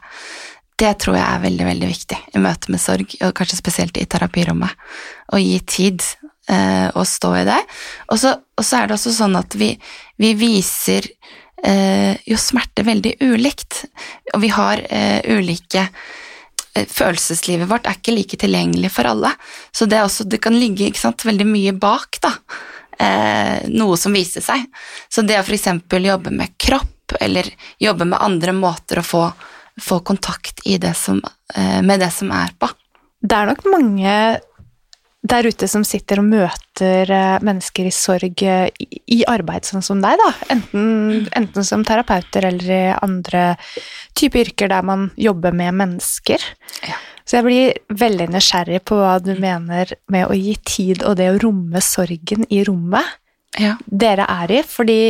Det 0.81 0.95
tror 1.03 1.19
jeg 1.19 1.27
er 1.27 1.43
veldig 1.43 1.65
veldig 1.67 1.89
viktig 1.91 2.19
i 2.35 2.41
møte 2.41 2.73
med 2.73 2.81
sorg, 2.81 3.17
og 3.21 3.35
kanskje 3.37 3.59
spesielt 3.59 3.99
i 4.01 4.07
terapirommet. 4.09 4.73
Å 5.29 5.41
gi 5.41 5.59
tid 5.69 6.05
eh, 6.51 6.89
å 6.95 7.05
stå 7.07 7.35
i 7.41 7.45
det. 7.49 7.59
Og 8.11 8.21
så, 8.21 8.35
og 8.35 8.67
så, 8.67 8.81
er 8.81 8.89
det 8.89 8.97
også 8.99 9.15
sånn 9.15 9.39
at 9.39 9.57
vi, 9.59 9.73
vi 10.21 10.33
viser 10.39 11.07
eh, 11.65 12.17
jo 12.29 12.41
smerte 12.41 12.85
veldig 12.87 13.17
ulikt, 13.23 13.85
og 14.35 14.43
vi 14.45 14.53
har 14.55 14.83
eh, 14.89 15.21
ulike 15.31 15.87
eh, 15.87 16.87
Følelseslivet 16.87 17.71
vårt 17.71 17.89
er 17.89 17.99
ikke 17.99 18.17
like 18.17 18.41
tilgjengelig 18.41 18.93
for 18.95 19.11
alle, 19.11 19.33
så 19.75 19.89
det, 19.91 20.03
også, 20.07 20.29
det 20.31 20.43
kan 20.43 20.59
ligge 20.59 20.93
sant, 20.99 21.27
veldig 21.27 21.49
mye 21.49 21.77
bak, 21.77 22.21
da. 22.23 22.35
Eh, 23.01 23.69
noe 23.73 23.97
som 23.97 24.13
viser 24.13 24.45
seg. 24.45 24.67
Så 25.09 25.25
det 25.25 25.39
å 25.41 25.45
f.eks. 25.47 25.71
jobbe 25.89 26.33
med 26.35 26.53
kropp, 26.61 27.17
eller 27.21 27.49
jobbe 27.81 28.07
med 28.07 28.21
andre 28.21 28.53
måter 28.55 29.01
å 29.01 29.07
få, 29.07 29.23
få 29.81 30.03
kontakt 30.07 30.61
det 30.63 30.93
som, 30.95 31.23
eh, 31.55 31.81
med 31.83 32.05
det 32.05 32.11
som 32.13 32.31
er 32.31 32.53
på. 32.61 32.69
Det 33.21 33.37
er 33.37 33.51
nok 33.51 33.65
mange 33.73 34.13
der 35.21 35.45
ute 35.45 35.69
som 35.69 35.83
sitter 35.85 36.23
og 36.23 36.29
møter 36.31 37.11
eh, 37.13 37.37
mennesker 37.45 37.89
i 37.89 37.93
sorg 37.93 38.41
eh, 38.47 38.71
i 39.13 39.21
arbeid 39.29 39.69
sånn 39.69 39.85
som 39.85 40.01
deg, 40.01 40.17
da. 40.17 40.31
Enten, 40.55 41.27
enten 41.37 41.67
som 41.67 41.85
terapeuter 41.85 42.49
eller 42.49 42.73
i 42.73 42.83
andre 42.97 43.45
typer 44.17 44.47
yrker 44.47 44.73
der 44.73 44.87
man 44.87 45.11
jobber 45.21 45.53
med 45.57 45.77
mennesker. 45.83 46.45
Ja. 46.89 46.97
Så 47.29 47.39
jeg 47.39 47.47
blir 47.47 48.01
veldig 48.01 48.31
nysgjerrig 48.33 48.81
på 48.89 48.97
hva 48.99 49.19
du 49.23 49.35
mener 49.39 49.93
med 50.11 50.27
å 50.27 50.35
gi 50.35 50.57
tid 50.67 51.05
og 51.07 51.19
det 51.21 51.29
å 51.35 51.39
romme 51.45 51.85
sorgen 51.85 52.49
i 52.49 52.65
rommet 52.67 53.07
ja. 53.61 53.77
dere 53.85 54.25
er 54.25 54.57
i, 54.57 54.65
fordi 54.67 55.01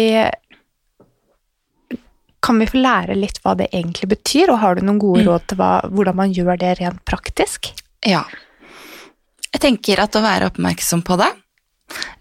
kan 2.40 2.60
vi 2.60 2.66
få 2.68 2.80
lære 2.82 3.14
litt 3.16 3.38
hva 3.44 3.54
det 3.56 3.70
egentlig 3.70 4.10
betyr, 4.16 4.50
og 4.50 4.62
har 4.62 4.76
du 4.76 4.84
noen 4.84 5.00
gode 5.00 5.22
mm. 5.22 5.26
råd 5.28 5.48
til 5.48 5.60
hva, 5.60 5.72
hvordan 5.92 6.16
man 6.18 6.32
gjør 6.34 6.60
det 6.60 6.76
rent 6.80 7.02
praktisk? 7.08 7.70
Ja, 8.04 8.24
jeg 9.50 9.62
tenker 9.62 10.02
at 10.02 10.16
å 10.16 10.24
være 10.24 10.50
oppmerksom 10.50 11.02
på 11.06 11.16
det, 11.20 11.30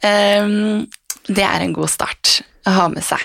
um, 0.04 0.86
det 1.30 1.46
er 1.46 1.64
en 1.64 1.76
god 1.76 1.92
start 1.92 2.40
å 2.68 2.74
ha 2.74 2.88
med 2.92 3.06
seg. 3.06 3.22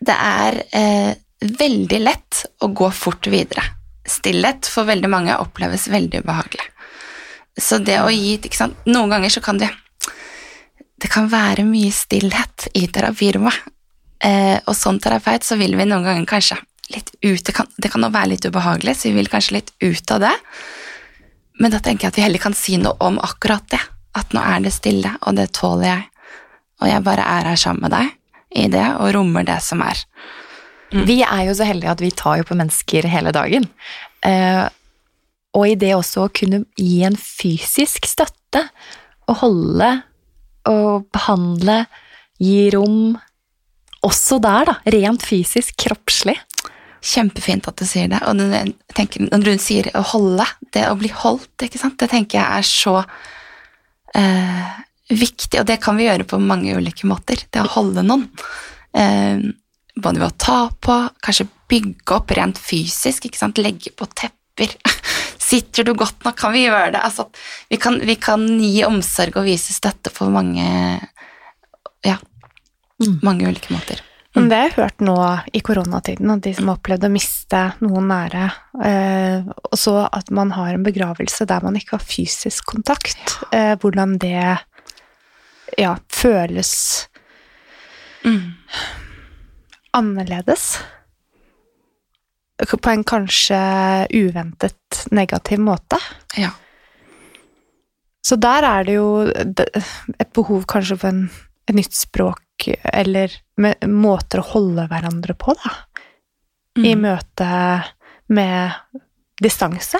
Det 0.00 0.16
er 0.16 0.60
uh, 0.72 1.12
veldig 1.40 2.00
lett 2.00 2.44
å 2.64 2.70
gå 2.72 2.88
fort 2.94 3.28
videre. 3.30 3.64
Stillhet 4.08 4.68
for 4.68 4.88
veldig 4.88 5.10
mange 5.12 5.36
oppleves 5.38 5.88
veldig 5.92 6.24
ubehagelig. 6.24 6.64
Så 7.60 7.80
det 7.84 7.98
å 8.00 8.08
gi? 8.12 8.38
Noen 8.88 9.12
ganger 9.12 9.32
så 9.32 9.42
kan 9.44 9.58
det 9.60 9.68
Det 11.00 11.08
kan 11.08 11.28
være 11.32 11.64
mye 11.64 11.92
stillhet 11.92 12.68
i 12.76 12.86
terapirommet. 12.86 13.56
Uh, 14.20 14.60
og 14.68 14.76
som 14.76 14.98
terapeut 15.00 15.44
så 15.44 15.56
vil 15.56 15.76
vi 15.76 15.86
noen 15.88 16.04
ganger 16.04 16.26
kanskje 16.28 16.58
litt 16.92 17.08
ut 17.22 17.44
Det 17.46 17.54
kan, 17.54 17.68
det 17.76 17.88
være 17.92 18.32
litt 18.34 18.44
ubehagelig, 18.44 18.96
så 18.96 19.08
vi 19.08 19.16
vil 19.16 19.30
kanskje 19.32 19.56
litt 19.56 19.72
ut 19.80 20.10
av 20.10 20.24
det. 20.24 20.34
Men 21.60 21.74
da 21.74 21.80
tenker 21.84 22.06
jeg 22.06 22.14
at 22.14 22.18
vi 22.18 22.24
heller 22.24 22.42
kan 22.42 22.56
si 22.56 22.78
noe 22.80 22.96
om 23.04 23.18
akkurat 23.22 23.66
det. 23.72 23.82
At 24.16 24.32
nå 24.34 24.42
er 24.42 24.64
det 24.64 24.72
stille, 24.74 25.12
og 25.22 25.36
det 25.38 25.50
tåler 25.54 25.90
jeg. 25.90 26.06
Og 26.80 26.88
jeg 26.88 27.04
bare 27.06 27.26
er 27.36 27.50
her 27.52 27.60
sammen 27.60 27.84
med 27.84 27.94
deg 27.94 28.10
i 28.60 28.66
det, 28.72 28.86
og 28.98 29.12
rommer 29.14 29.46
det 29.46 29.60
som 29.62 29.82
er. 29.84 30.00
Mm. 30.90 31.04
Vi 31.06 31.20
er 31.22 31.44
jo 31.46 31.54
så 31.54 31.68
heldige 31.68 31.92
at 31.92 32.02
vi 32.02 32.10
tar 32.16 32.40
jo 32.40 32.48
på 32.48 32.56
mennesker 32.58 33.06
hele 33.12 33.32
dagen. 33.36 33.68
Eh, 34.26 34.66
og 35.54 35.66
i 35.66 35.76
det 35.78 35.92
også 35.96 36.26
å 36.26 36.32
kunne 36.34 36.64
gi 36.78 37.02
en 37.06 37.18
fysisk 37.18 38.08
støtte, 38.08 38.64
og 39.30 39.42
holde 39.44 39.90
og 40.70 41.06
behandle, 41.14 41.84
gi 42.40 42.70
rom 42.74 43.18
Også 44.00 44.38
der, 44.40 44.64
da. 44.64 44.74
Rent 44.88 45.20
fysisk, 45.28 45.74
kroppslig. 45.76 46.38
Kjempefint 47.00 47.68
at 47.68 47.80
du 47.80 47.86
sier 47.88 48.10
det. 48.12 48.20
Og 48.28 48.40
jeg 48.44 48.74
tenker, 48.96 49.26
når 49.30 49.46
du 49.46 49.52
sier 49.62 49.88
å 49.96 50.02
holde, 50.12 50.46
det 50.74 50.86
å 50.90 50.96
bli 51.00 51.10
holdt, 51.14 51.48
det 51.60 51.70
tenker 52.10 52.38
jeg 52.38 52.44
er 52.44 52.66
så 52.66 52.96
eh, 54.16 54.74
viktig, 55.10 55.60
og 55.62 55.68
det 55.70 55.80
kan 55.82 55.96
vi 55.98 56.08
gjøre 56.08 56.28
på 56.28 56.40
mange 56.42 56.76
ulike 56.76 57.08
måter. 57.08 57.46
Det 57.50 57.62
å 57.62 57.72
holde 57.78 58.04
noen. 58.06 58.28
Eh, 58.92 59.40
både 60.00 60.22
ved 60.22 60.28
å 60.28 60.38
ta 60.40 60.60
på, 60.80 60.98
kanskje 61.24 61.48
bygge 61.70 62.16
opp 62.16 62.34
rent 62.36 62.60
fysisk, 62.60 63.26
legge 63.58 63.94
på 63.96 64.08
tepper. 64.12 64.76
Sitter 65.50 65.84
du 65.88 65.94
godt 65.98 66.24
nok, 66.24 66.36
kan 66.38 66.52
vi 66.54 66.66
gjøre 66.66 66.92
det? 66.94 67.04
Altså, 67.04 67.26
vi, 67.70 67.78
kan, 67.80 67.98
vi 68.06 68.14
kan 68.20 68.44
gi 68.60 68.84
omsorg 68.86 69.40
og 69.40 69.48
vise 69.48 69.74
støtte 69.74 70.12
på 70.14 70.28
mange, 70.30 71.00
ja, 72.06 72.18
Mm. 73.00 73.18
mange 73.22 73.48
ulike 73.48 73.72
måter. 73.72 74.02
Men 74.36 74.46
det 74.48 74.56
har 74.56 74.68
jeg 74.68 74.76
hørt 74.76 75.00
nå 75.02 75.16
i 75.52 75.60
koronatiden, 75.66 76.30
at 76.30 76.44
de 76.44 76.52
som 76.54 76.68
har 76.70 76.76
opplevd 76.78 77.08
å 77.08 77.10
miste 77.10 77.62
noen 77.82 78.06
nære, 78.12 78.44
eh, 78.86 79.48
og 79.66 79.74
så 79.78 79.96
at 80.06 80.30
man 80.30 80.52
har 80.54 80.76
en 80.76 80.84
begravelse 80.86 81.46
der 81.50 81.64
man 81.66 81.74
ikke 81.80 81.96
har 81.96 82.04
fysisk 82.06 82.68
kontakt, 82.70 83.40
eh, 83.50 83.74
hvordan 83.74 84.18
det 84.22 84.58
ja, 85.78 85.96
føles 86.14 87.06
Mm. 88.24 88.52
annerledes. 89.96 90.78
På 92.68 92.90
en 92.90 93.04
kanskje 93.04 93.56
uventet 94.12 95.06
negativ 95.10 95.58
måte. 95.64 95.96
Ja. 96.36 96.50
Så 98.20 98.36
der 98.36 98.62
er 98.68 98.84
det 98.84 98.94
jo 98.98 99.06
et 99.24 100.32
behov 100.36 100.66
kanskje 100.68 100.98
for 101.00 101.08
en, 101.08 101.30
et 101.66 101.74
nytt 101.74 101.96
språk, 101.96 102.42
eller 102.68 103.32
med 103.56 103.80
måter 103.88 104.40
å 104.42 104.48
holde 104.52 104.86
hverandre 104.90 105.34
på, 105.34 105.54
da. 105.64 105.70
I 106.80 106.94
Mm. 106.94 107.00
møte 107.02 107.84
med 108.28 108.72
distanse. 109.42 109.98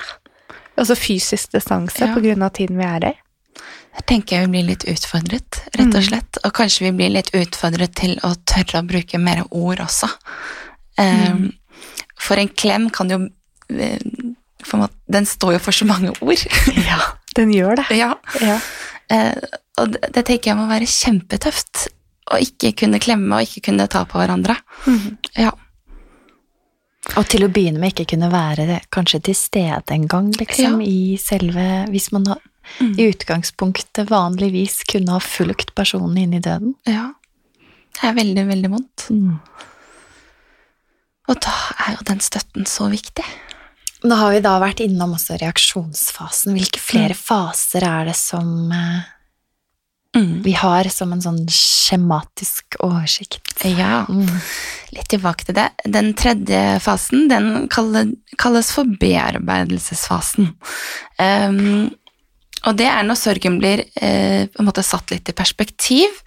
Altså 0.77 0.95
fysisk 0.95 1.51
distanse 1.51 1.99
Ja. 2.07 2.13
på 2.15 2.21
grunn 2.23 2.41
av 2.43 2.51
tiden 2.53 2.77
vi 2.77 2.83
er 2.85 3.05
i. 3.11 3.13
Jeg 3.95 4.05
tenker 4.07 4.37
jeg 4.37 4.45
vi 4.47 4.51
blir 4.51 4.67
litt 4.69 4.85
utfordret, 4.87 5.61
rett 5.75 5.87
og 5.95 6.01
Mm. 6.01 6.07
slett. 6.07 6.37
Og 6.45 6.53
kanskje 6.53 6.79
vi 6.87 6.91
blir 6.91 7.09
litt 7.11 7.31
utfordret 7.33 7.93
til 7.95 8.15
å 8.23 8.35
tørre 8.45 8.79
å 8.81 8.87
bruke 8.87 9.19
mer 9.19 9.43
ord 9.51 9.77
også. 9.79 10.09
Um, 10.97 11.05
Mm. 11.05 11.53
For 12.17 12.35
en 12.37 12.47
klem 12.49 12.89
kan 12.91 13.09
jo 13.09 13.29
eh, 13.69 13.99
måte- 14.73 14.93
Den 15.09 15.25
står 15.25 15.53
jo 15.53 15.59
for 15.59 15.71
så 15.71 15.85
mange 15.85 16.09
ord. 16.21 16.37
Ja, 16.87 16.99
den 17.35 17.51
gjør 17.51 17.75
det. 17.77 17.97
ja. 17.97 18.15
Ja. 18.41 18.59
Eh, 19.09 19.35
og 19.77 19.91
det, 19.91 20.13
det 20.13 20.25
tenker 20.25 20.51
jeg 20.51 20.57
må 20.57 20.67
være 20.67 20.87
kjempetøft. 20.87 21.87
Å 22.31 22.39
ikke 22.39 22.71
kunne 22.79 22.99
klemme 23.03 23.35
og 23.35 23.43
ikke 23.47 23.65
kunne 23.69 23.87
ta 23.91 24.05
på 24.07 24.19
hverandre. 24.21 24.55
Mm. 24.87 25.17
Ja. 25.35 25.51
Og 27.17 27.25
til 27.27 27.43
å 27.43 27.49
begynne 27.51 27.81
med 27.81 27.91
ikke 27.95 28.11
kunne 28.13 28.29
være 28.31 28.79
kanskje 28.93 29.19
til 29.27 29.35
stede 29.35 29.91
en 29.95 30.07
gang, 30.07 30.29
liksom, 30.37 30.79
Ja. 30.81 30.87
i 30.87 31.17
selve 31.17 31.87
Hvis 31.89 32.11
man 32.11 32.25
har, 32.27 32.39
Mm. 32.79 32.93
i 32.99 33.09
utgangspunktet 33.11 34.07
vanligvis 34.07 34.83
kunne 34.87 35.11
ha 35.11 35.19
fulgt 35.19 35.73
personen 35.75 36.17
inn 36.17 36.33
i 36.33 36.39
døden. 36.39 36.75
ja. 36.85 37.13
Det 37.93 38.03
er 38.07 38.13
veldig, 38.13 38.47
veldig 38.47 38.69
vondt. 38.71 39.07
Mm. 39.09 39.39
Og 41.27 41.39
da 41.43 41.51
er 41.87 41.97
jo 41.97 42.05
den 42.07 42.19
støtten 42.19 42.65
så 42.65 42.87
viktig. 42.89 43.25
Nå 44.03 44.15
har 44.17 44.31
vi 44.31 44.39
da 44.39 44.55
vært 44.59 44.79
innom 44.85 45.13
også 45.17 45.37
reaksjonsfasen. 45.41 46.55
Hvilke 46.57 46.79
flere 46.81 47.13
faser 47.17 47.83
er 47.85 48.05
det 48.09 48.15
som 48.15 48.71
eh, 48.71 49.03
Mm. 50.15 50.41
vi 50.43 50.51
har 50.59 50.89
som 50.91 51.13
en 51.15 51.21
sånn 51.23 51.45
skjematisk 51.47 52.75
oversikt? 52.83 53.53
Ja. 53.63 54.03
Mm. 54.09 54.27
Litt 54.91 55.07
tilbake 55.13 55.47
til 55.47 55.55
det. 55.55 55.69
Den 55.87 56.11
tredje 56.19 56.59
fasen 56.83 57.29
den 57.31 57.69
kalles 57.71 58.73
for 58.75 58.97
bearbeidelsesfasen. 58.99 60.51
Um, 61.15 61.87
og 62.67 62.75
det 62.77 62.89
er 62.91 63.07
når 63.07 63.17
sorgen 63.17 63.55
blir 63.61 63.85
eh, 63.95 64.45
på 64.51 64.61
en 64.61 64.67
måte 64.67 64.83
satt 64.85 65.13
litt 65.13 65.31
i 65.31 65.37
perspektiv, 65.37 66.19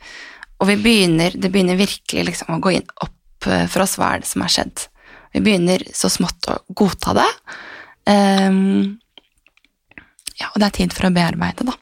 og 0.59 0.66
vi 0.70 0.79
begynner, 0.81 1.37
det 1.37 1.51
begynner 1.53 1.79
virkelig 1.79 2.25
liksom 2.31 2.57
å 2.57 2.61
gå 2.62 2.73
inn 2.75 2.88
opp 3.05 3.47
eh, 3.47 3.68
for 3.70 3.85
oss 3.85 3.94
hva 4.01 4.14
er 4.14 4.25
det 4.25 4.31
som 4.31 4.42
har 4.42 4.55
skjedd. 4.57 4.88
Vi 5.35 5.42
begynner 5.44 5.85
så 5.94 6.11
smått 6.11 6.49
å 6.51 6.57
godta 6.75 7.14
det. 7.20 7.29
Um, 8.11 8.97
ja, 10.40 10.51
og 10.51 10.59
det 10.59 10.66
er 10.66 10.77
tid 10.81 10.97
for 10.97 11.09
å 11.09 11.14
bearbeide, 11.14 11.68
da. 11.68 11.77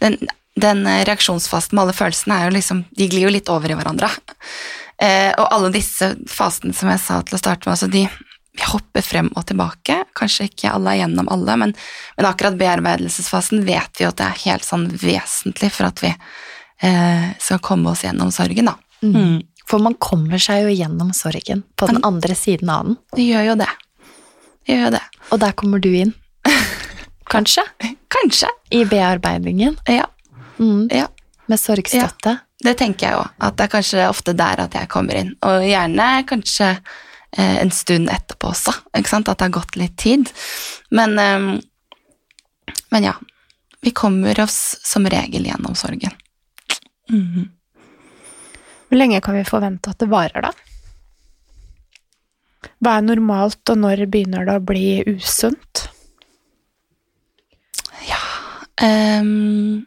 Den, 0.00 0.16
den 0.60 0.86
eh, 0.86 1.04
reaksjonsfasen 1.08 1.74
med 1.74 1.82
alle 1.84 1.96
følelsene 1.96 2.36
er 2.38 2.48
jo 2.48 2.54
liksom, 2.56 2.84
de 2.94 3.08
glir 3.10 3.26
jo 3.28 3.32
litt 3.34 3.50
over 3.52 3.70
i 3.70 3.78
hverandre. 3.78 4.10
Eh, 5.02 5.32
og 5.42 5.48
alle 5.50 5.72
disse 5.74 6.06
fasene 6.30 6.70
som 6.72 6.86
jeg 6.86 7.00
sa 7.02 7.16
til 7.26 7.34
å 7.34 7.38
starte 7.40 7.66
med, 7.66 7.72
altså 7.72 7.88
de 7.90 8.04
vi 8.54 8.62
hopper 8.70 9.02
frem 9.02 9.26
og 9.34 9.42
tilbake. 9.48 9.96
Kanskje 10.14 10.46
ikke 10.46 10.70
alle 10.70 10.92
er 10.92 11.00
gjennom 11.00 11.26
alle, 11.34 11.56
men, 11.58 11.72
men 12.14 12.28
akkurat 12.28 12.54
bearbeidelsesfasen 12.60 13.64
vet 13.66 13.98
vi 13.98 14.04
jo 14.06 14.12
at 14.12 14.20
det 14.20 14.28
er 14.28 14.38
helt 14.44 14.64
sånn 14.68 14.84
vesentlig 15.02 15.72
for 15.74 15.88
at 15.88 15.98
vi 16.04 16.12
eh, 16.14 17.26
skal 17.42 17.58
komme 17.66 17.90
oss 17.90 18.04
gjennom 18.06 18.30
sorgen, 18.34 18.70
da. 18.70 18.76
Mm. 19.02 19.42
For 19.66 19.82
man 19.82 19.98
kommer 19.98 20.38
seg 20.38 20.62
jo 20.68 20.78
gjennom 20.78 21.10
sorgen 21.16 21.64
på 21.74 21.90
den 21.90 21.98
Man- 21.98 22.12
andre 22.14 22.38
siden 22.38 22.70
av 22.70 22.86
den, 22.86 22.96
Det 23.18 23.26
gjør 23.26 23.48
jo 23.50 23.58
det. 23.64 23.70
Det 24.62 24.76
gjør 24.78 24.84
jo 24.86 24.94
det. 24.94 25.04
og 25.34 25.40
der 25.42 25.58
kommer 25.58 25.82
du 25.82 25.90
inn. 25.90 26.14
Kanskje? 27.34 27.66
Kanskje. 28.14 28.54
I 28.70 28.84
bearbeidingen. 28.86 29.74
Ja. 29.90 30.06
Mm. 30.58 30.88
ja. 30.90 31.08
Med 31.46 31.60
sorgstøtte. 31.60 32.38
Det 32.64 32.72
tenker 32.80 33.06
jeg 33.06 33.18
òg. 33.20 33.32
At 33.44 33.56
det 33.58 33.66
er 33.66 33.72
kanskje 33.74 34.06
ofte 34.08 34.32
der 34.36 34.62
at 34.64 34.76
jeg 34.78 34.88
kommer 34.88 35.18
inn. 35.20 35.34
Og 35.44 35.66
gjerne 35.66 36.06
kanskje 36.28 36.70
eh, 36.72 37.58
en 37.60 37.72
stund 37.74 38.08
etterpå 38.08 38.48
også. 38.54 38.72
At 38.96 39.26
det 39.28 39.34
har 39.42 39.52
gått 39.52 39.76
litt 39.76 39.96
tid. 40.00 40.30
Men, 40.94 41.18
eh, 41.20 42.72
men 42.94 43.08
ja. 43.10 43.16
Vi 43.84 43.92
kommer 43.92 44.40
oss 44.40 44.78
som 44.80 45.04
regel 45.04 45.44
gjennom 45.44 45.76
sorgen. 45.76 46.14
Mhm. 47.12 47.50
Hvor 48.88 48.96
lenge 48.96 49.20
kan 49.20 49.36
vi 49.36 49.44
forvente 49.44 49.90
at 49.90 50.00
det 50.00 50.08
varer, 50.08 50.46
da? 50.46 50.52
Hva 52.80 52.96
er 52.96 53.04
normalt, 53.04 53.60
og 53.68 53.76
når 53.82 54.06
begynner 54.08 54.46
det 54.48 54.54
å 54.56 54.64
bli 54.64 55.02
usunt? 55.04 55.88
Ehm, 58.82 59.86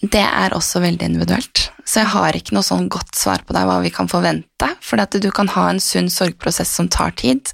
det 0.00 0.22
er 0.24 0.54
også 0.56 0.82
veldig 0.84 1.10
individuelt. 1.10 1.66
Så 1.84 2.02
jeg 2.02 2.10
har 2.12 2.36
ikke 2.36 2.54
noe 2.54 2.66
sånn 2.66 2.88
godt 2.92 3.18
svar 3.18 3.42
på 3.46 3.54
deg 3.56 3.66
hva 3.66 3.80
vi 3.82 3.90
kan 3.94 4.08
forvente. 4.10 4.68
For 4.84 5.00
du 5.16 5.30
kan 5.34 5.50
ha 5.56 5.66
en 5.70 5.80
sunn 5.82 6.10
sorgprosess 6.12 6.70
som 6.78 6.88
tar 6.88 7.14
tid, 7.18 7.52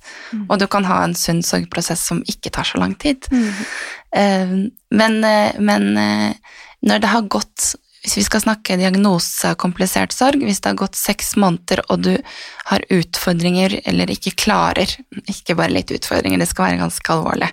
og 0.48 0.58
du 0.60 0.66
kan 0.70 0.84
ha 0.88 1.02
en 1.04 1.16
sunn 1.16 1.42
sorgprosess 1.46 2.02
som 2.10 2.22
ikke 2.28 2.52
tar 2.54 2.68
så 2.68 2.82
lang 2.82 2.94
tid. 2.94 3.28
Mm. 3.30 4.70
men, 4.96 5.24
eh, 5.24 5.58
men 5.60 5.96
eh, 5.98 6.54
når 6.86 7.02
det 7.02 7.10
har 7.10 7.26
gått 7.28 7.74
hvis 8.06 8.20
vi 8.20 8.22
skal 8.22 8.42
snakke 8.44 8.76
diagnose 8.78 9.50
og 9.50 9.58
komplisert 9.58 10.14
sorg, 10.14 10.44
hvis 10.46 10.60
det 10.62 10.70
har 10.70 10.78
gått 10.78 10.94
seks 10.94 11.32
måneder 11.42 11.80
og 11.90 12.04
du 12.06 12.12
har 12.70 12.84
utfordringer 12.94 13.80
eller 13.82 14.12
ikke 14.14 14.36
klarer, 14.38 14.92
ikke 15.26 15.56
bare 15.58 15.74
litt 15.74 15.90
utfordringer, 15.90 16.38
det 16.38 16.46
skal 16.46 16.68
være 16.68 16.82
ganske 16.84 17.16
alvorlig, 17.16 17.48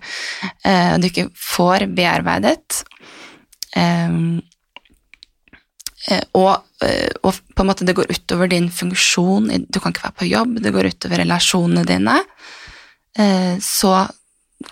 eh, 0.61 0.91
og 0.93 1.01
du 1.01 1.09
ikke 1.09 1.25
får 1.33 1.87
bearbeidet, 1.97 2.83
eh, 3.73 4.05
eh, 4.05 4.19
og, 6.35 6.63
eh, 6.83 7.09
og 7.23 7.37
på 7.55 7.63
en 7.63 7.69
måte 7.69 7.85
det 7.87 7.95
går 7.95 8.09
utover 8.11 8.49
din 8.51 8.69
funksjon, 8.73 9.47
du 9.69 9.79
kan 9.79 9.93
ikke 9.93 10.03
være 10.09 10.17
på 10.19 10.27
jobb, 10.27 10.57
det 10.63 10.73
går 10.75 10.89
utover 10.91 11.21
relasjonene 11.23 11.85
dine, 11.87 12.17
eh, 13.17 13.55
så 13.63 13.93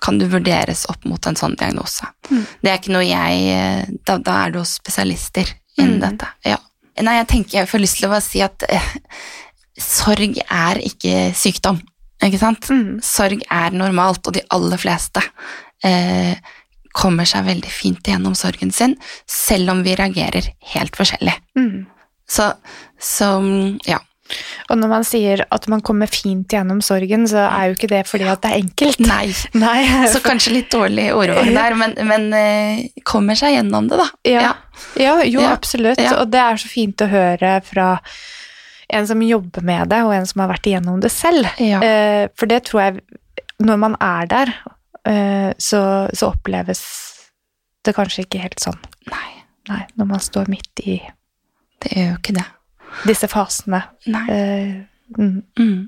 kan 0.01 0.17
du 0.19 0.25
vurderes 0.31 0.85
opp 0.91 1.03
mot 1.05 1.25
en 1.27 1.35
sånn 1.35 1.55
diagnose. 1.59 2.05
Mm. 2.31 2.43
Det 2.61 2.71
er 2.71 2.77
ikke 2.79 2.93
noe 2.95 3.03
jeg 3.07 3.41
eh, 3.51 3.85
Da, 4.07 4.17
da 4.23 4.37
er 4.45 4.51
du 4.53 4.59
hos 4.61 4.77
spesialister 4.79 5.49
innen 5.77 5.97
Mm. 5.99 6.03
dette. 6.03 6.27
Ja. 6.45 6.57
Nei, 7.01 7.15
jeg 7.17 7.27
tenker 7.31 7.57
jeg 7.61 7.69
får 7.71 7.79
lyst 7.81 7.97
til 7.99 8.07
å 8.07 8.11
bare 8.11 8.21
si 8.25 8.41
at 8.43 8.63
eh, 8.69 8.89
sorg 9.79 10.37
er 10.43 10.79
ikke 10.83 11.31
sykdom, 11.35 11.79
ikke 12.23 12.39
sant? 12.39 12.67
Mm. 12.69 12.99
Sorg 13.03 13.41
er 13.49 13.71
normalt, 13.75 14.25
og 14.27 14.35
de 14.35 14.43
aller 14.51 14.77
fleste 14.81 15.23
eh, 15.83 16.35
kommer 16.97 17.27
seg 17.29 17.45
veldig 17.47 17.71
fint 17.71 18.07
gjennom 18.07 18.35
sorgen 18.35 18.71
sin, 18.75 18.97
selv 19.29 19.71
om 19.73 19.83
vi 19.85 19.95
reagerer 19.95 20.51
helt 20.75 20.95
forskjellig. 20.99 21.33
Mm. 21.57 21.85
Så, 22.31 22.51
så 22.99 23.33
ja. 23.87 23.99
Og 24.71 24.77
når 24.79 24.87
man 24.87 25.03
sier 25.03 25.41
at 25.51 25.65
man 25.67 25.81
kommer 25.83 26.07
fint 26.07 26.53
gjennom 26.53 26.79
sorgen, 26.85 27.25
så 27.27 27.41
er 27.49 27.67
jo 27.67 27.75
ikke 27.75 27.89
det 27.91 28.03
fordi 28.07 28.27
at 28.31 28.39
det 28.45 28.51
er 28.51 28.61
enkelt. 28.61 29.01
Nei. 29.11 29.25
Nei. 29.59 29.79
Så 30.11 30.21
kanskje 30.23 30.53
litt 30.55 30.69
dårlig 30.71 31.09
ordvalg 31.15 31.51
der, 31.57 31.75
men, 31.79 31.95
men 32.07 32.27
eh, 32.37 32.83
kommer 33.07 33.35
seg 33.39 33.57
gjennom 33.57 33.89
det, 33.91 33.99
da. 33.99 34.07
Ja. 34.29 34.53
Ja, 34.95 35.17
jo, 35.27 35.41
Ja. 35.43 35.51
absolutt. 35.51 35.99
Ja. 35.99 36.15
Og 36.21 36.31
det 36.31 36.39
er 36.39 36.61
så 36.61 36.71
fint 36.71 37.03
å 37.03 37.09
høre 37.11 37.57
fra 37.67 37.89
en 38.91 39.07
som 39.07 39.21
jobber 39.23 39.63
med 39.63 39.91
det, 39.91 40.01
og 40.03 40.13
en 40.15 40.25
som 40.27 40.43
har 40.43 40.51
vært 40.51 40.67
igjennom 40.67 40.99
det 41.03 41.11
selv. 41.13 41.47
Eh, 41.59 42.27
for 42.35 42.51
det 42.51 42.63
tror 42.67 42.81
jeg 42.87 43.01
Når 43.61 43.77
man 43.77 43.93
er 44.01 44.25
der, 44.25 44.49
så, 45.01 45.79
så 46.13 46.27
oppleves 46.29 46.81
det 47.81 47.95
kanskje 47.97 48.25
ikke 48.27 48.41
helt 48.43 48.61
sånn. 48.61 48.77
Nei, 49.09 49.29
Nei, 49.69 49.81
når 49.97 50.09
man 50.11 50.21
står 50.23 50.49
midt 50.51 50.81
i 50.85 50.99
det 51.81 51.91
er 51.97 52.07
jo 52.11 52.17
ikke 52.19 52.35
det. 52.37 52.45
disse 53.09 53.27
fasene. 53.31 53.81
Nei. 54.13 54.23
Uh, 54.29 55.17
mm. 55.17 55.37
Mm. 55.57 55.79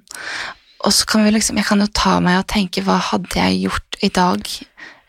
Og 0.84 0.94
så 0.94 1.08
kan 1.10 1.24
vi 1.26 1.34
liksom, 1.36 1.60
jeg 1.62 1.68
kan 1.68 1.84
jo 1.84 1.90
ta 1.94 2.18
meg 2.24 2.40
og 2.42 2.48
tenke 2.52 2.84
hva 2.86 2.98
hadde 3.12 3.38
jeg 3.38 3.62
gjort 3.68 4.00
i 4.04 4.10
dag 4.12 4.50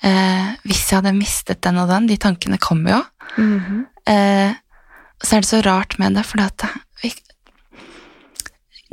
eh, 0.07 0.51
hvis 0.63 0.85
jeg 0.87 1.01
hadde 1.01 1.15
mistet 1.17 1.63
den 1.67 1.81
og 1.83 1.89
den? 1.91 2.07
De 2.11 2.19
tankene 2.21 2.61
kommer 2.63 2.99
jo. 2.99 3.01
Mhm. 3.43 3.81
Eh, 4.07 4.53
så 5.25 5.37
er 5.39 5.43
det 5.43 5.49
så 5.49 5.63
rart 5.65 5.97
med 5.99 6.19
det, 6.19 6.23
for 6.29 6.39
det 6.39 6.51
at 6.53 6.67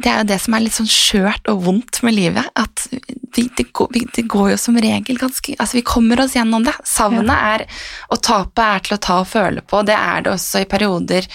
det 0.01 0.11
er 0.11 0.21
jo 0.21 0.29
det 0.31 0.37
som 0.43 0.55
er 0.57 0.63
litt 0.65 0.75
sånn 0.75 0.89
skjørt 0.89 1.49
og 1.51 1.63
vondt 1.65 2.01
med 2.05 2.15
livet. 2.17 2.47
At 2.59 2.87
vi, 2.91 3.47
det, 3.57 3.69
går, 3.71 3.89
vi, 3.93 4.05
det 4.15 4.25
går 4.31 4.51
jo 4.53 4.59
som 4.59 4.79
regel 4.81 5.19
ganske 5.21 5.55
Altså, 5.57 5.77
vi 5.77 5.85
kommer 5.87 6.19
oss 6.23 6.35
gjennom 6.35 6.65
det. 6.67 6.73
Savnet 6.87 7.31
er 7.31 7.65
Og 8.11 8.21
tapet 8.25 8.63
er 8.65 8.85
til 8.85 8.97
å 8.97 9.01
ta 9.07 9.19
og 9.23 9.29
føle 9.31 9.63
på. 9.63 9.83
Det 9.87 9.97
er 9.97 10.25
det 10.25 10.33
også 10.33 10.63
i 10.63 10.69
perioder 10.69 11.27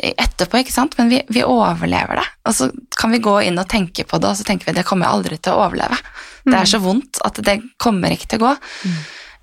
etterpå, 0.00 0.60
ikke 0.60 0.72
sant? 0.74 0.94
Men 0.98 1.08
vi, 1.10 1.18
vi 1.34 1.42
overlever 1.44 2.20
det. 2.20 2.26
Og 2.46 2.54
så 2.56 2.68
kan 2.96 3.10
vi 3.10 3.22
gå 3.22 3.40
inn 3.48 3.58
og 3.58 3.68
tenke 3.70 4.04
på 4.06 4.20
det, 4.22 4.30
og 4.30 4.38
så 4.38 4.46
tenker 4.46 4.70
vi 4.70 4.76
det 4.76 4.86
kommer 4.86 5.08
jeg 5.08 5.18
aldri 5.18 5.38
til 5.40 5.56
å 5.56 5.64
overleve. 5.66 5.98
Det 6.46 6.56
er 6.56 6.70
så 6.70 6.80
vondt 6.82 7.18
at 7.26 7.40
det 7.44 7.58
kommer 7.82 8.14
ikke 8.14 8.30
til 8.30 8.40
å 8.40 8.44
gå. 8.46 8.52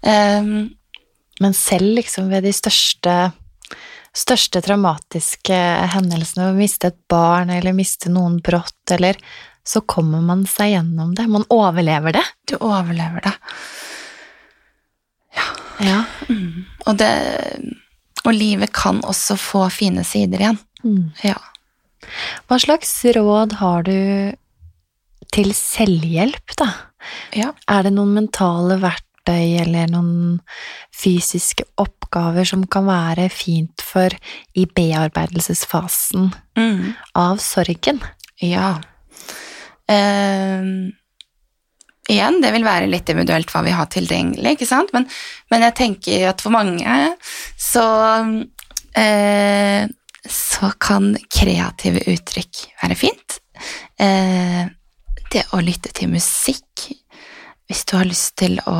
Um, 0.07 0.53
Men 1.43 1.53
selv 1.53 1.99
liksom 1.99 2.31
ved 2.31 2.47
de 2.47 2.53
største 2.55 3.17
største 4.15 4.61
traumatiske 4.65 5.57
hendelsene, 5.93 6.51
å 6.51 6.57
miste 6.57 6.91
et 6.91 6.99
barn 7.11 7.51
eller 7.53 7.75
miste 7.77 8.11
noen 8.13 8.39
brått, 8.43 8.79
eller 8.95 9.19
så 9.67 9.81
kommer 9.83 10.23
man 10.23 10.45
seg 10.47 10.75
gjennom 10.75 11.13
det. 11.17 11.27
Man 11.27 11.45
overlever 11.51 12.15
det. 12.15 12.23
du 12.47 12.55
overlever 12.59 13.25
det. 13.25 13.33
Ja. 15.83 16.03
Mm. 16.29 16.65
Og, 16.87 16.95
det, 16.97 17.11
og 18.23 18.33
livet 18.33 18.73
kan 18.73 19.03
også 19.05 19.37
få 19.37 19.67
fine 19.73 20.05
sider 20.07 20.41
igjen. 20.41 20.59
Mm. 20.83 21.11
Ja. 21.25 21.37
Hva 22.47 22.59
slags 22.63 22.93
råd 23.15 23.57
har 23.59 23.85
du 23.85 23.97
til 25.35 25.51
selvhjelp, 25.53 26.55
da? 26.57 26.71
ja. 27.35 27.51
Er 27.69 27.85
det 27.85 27.93
noen 27.95 28.15
mentale 28.15 28.79
verktøy 28.81 29.06
eller 29.33 29.89
noen 29.91 30.37
fysiske 30.95 31.65
oppgaver 31.81 32.47
som 32.47 32.63
kan 32.71 32.87
være 32.87 33.27
fint 33.33 33.83
for 33.83 34.13
i 34.55 34.65
bearbeidelsesfasen 34.65 36.31
Mm. 36.57 36.93
av 37.13 37.37
sorgen? 37.37 37.99
Ja. 38.41 38.79
Uh, 39.91 40.89
igjen, 42.09 42.41
det 42.41 42.51
vil 42.55 42.65
være 42.65 42.89
litt 42.89 43.09
individuelt 43.09 43.51
hva 43.53 43.61
vi 43.67 43.75
har 43.75 43.85
tilgjengelig, 43.93 44.55
ikke 44.57 44.69
sant? 44.69 44.89
Men, 44.95 45.05
men 45.51 45.61
jeg 45.67 45.75
tenker 45.77 46.29
at 46.31 46.41
for 46.41 46.55
mange 46.55 46.97
så 47.59 47.85
uh, 48.97 49.87
så 50.27 50.71
kan 50.79 51.13
kreative 51.31 52.01
uttrykk 52.11 52.63
være 52.81 52.95
fint. 52.99 53.37
Eh, 53.99 54.65
det 55.31 55.43
å 55.55 55.61
lytte 55.63 55.91
til 55.95 56.11
musikk, 56.11 56.89
hvis 57.67 57.83
du 57.87 57.97
har 57.97 58.07
lyst 58.07 58.37
til 58.39 58.59
å 58.67 58.77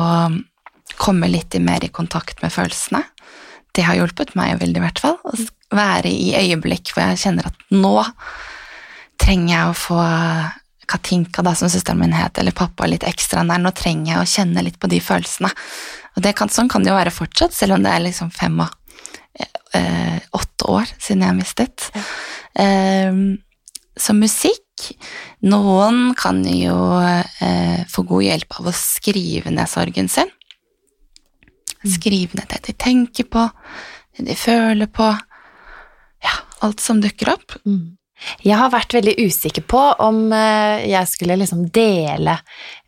komme 0.98 1.28
litt 1.30 1.54
mer 1.62 1.84
i 1.84 1.92
kontakt 1.94 2.42
med 2.42 2.52
følelsene, 2.54 3.02
det 3.76 3.84
har 3.86 3.98
hjulpet 3.98 4.34
meg 4.38 4.58
veldig 4.62 4.80
i 4.80 4.84
hvert 4.86 5.02
fall. 5.02 5.18
Å 5.22 5.76
være 5.76 6.10
i 6.10 6.32
øyeblikk 6.38 6.94
hvor 6.94 7.04
jeg 7.04 7.20
kjenner 7.22 7.50
at 7.50 7.60
nå 7.74 8.00
trenger 9.20 9.52
jeg 9.52 9.68
å 9.68 9.76
få 9.76 10.00
Katinka, 10.88 11.42
da, 11.44 11.52
som 11.52 11.68
søsteren 11.68 12.00
min 12.00 12.14
het, 12.16 12.38
eller 12.40 12.56
pappa 12.56 12.86
litt 12.88 13.04
ekstra 13.04 13.42
nær. 13.44 13.60
Nå 13.60 13.74
trenger 13.76 14.14
jeg 14.14 14.22
å 14.22 14.30
kjenne 14.32 14.64
litt 14.64 14.78
på 14.80 14.88
de 14.88 15.02
følelsene. 15.04 15.50
Og 16.16 16.24
det 16.24 16.32
kan, 16.38 16.48
sånn 16.48 16.70
kan 16.72 16.84
det 16.84 16.88
jo 16.88 16.96
være 16.96 17.12
fortsatt, 17.12 17.52
selv 17.52 17.76
om 17.76 17.84
det 17.84 17.92
er 17.92 18.06
liksom 18.06 18.30
fem 18.32 18.56
og 18.64 18.72
eh, 19.76 20.16
åtte 20.32 20.70
år 20.72 20.88
siden 20.96 21.26
jeg 21.26 21.28
har 21.28 21.36
mistet. 21.36 21.90
Eh, 22.56 23.20
så 24.00 24.14
musikk 24.16 24.64
Noen 25.42 26.12
kan 26.18 26.38
jo 26.46 26.74
eh, 27.02 27.80
få 27.90 28.04
god 28.06 28.22
hjelp 28.22 28.54
av 28.60 28.68
å 28.70 28.74
skrive 28.74 29.50
ned 29.50 29.66
sorgen 29.70 30.06
sin. 30.10 30.30
Skrive 31.86 32.38
ned 32.38 32.46
det 32.50 32.60
de 32.68 32.74
tenker 32.78 33.26
på, 33.30 33.44
det 34.16 34.26
de 34.28 34.36
føler 34.38 34.86
på. 34.90 35.08
Ja, 36.24 36.34
alt 36.66 36.82
som 36.82 37.00
dukker 37.02 37.32
opp. 37.36 37.54
Mm. 37.66 37.96
Jeg 38.42 38.58
har 38.58 38.70
vært 38.74 38.94
veldig 38.96 39.14
usikker 39.28 39.62
på 39.70 39.82
om 40.02 40.24
eh, 40.34 40.86
jeg 40.90 41.10
skulle 41.10 41.36
liksom 41.38 41.68
dele 41.74 42.34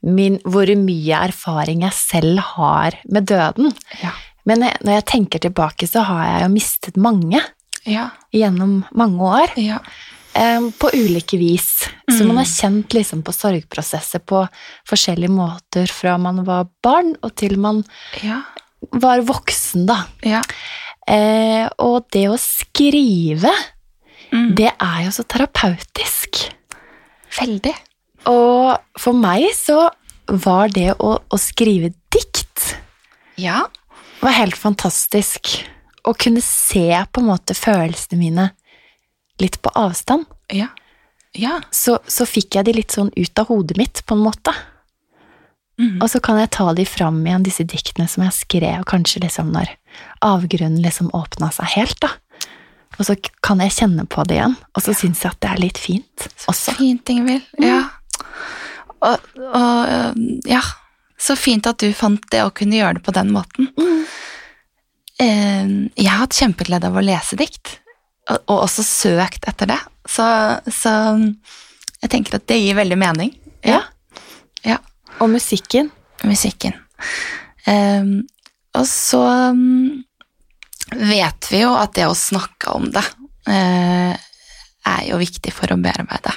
min, 0.02 0.40
hvor 0.42 0.70
mye 0.78 1.20
erfaring 1.28 1.84
jeg 1.86 1.94
selv 1.98 2.42
har 2.56 2.98
med 3.06 3.28
døden. 3.30 3.70
Ja. 4.02 4.14
Men 4.46 4.64
når 4.66 4.96
jeg 5.00 5.08
tenker 5.10 5.42
tilbake, 5.42 5.86
så 5.90 6.02
har 6.08 6.24
jeg 6.26 6.46
jo 6.46 6.54
mistet 6.54 6.98
mange 6.98 7.42
Ja, 7.86 8.08
gjennom 8.34 8.80
mange 8.94 9.22
år. 9.42 9.54
ja. 9.58 9.78
På 10.80 10.88
ulike 10.96 11.36
vis. 11.40 11.66
Så 12.08 12.22
Mm. 12.22 12.28
man 12.28 12.36
har 12.40 12.44
kjent 12.48 12.94
liksom 12.96 13.22
på 13.22 13.32
sorgprosesser 13.36 14.22
på 14.24 14.46
forskjellige 14.88 15.28
måter 15.30 15.86
fra 15.92 16.14
man 16.18 16.42
var 16.46 16.66
barn 16.82 17.14
og 17.22 17.34
til 17.36 17.58
man 17.60 17.82
ja, 18.22 18.40
var 18.92 19.20
voksen, 19.20 19.84
da. 19.86 19.98
ja. 20.24 20.40
Eh, 21.06 21.68
og 21.78 22.06
det 22.12 22.26
å 22.30 22.38
skrive, 22.40 23.52
Mm. 24.32 24.54
det 24.54 24.70
er 24.80 25.04
jo 25.04 25.10
så 25.10 25.24
terapeutisk. 25.26 26.52
Veldig. 27.38 27.74
Og 28.26 28.78
for 28.98 29.12
meg 29.12 29.50
så 29.54 29.88
var 30.28 30.68
det 30.68 30.94
å, 30.98 31.18
å 31.30 31.36
skrive 31.38 31.92
dikt 32.14 32.76
Ja. 33.36 33.64
var 34.22 34.30
helt 34.36 34.54
fantastisk. 34.56 35.66
Å 36.04 36.14
kunne 36.16 36.40
se 36.40 37.04
på 37.12 37.20
en 37.20 37.26
måte 37.26 37.54
følelsene 37.58 38.18
mine 38.18 38.50
litt 39.42 39.60
på 39.62 39.72
avstand. 39.78 40.28
Ja. 40.52 40.68
Ja. 41.36 41.60
Så, 41.70 41.98
så 42.10 42.26
fikk 42.26 42.58
jeg 42.58 42.66
de 42.66 42.74
litt 42.80 42.94
sånn 42.96 43.12
ut 43.16 43.38
av 43.38 43.50
hodet 43.52 43.78
mitt, 43.78 44.02
på 44.06 44.16
en 44.16 44.24
måte. 44.24 44.54
Mm. 45.80 46.00
Og 46.02 46.10
så 46.12 46.20
kan 46.20 46.36
jeg 46.40 46.50
ta 46.52 46.66
de 46.76 46.84
fram 46.84 47.22
igjen, 47.24 47.44
disse 47.46 47.64
diktene 47.64 48.08
som 48.10 48.24
jeg 48.26 48.36
skrev, 48.36 48.82
kanskje 48.90 49.22
liksom 49.24 49.52
når 49.54 49.70
avgrunnen 50.26 50.82
liksom 50.84 51.08
åpna 51.16 51.48
seg 51.54 51.72
helt, 51.76 51.96
da. 52.04 52.10
Og 52.98 53.06
så 53.06 53.14
kan 53.40 53.62
jeg 53.64 53.72
kjenne 53.78 54.04
på 54.10 54.26
det 54.28 54.36
igjen, 54.36 54.58
og 54.76 54.84
så 54.84 54.92
syns 54.96 55.22
jeg 55.24 55.32
at 55.32 55.40
det 55.40 55.50
er 55.54 55.62
litt 55.62 55.78
fint 55.80 56.26
også. 56.50 56.74
Fint, 56.76 57.08
Ingvild. 57.08 57.46
Ja. 57.62 57.78
Og, 59.00 59.30
og 59.40 60.18
ja, 60.50 60.60
så 61.16 61.36
fint 61.38 61.64
at 61.70 61.80
du 61.80 61.94
fant 61.96 62.26
det 62.34 62.42
å 62.44 62.52
kunne 62.52 62.76
gjøre 62.76 62.98
det 62.98 63.04
på 63.06 63.14
den 63.16 63.32
måten. 63.32 63.70
Mm. 63.80 64.02
Jeg 65.20 66.08
har 66.10 66.20
hatt 66.26 66.36
kjempeglede 66.36 66.90
av 66.90 66.98
å 66.98 67.04
lese 67.04 67.38
dikt, 67.40 67.78
og, 68.30 68.42
og 68.46 68.64
også 68.64 68.84
søkt 68.86 69.48
etter 69.50 69.70
det. 69.72 69.78
Så, 70.08 70.26
så 70.72 70.92
jeg 72.00 72.12
tenker 72.12 72.38
at 72.38 72.46
det 72.50 72.60
gir 72.62 72.78
veldig 72.78 72.98
mening. 73.00 73.32
Ja. 73.66 73.82
Ja. 74.66 74.78
Og 75.20 75.30
musikken. 75.32 75.90
musikken. 76.24 76.76
Um, 77.66 78.22
og 78.76 78.86
så 78.88 79.20
um, 79.52 80.02
vet 80.96 81.50
vi 81.50 81.62
jo 81.64 81.72
at 81.76 81.94
det 81.98 82.06
å 82.08 82.16
snakke 82.16 82.72
om 82.76 82.88
det 82.92 83.04
uh, 83.48 84.14
er 84.14 85.02
jo 85.08 85.20
viktig 85.20 85.52
for 85.54 85.72
å 85.72 85.80
bearbeide. 85.80 86.32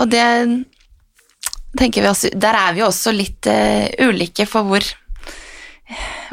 Og 0.00 0.10
det 0.10 0.26
tenker 1.78 2.02
vi 2.02 2.08
også 2.10 2.32
Der 2.34 2.56
er 2.56 2.72
vi 2.74 2.80
jo 2.82 2.88
også 2.88 3.12
litt 3.14 3.46
uh, 3.50 3.86
ulike 4.06 4.46
for 4.48 4.68
hvor 4.68 4.86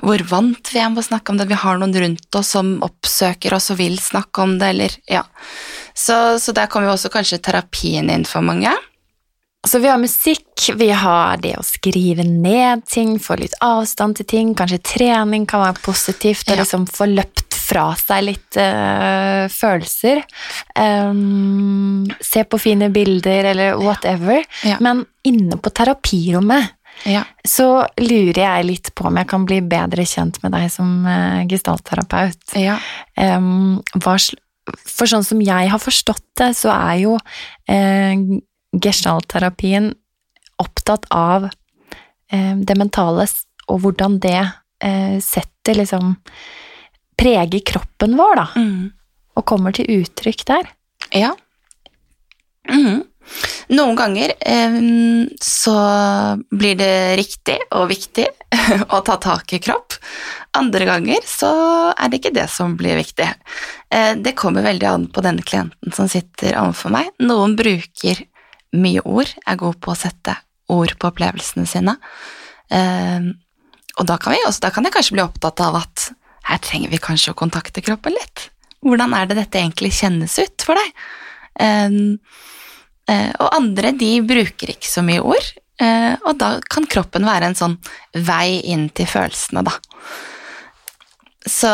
hvor 0.03 0.21
vant 0.29 0.73
vi 0.73 0.79
er 0.81 0.89
med 0.93 1.01
å 1.01 1.07
snakke 1.07 1.33
om 1.33 1.39
det. 1.39 1.47
Vi 1.49 1.57
har 1.61 1.79
noen 1.81 1.95
rundt 2.03 2.35
oss 2.39 2.51
som 2.55 2.75
oppsøker 2.85 3.55
oss 3.57 3.71
og 3.73 3.79
vil 3.81 3.97
snakke 4.01 4.43
om 4.43 4.57
det, 4.61 4.69
eller 4.75 4.97
ja. 5.09 5.23
Så, 5.97 6.37
så 6.39 6.53
der 6.53 6.69
kommer 6.69 6.91
jo 6.91 6.97
også 6.97 7.09
kanskje 7.13 7.41
terapien 7.41 8.11
inn 8.13 8.25
for 8.29 8.45
mange. 8.45 8.73
Så 9.67 9.81
vi 9.83 9.89
har 9.89 9.97
musikk, 9.99 10.69
vi 10.79 10.91
har 10.95 11.39
det 11.43 11.55
å 11.59 11.63
skrive 11.65 12.23
ned 12.23 12.85
ting, 12.87 13.17
få 13.19 13.35
litt 13.41 13.57
avstand 13.65 14.19
til 14.19 14.27
ting, 14.29 14.53
kanskje 14.55 14.77
trening 14.93 15.47
kan 15.49 15.65
være 15.65 15.81
positivt, 15.83 16.45
og 16.47 16.55
Ja. 16.55 16.61
liksom 16.61 16.85
få 16.87 17.09
løpt 17.09 17.57
fra 17.67 17.89
seg 17.99 18.23
litt 18.29 18.55
øh, 18.61 19.49
følelser. 19.51 20.21
Um, 20.79 22.05
se 22.23 22.45
på 22.47 22.59
fine 22.61 22.87
bilder, 22.93 23.49
eller 23.51 23.75
whatever. 23.81 24.45
Ja. 24.63 24.77
Men 24.79 25.03
inne 25.27 25.57
på 25.59 25.73
terapirommet 25.75 26.76
Ja. 27.05 27.21
så 27.45 27.85
lurer 28.01 28.39
jeg 28.41 28.65
litt 28.65 28.89
på 28.95 29.05
om 29.07 29.17
jeg 29.19 29.27
kan 29.29 29.45
bli 29.45 29.61
bedre 29.61 30.05
kjent 30.05 30.41
med 30.43 30.51
deg 30.55 30.71
som 30.73 31.05
uh, 31.05 31.45
gestaltterapeut. 31.47 32.55
Ja. 32.57 32.79
Um, 33.15 33.79
for 34.01 35.07
sånn 35.07 35.23
som 35.23 35.39
jeg 35.41 35.69
har 35.71 35.79
forstått 35.79 36.25
det, 36.41 36.49
så 36.57 36.71
er 36.73 36.97
jo 36.99 37.13
eh, 37.71 38.19
gestaltterapien 38.75 39.93
opptatt 40.59 41.05
av 41.13 41.47
eh, 41.47 42.55
det 42.57 42.75
mentale 42.75 43.27
og 43.67 43.79
hvordan 43.83 44.17
det 44.23 44.39
eh, 44.83 45.17
setter 45.23 45.79
liksom 45.83 46.15
Preger 47.17 47.63
kroppen 47.65 48.11
vår, 48.13 48.35
da, 48.37 48.43
Mm. 48.61 48.91
og 49.39 49.45
kommer 49.49 49.73
til 49.73 49.87
uttrykk 49.89 50.43
der. 50.45 50.67
Ja. 51.17 51.31
Mhm. 52.69 52.99
Noen 53.75 53.97
ganger 53.99 54.33
så 55.43 55.75
blir 56.49 56.77
det 56.79 57.17
riktig 57.19 57.57
og 57.75 57.89
viktig 57.91 58.27
å 58.95 59.01
ta 59.05 59.17
tak 59.21 59.53
i 59.53 59.61
kropp. 59.63 59.97
Andre 60.57 60.87
ganger 60.87 61.25
så 61.27 61.51
er 61.91 62.09
det 62.09 62.21
ikke 62.21 62.35
det 62.37 62.47
som 62.51 62.77
blir 62.79 62.97
viktig. 62.99 63.27
Eh, 63.93 64.13
det 64.15 64.37
kommer 64.39 64.65
veldig 64.65 64.87
an 64.89 65.09
på 65.11 65.23
denne 65.25 65.45
klienten 65.45 65.93
som 65.95 66.09
sitter 66.11 66.55
overfor 66.61 66.95
meg. 66.95 67.11
Noen 67.19 67.57
bruker 67.59 68.23
mye 68.77 69.03
ord, 69.03 69.29
er 69.45 69.59
god 69.59 69.81
på 69.83 69.91
å 69.93 69.99
sette 69.99 70.37
ord 70.71 70.95
på 70.99 71.11
opplevelsene 71.11 71.67
sine. 71.69 71.93
Og 73.97 74.05
da 74.05 74.17
kan, 74.21 74.35
vi 74.35 74.43
også, 74.45 74.65
da 74.65 74.71
kan 74.73 74.85
jeg 74.85 74.93
kanskje 74.93 75.15
bli 75.15 75.23
opptatt 75.23 75.61
av 75.63 75.79
at 75.79 76.09
her 76.47 76.59
trenger 76.63 76.91
vi 76.93 76.99
kanskje 77.01 77.33
å 77.33 77.37
kontakte 77.37 77.83
kroppen 77.83 78.15
litt. 78.15 78.49
Hvordan 78.85 79.15
er 79.17 79.29
det 79.29 79.39
dette 79.39 79.59
egentlig 79.59 79.95
kjennes 79.97 80.37
ut 80.37 80.65
for 80.65 80.77
deg? 80.77 81.07
Eh, 81.63 81.97
og 83.39 83.55
andre 83.55 83.93
de 83.95 84.11
bruker 84.27 84.73
ikke 84.73 84.89
så 84.89 85.03
mye 85.05 85.23
ord, 85.23 85.49
eh, 85.81 86.13
og 86.27 86.37
da 86.41 86.57
kan 86.67 86.87
kroppen 86.89 87.27
være 87.27 87.51
en 87.51 87.57
sånn 87.59 87.77
vei 88.27 88.59
inn 88.67 88.89
til 88.91 89.09
følelsene, 89.09 89.63
da. 89.67 89.75
Så, 91.47 91.71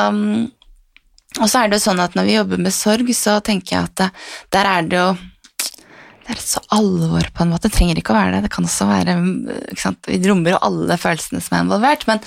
og 1.39 1.47
så 1.49 1.63
er 1.63 1.69
det 1.69 1.79
jo 1.79 1.85
sånn 1.87 2.01
at 2.03 2.17
når 2.17 2.29
vi 2.29 2.35
jobber 2.37 2.61
med 2.61 2.75
sorg, 2.75 3.09
så 3.17 3.39
tenker 3.41 3.77
jeg 3.77 3.87
at 3.89 4.01
det, 4.03 4.09
der 4.53 4.69
er 4.69 4.89
det 4.89 4.99
jo 5.01 5.13
det 6.23 6.37
er 6.37 6.39
så 6.39 6.61
alvor, 6.71 7.25
på 7.35 7.43
en 7.43 7.49
måte. 7.51 7.67
Det 7.67 7.75
trenger 7.75 7.99
ikke 7.99 8.13
å 8.13 8.15
være 8.15 8.37
det. 8.37 8.45
Det 8.45 8.51
kan 8.53 8.63
også 8.63 8.85
være 8.87 9.15
sant? 9.75 10.07
Vi 10.07 10.21
rommer 10.23 10.53
jo 10.53 10.61
alle 10.63 10.95
følelsene 10.95 11.41
som 11.43 11.57
er 11.57 11.65
involvert, 11.65 12.05
men 12.07 12.21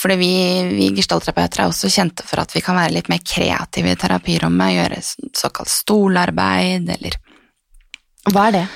fordi 0.00 0.16
vi, 0.18 0.32
vi 0.72 0.88
gestaltterapeuter 0.96 1.62
er 1.62 1.70
også 1.70 1.90
kjente 1.92 2.24
for 2.26 2.42
at 2.42 2.54
vi 2.54 2.62
kan 2.64 2.78
være 2.78 2.94
litt 2.96 3.10
mer 3.12 3.20
kreative 3.22 3.92
i 3.92 3.98
terapirommet, 4.00 4.74
gjøre 4.74 5.00
såkalt 5.36 5.70
stolarbeid, 5.70 6.90
eller 6.96 7.18
Hva 8.28 8.48
er 8.50 8.56
det? 8.58 8.66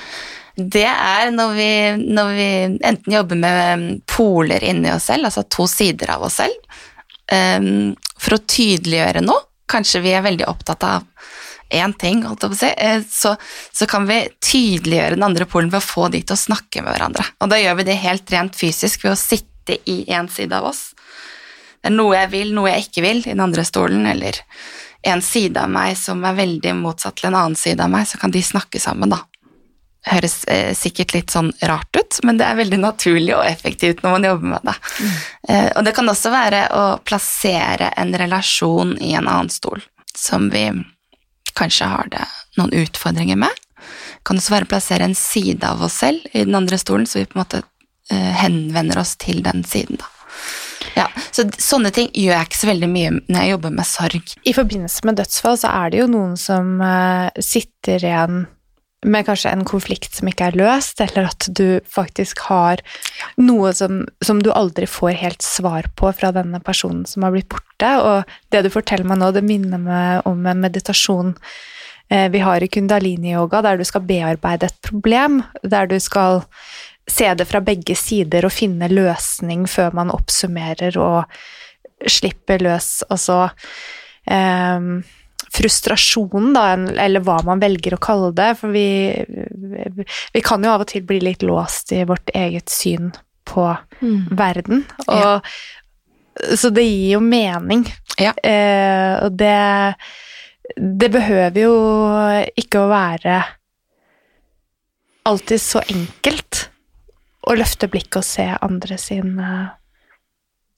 Det 0.55 0.87
er 0.87 1.31
når 1.35 1.53
vi, 1.57 1.71
når 2.15 2.29
vi 2.37 2.49
enten 2.87 3.13
jobber 3.13 3.39
med 3.39 3.87
poler 4.07 4.63
inni 4.63 4.91
oss 4.93 5.09
selv, 5.11 5.27
altså 5.27 5.43
to 5.51 5.67
sider 5.67 6.15
av 6.15 6.23
oss 6.25 6.39
selv, 6.39 6.55
um, 7.31 7.91
for 8.17 8.37
å 8.37 8.45
tydeliggjøre 8.47 9.25
noe. 9.25 9.43
Kanskje 9.69 10.03
vi 10.05 10.13
er 10.15 10.23
veldig 10.23 10.45
opptatt 10.47 10.85
av 10.85 11.03
én 11.73 11.93
ting, 11.97 12.21
si, 12.53 12.69
eh, 12.77 13.01
så, 13.09 13.35
så, 13.73 13.87
kan 13.89 14.05
vi 14.07 14.19
tydeliggjøre 14.39 15.17
den 15.17 15.25
andre 15.25 15.47
polen 15.49 15.71
ved 15.73 15.81
å 15.81 15.85
få 15.85 16.07
de 16.13 16.21
til 16.21 16.37
å 16.37 16.39
snakke 16.39 16.83
med 16.85 16.93
hverandre. 16.93 17.25
Og 17.41 17.49
da 17.51 17.59
gjør 17.59 17.79
vi 17.79 17.87
det 17.89 17.97
helt 18.03 18.31
rent 18.31 18.55
fysisk 18.55 19.03
ved 19.03 19.15
å 19.15 19.19
sitte 19.19 19.79
i 19.89 20.03
én 20.13 20.29
side 20.31 20.53
av 20.55 20.69
oss. 20.69 20.91
Det 21.81 21.89
er 21.89 21.97
noe 21.97 22.15
jeg 22.15 22.31
vil, 22.31 22.53
noe 22.53 22.71
jeg 22.71 22.87
ikke 22.87 23.05
vil 23.05 23.23
i 23.23 23.33
den 23.33 23.43
andre 23.43 23.65
stolen, 23.65 24.05
eller 24.09 24.37
en 25.05 25.21
side 25.25 25.61
av 25.61 25.69
meg 25.69 25.97
som 25.97 26.23
er 26.25 26.37
veldig 26.37 26.77
motsatt 26.77 27.17
til 27.19 27.29
en 27.31 27.39
annen 27.41 27.57
side 27.59 27.81
av 27.83 27.91
meg, 27.93 28.07
så 28.09 28.21
kan 28.21 28.33
de 28.33 28.45
snakke 28.45 28.81
sammen, 28.81 29.11
da. 29.13 29.23
Høres 30.05 30.43
eh, 30.51 30.71
sikkert 30.77 31.15
litt 31.15 31.33
sånn 31.33 31.51
rart 31.65 31.97
ut, 31.97 32.19
men 32.27 32.37
det 32.37 32.45
er 32.45 32.59
veldig 32.59 32.77
naturlig 32.83 33.33
og 33.33 33.45
effektivt 33.47 34.03
når 34.03 34.17
man 34.17 34.27
jobber 34.29 34.51
med 34.53 34.67
det. 34.69 34.75
Mm. 35.01 35.13
Eh, 35.49 35.69
og 35.71 35.87
det 35.87 35.95
kan 35.97 36.11
også 36.11 36.33
være 36.33 36.63
å 36.77 36.83
plassere 37.01 37.89
en 37.97 38.13
relasjon 38.21 38.95
i 39.01 39.15
en 39.17 39.25
annen 39.25 39.49
stol, 39.53 39.81
som 40.15 40.51
vi 40.53 40.67
kanskje 41.57 41.89
har 41.89 42.11
det 42.13 42.25
noen 42.59 42.75
utfordringer 42.83 43.39
med. 43.39 43.63
Det 43.75 44.25
Kan 44.27 44.41
også 44.41 44.55
være 44.55 44.67
å 44.67 44.73
plassere 44.75 45.07
en 45.07 45.17
side 45.17 45.65
av 45.65 45.81
oss 45.85 46.01
selv 46.03 46.21
i 46.33 46.45
den 46.45 46.57
andre 46.57 46.77
stolen, 46.81 47.07
så 47.09 47.21
vi 47.21 47.29
på 47.29 47.39
en 47.39 47.43
måte 47.43 47.63
eh, 48.11 48.33
henvender 48.43 49.01
oss 49.01 49.15
til 49.21 49.41
den 49.45 49.65
siden, 49.65 50.01
da. 50.01 50.11
Ja, 50.95 51.09
så 51.31 51.43
Sånne 51.59 51.91
ting 51.91 52.11
gjør 52.13 52.37
jeg 52.37 52.47
ikke 52.47 52.59
så 52.59 52.69
veldig 52.69 52.89
mye 52.91 53.13
når 53.17 53.39
jeg 53.39 53.51
jobber 53.55 53.73
med 53.75 53.87
sorg. 53.89 54.33
I 54.47 54.53
forbindelse 54.55 55.07
med 55.07 55.17
dødsfall 55.19 55.57
så 55.59 55.71
er 55.83 55.91
det 55.91 56.01
jo 56.03 56.11
noen 56.11 56.35
som 56.39 56.75
uh, 56.79 57.27
sitter 57.43 58.05
igjen 58.05 58.45
med 59.05 59.25
kanskje 59.27 59.51
en 59.53 59.65
konflikt 59.67 60.17
som 60.17 60.29
ikke 60.29 60.49
er 60.49 60.57
løst, 60.57 61.01
eller 61.03 61.29
at 61.29 61.47
du 61.57 61.79
faktisk 61.91 62.41
har 62.47 62.81
noe 63.37 63.73
som, 63.77 64.03
som, 64.25 64.41
du 64.41 64.51
aldri 64.53 64.87
får 64.89 65.17
helt 65.19 65.45
svar 65.45 65.89
på 65.99 66.11
fra 66.17 66.31
denne 66.35 66.59
personen 66.63 67.05
som 67.09 67.25
har 67.25 67.35
blitt 67.35 67.49
borte. 67.51 67.91
Og 68.01 68.35
det 68.53 68.65
du 68.65 68.71
forteller 68.73 69.07
meg 69.07 69.21
nå, 69.21 69.31
det 69.35 69.45
minner 69.45 69.81
meg 69.81 70.29
om 70.29 70.45
en 70.49 70.63
meditasjon 70.63 71.35
eh, 72.09 72.27
vi 72.33 72.41
har 72.45 72.63
i 72.63 72.71
kundalini-yoga, 72.71 73.61
der 73.65 73.77
du 73.77 73.85
skal 73.87 74.07
bearbeide 74.07 74.71
et 74.71 74.81
problem, 74.85 75.43
der 75.61 75.91
du 75.91 75.99
skal 76.01 76.43
se 77.11 77.29
det 77.37 77.45
fra 77.45 77.61
begge 77.61 77.93
sider 77.99 78.47
og 78.47 78.55
finne 78.55 78.89
løsning 78.89 79.67
før 79.69 79.93
man 79.93 80.13
oppsummerer 80.13 80.97
og 80.97 81.29
slipper 82.09 82.63
løs, 82.65 83.03
altså 83.13 83.43
eh, 84.25 84.89
frustrasjon, 85.55 86.51
da, 86.55 86.65
eller 87.05 87.23
hva 87.25 87.39
man 87.47 87.61
velger 87.63 87.95
å 87.95 88.01
kalle 88.01 88.31
det. 88.35 88.51
For 88.59 88.75
vi, 88.75 88.87
vi 90.35 90.43
kan 90.45 90.63
jo 90.65 90.73
av 90.73 90.85
og 90.85 90.91
til 90.91 91.05
bli 91.07 91.21
litt 91.23 91.45
låst 91.45 91.93
i 91.95 92.03
vårt 92.07 92.31
eget 92.35 92.71
syn 92.73 93.13
på 93.47 93.69
mm. 94.01 94.35
verden. 94.35 94.85
Og, 95.07 95.15
ja. 95.15 95.39
Så 96.59 96.71
det 96.75 96.83
gir 96.83 97.15
jo 97.15 97.23
mening. 97.23 97.85
Ja. 98.19 98.33
Eh, 98.43 99.23
og 99.23 99.35
det 99.39 99.95
Det 100.75 101.11
behøver 101.13 101.59
jo 101.61 101.73
ikke 102.57 102.79
å 102.81 102.89
være 102.89 103.35
alltid 105.29 105.61
så 105.61 105.81
enkelt 105.85 106.65
å 107.45 107.55
løfte 107.57 107.89
blikket 107.91 108.17
og 108.21 108.25
se 108.25 108.45
andre 108.65 108.97
sin 108.97 109.37
uh, 109.37 109.73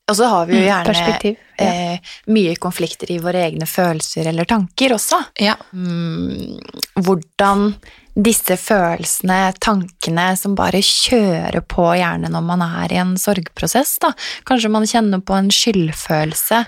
og 0.08 0.16
så 0.16 0.28
har 0.32 0.46
vi 0.48 0.56
jo 0.56 0.64
mm, 0.64 0.68
gjerne 0.68 1.34
ja. 1.36 1.38
eh, 1.66 2.12
mye 2.32 2.56
konflikter 2.64 3.10
i 3.12 3.20
våre 3.20 3.42
egne 3.44 3.68
følelser 3.68 4.30
eller 4.32 4.48
tanker 4.48 4.96
også. 4.96 5.20
Ja. 5.44 5.58
Mm, 5.76 6.56
hvordan 6.96 7.74
disse 8.18 8.56
følelsene, 8.58 9.52
tankene 9.62 10.30
som 10.40 10.56
bare 10.58 10.80
kjører 10.82 11.60
på 11.70 11.90
gjerne 12.00 12.32
når 12.34 12.46
man 12.48 12.64
er 12.66 12.94
i 12.96 13.02
en 13.02 13.18
sorgprosess, 13.20 13.98
da. 14.02 14.14
Kanskje 14.48 14.72
man 14.74 14.88
kjenner 14.90 15.22
på 15.22 15.36
en 15.38 15.52
skyldfølelse, 15.54 16.64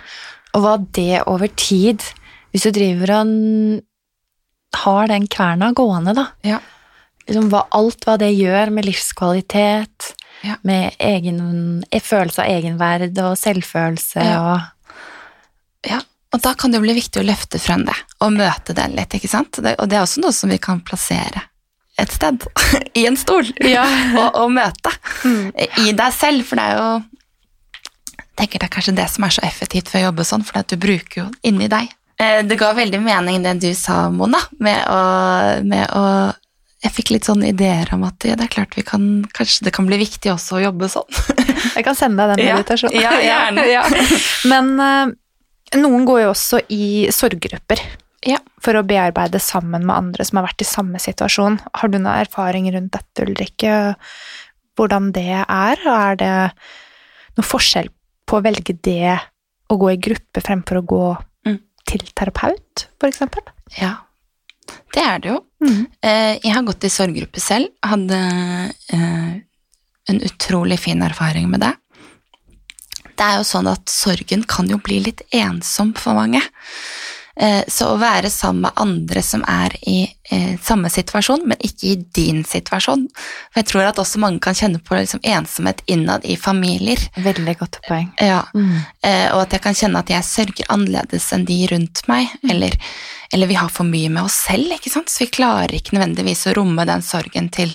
og 0.53 0.65
hva 0.65 0.75
det 0.97 1.21
over 1.29 1.51
tid 1.53 2.01
Hvis 2.49 2.63
du 2.65 2.71
driver 2.73 3.11
og 3.19 3.33
har 4.81 5.09
den 5.11 5.27
kverna 5.29 5.69
gående, 5.77 6.15
da. 6.17 6.23
Ja. 6.41 6.57
Liksom 7.29 7.51
hva, 7.51 7.67
alt 7.77 8.07
hva 8.07 8.15
det 8.17 8.31
gjør 8.33 8.71
med 8.73 8.87
livskvalitet, 8.89 10.07
ja. 10.45 10.55
Med 10.63 10.95
egen, 11.03 11.39
følelse 11.91 12.45
av 12.45 12.51
egenverd 12.51 13.17
og 13.25 13.33
selvfølelse 13.39 14.23
ja. 14.23 14.39
og 14.39 15.89
Ja, 15.89 16.01
og 16.35 16.41
da 16.43 16.53
kan 16.53 16.71
det 16.71 16.79
jo 16.79 16.85
bli 16.85 16.97
viktig 16.97 17.21
å 17.21 17.27
løfte 17.27 17.59
frem 17.61 17.85
det, 17.87 17.95
og 18.21 18.35
møte 18.35 18.75
den 18.77 18.97
litt, 18.97 19.13
ikke 19.15 19.31
sant? 19.31 19.61
Det, 19.63 19.77
og 19.79 19.89
det 19.89 19.97
er 19.97 20.03
også 20.03 20.21
noe 20.21 20.35
som 20.35 20.51
vi 20.51 20.59
kan 20.61 20.83
plassere 20.85 21.45
et 21.99 22.11
sted, 22.15 22.43
i 22.99 23.05
en 23.09 23.17
stol, 23.19 23.47
ja. 23.65 23.85
og, 24.19 24.27
og, 24.43 24.51
møte. 24.55 24.93
Mm. 25.23 25.49
I 25.85 25.93
deg 25.97 26.15
selv, 26.15 26.45
for 26.47 26.59
det 26.59 26.67
er 26.67 26.77
jo 26.79 26.89
tenker 28.39 28.61
Det 28.61 28.69
er 28.69 28.71
kanskje 28.71 28.95
det 28.95 29.05
som 29.11 29.25
er 29.27 29.33
så 29.35 29.41
effektivt 29.43 29.89
for 29.91 29.99
å 29.99 30.05
jobbe 30.05 30.23
sånn, 30.23 30.45
for 30.47 30.63
du 30.63 30.77
bruker 30.79 31.25
jo 31.25 31.25
inni 31.43 31.67
deg. 31.71 31.89
Eh, 32.19 32.39
det 32.47 32.55
ga 32.59 32.69
veldig 32.75 33.01
mening 33.03 33.43
det 33.43 33.57
du 33.59 33.73
sa, 33.75 34.05
Mona, 34.11 34.39
med 34.63 34.79
å, 34.87 34.99
med 35.67 35.91
å 35.91 36.03
jeg 36.79 36.95
fikk 36.95 37.11
litt 37.11 37.27
sånne 37.27 37.49
ideer 37.51 37.89
om 37.95 38.05
at 38.07 38.23
ja, 38.23 38.37
det 38.39 38.45
er 38.47 38.53
klart 38.53 38.75
vi 38.77 38.85
kan, 38.87 39.07
kanskje 39.35 39.65
det 39.67 39.73
kan 39.75 39.87
bli 39.89 39.99
viktig 39.99 40.31
også 40.31 40.59
å 40.59 40.61
jobbe 40.63 40.87
sånn. 40.91 41.17
jeg 41.75 41.83
kan 41.85 41.97
sende 41.97 42.27
deg 42.29 42.39
den 42.39 42.53
meditasjonen. 42.55 42.95
Ja, 42.95 43.15
ja, 43.19 43.23
gjerne. 43.31 43.65
ja. 43.67 43.83
Men 44.47 44.71
uh, 44.79 45.11
noen 45.79 46.07
går 46.07 46.23
jo 46.23 46.29
også 46.31 46.61
i 46.71 47.09
sorggrupper 47.13 47.83
ja. 48.27 48.39
for 48.63 48.79
å 48.79 48.85
bearbeide 48.87 49.41
sammen 49.43 49.83
med 49.89 49.95
andre 49.95 50.27
som 50.27 50.39
har 50.39 50.47
vært 50.47 50.63
i 50.63 50.69
samme 50.69 51.03
situasjon. 51.03 51.59
Har 51.81 51.91
du 51.91 51.99
noen 51.99 52.13
erfaring 52.15 52.71
rundt 52.75 52.95
dette, 52.95 53.27
Ulrikke? 53.27 53.75
Hvordan 54.79 55.11
det 55.15 55.27
er? 55.43 55.83
Er 55.83 56.19
det 56.19 56.33
noen 57.35 57.51
forskjell 57.51 57.91
på 58.29 58.39
å 58.39 58.45
velge 58.45 58.77
det 58.87 59.17
å 59.69 59.75
gå 59.79 59.91
i 59.91 59.99
gruppe 59.99 60.41
fremfor 60.45 60.79
å 60.79 60.87
gå 60.87 61.05
mm. 61.49 61.59
til 61.91 62.07
terapeut, 62.15 62.87
eksempel? 63.03 63.43
Ja, 63.75 63.97
det 64.95 65.03
er 65.03 65.21
det 65.21 65.31
jo. 65.33 65.41
Mm. 65.65 65.83
Eh, 66.01 66.33
jeg 66.43 66.53
har 66.55 66.65
gått 66.67 66.87
i 66.87 66.91
sorggruppe 66.93 67.41
selv. 67.43 67.69
Hadde 67.85 68.19
eh, 68.95 69.35
en 70.09 70.21
utrolig 70.25 70.79
fin 70.81 71.01
erfaring 71.05 71.49
med 71.51 71.63
det. 71.65 71.73
Det 73.19 73.25
er 73.25 73.39
jo 73.41 73.47
sånn 73.47 73.67
at 73.67 73.91
sorgen 73.91 74.45
kan 74.47 74.69
jo 74.71 74.79
bli 74.81 75.01
litt 75.09 75.25
ensom 75.35 75.91
for 75.99 76.15
mange. 76.17 76.41
Eh, 77.39 77.63
så 77.71 77.93
å 77.93 77.99
være 77.99 78.27
sammen 78.27 78.65
med 78.65 78.79
andre 78.83 79.21
som 79.23 79.45
er 79.47 79.71
i 79.87 80.01
eh, 80.27 80.57
samme 80.59 80.89
situasjon, 80.91 81.45
men 81.47 81.61
ikke 81.63 81.85
i 81.87 81.99
din 82.15 82.41
situasjon 82.43 83.05
For 83.13 83.61
jeg 83.61 83.67
tror 83.69 83.85
at 83.87 84.01
også 84.01 84.19
mange 84.19 84.41
kan 84.43 84.57
kjenne 84.57 84.81
på 84.83 84.97
liksom, 84.97 85.21
ensomhet 85.23 85.79
innad 85.87 86.27
i 86.27 86.35
familier. 86.35 86.99
Veldig 87.15 87.53
godt 87.61 87.79
poeng. 87.87 88.09
Ja, 88.19 88.41
mm. 88.51 88.73
Eh, 89.07 89.29
og 89.31 89.45
at 89.45 89.55
jeg 89.55 89.63
kan 89.63 89.77
kjenne 89.77 90.01
at 90.03 90.11
jeg 90.11 90.27
sørger 90.27 90.67
annerledes 90.75 91.29
enn 91.35 91.47
de 91.47 91.61
rundt 91.71 92.03
meg. 92.11 92.27
Mm. 92.41 92.51
Eller, 92.57 92.75
eller, 93.31 93.51
vi 93.53 93.59
har 93.61 93.71
for 93.71 93.87
mye 93.87 94.11
med 94.11 94.27
oss 94.27 94.41
selv, 94.49 94.75
ikke 94.75 94.91
sant? 94.91 95.07
så 95.07 95.23
vi 95.23 95.29
klarer 95.39 95.77
ikke 95.79 95.95
nødvendigvis 95.95 96.43
å 96.51 96.57
romme 96.59 96.83
den 96.91 97.05
sorgen 97.07 97.47
til, 97.55 97.71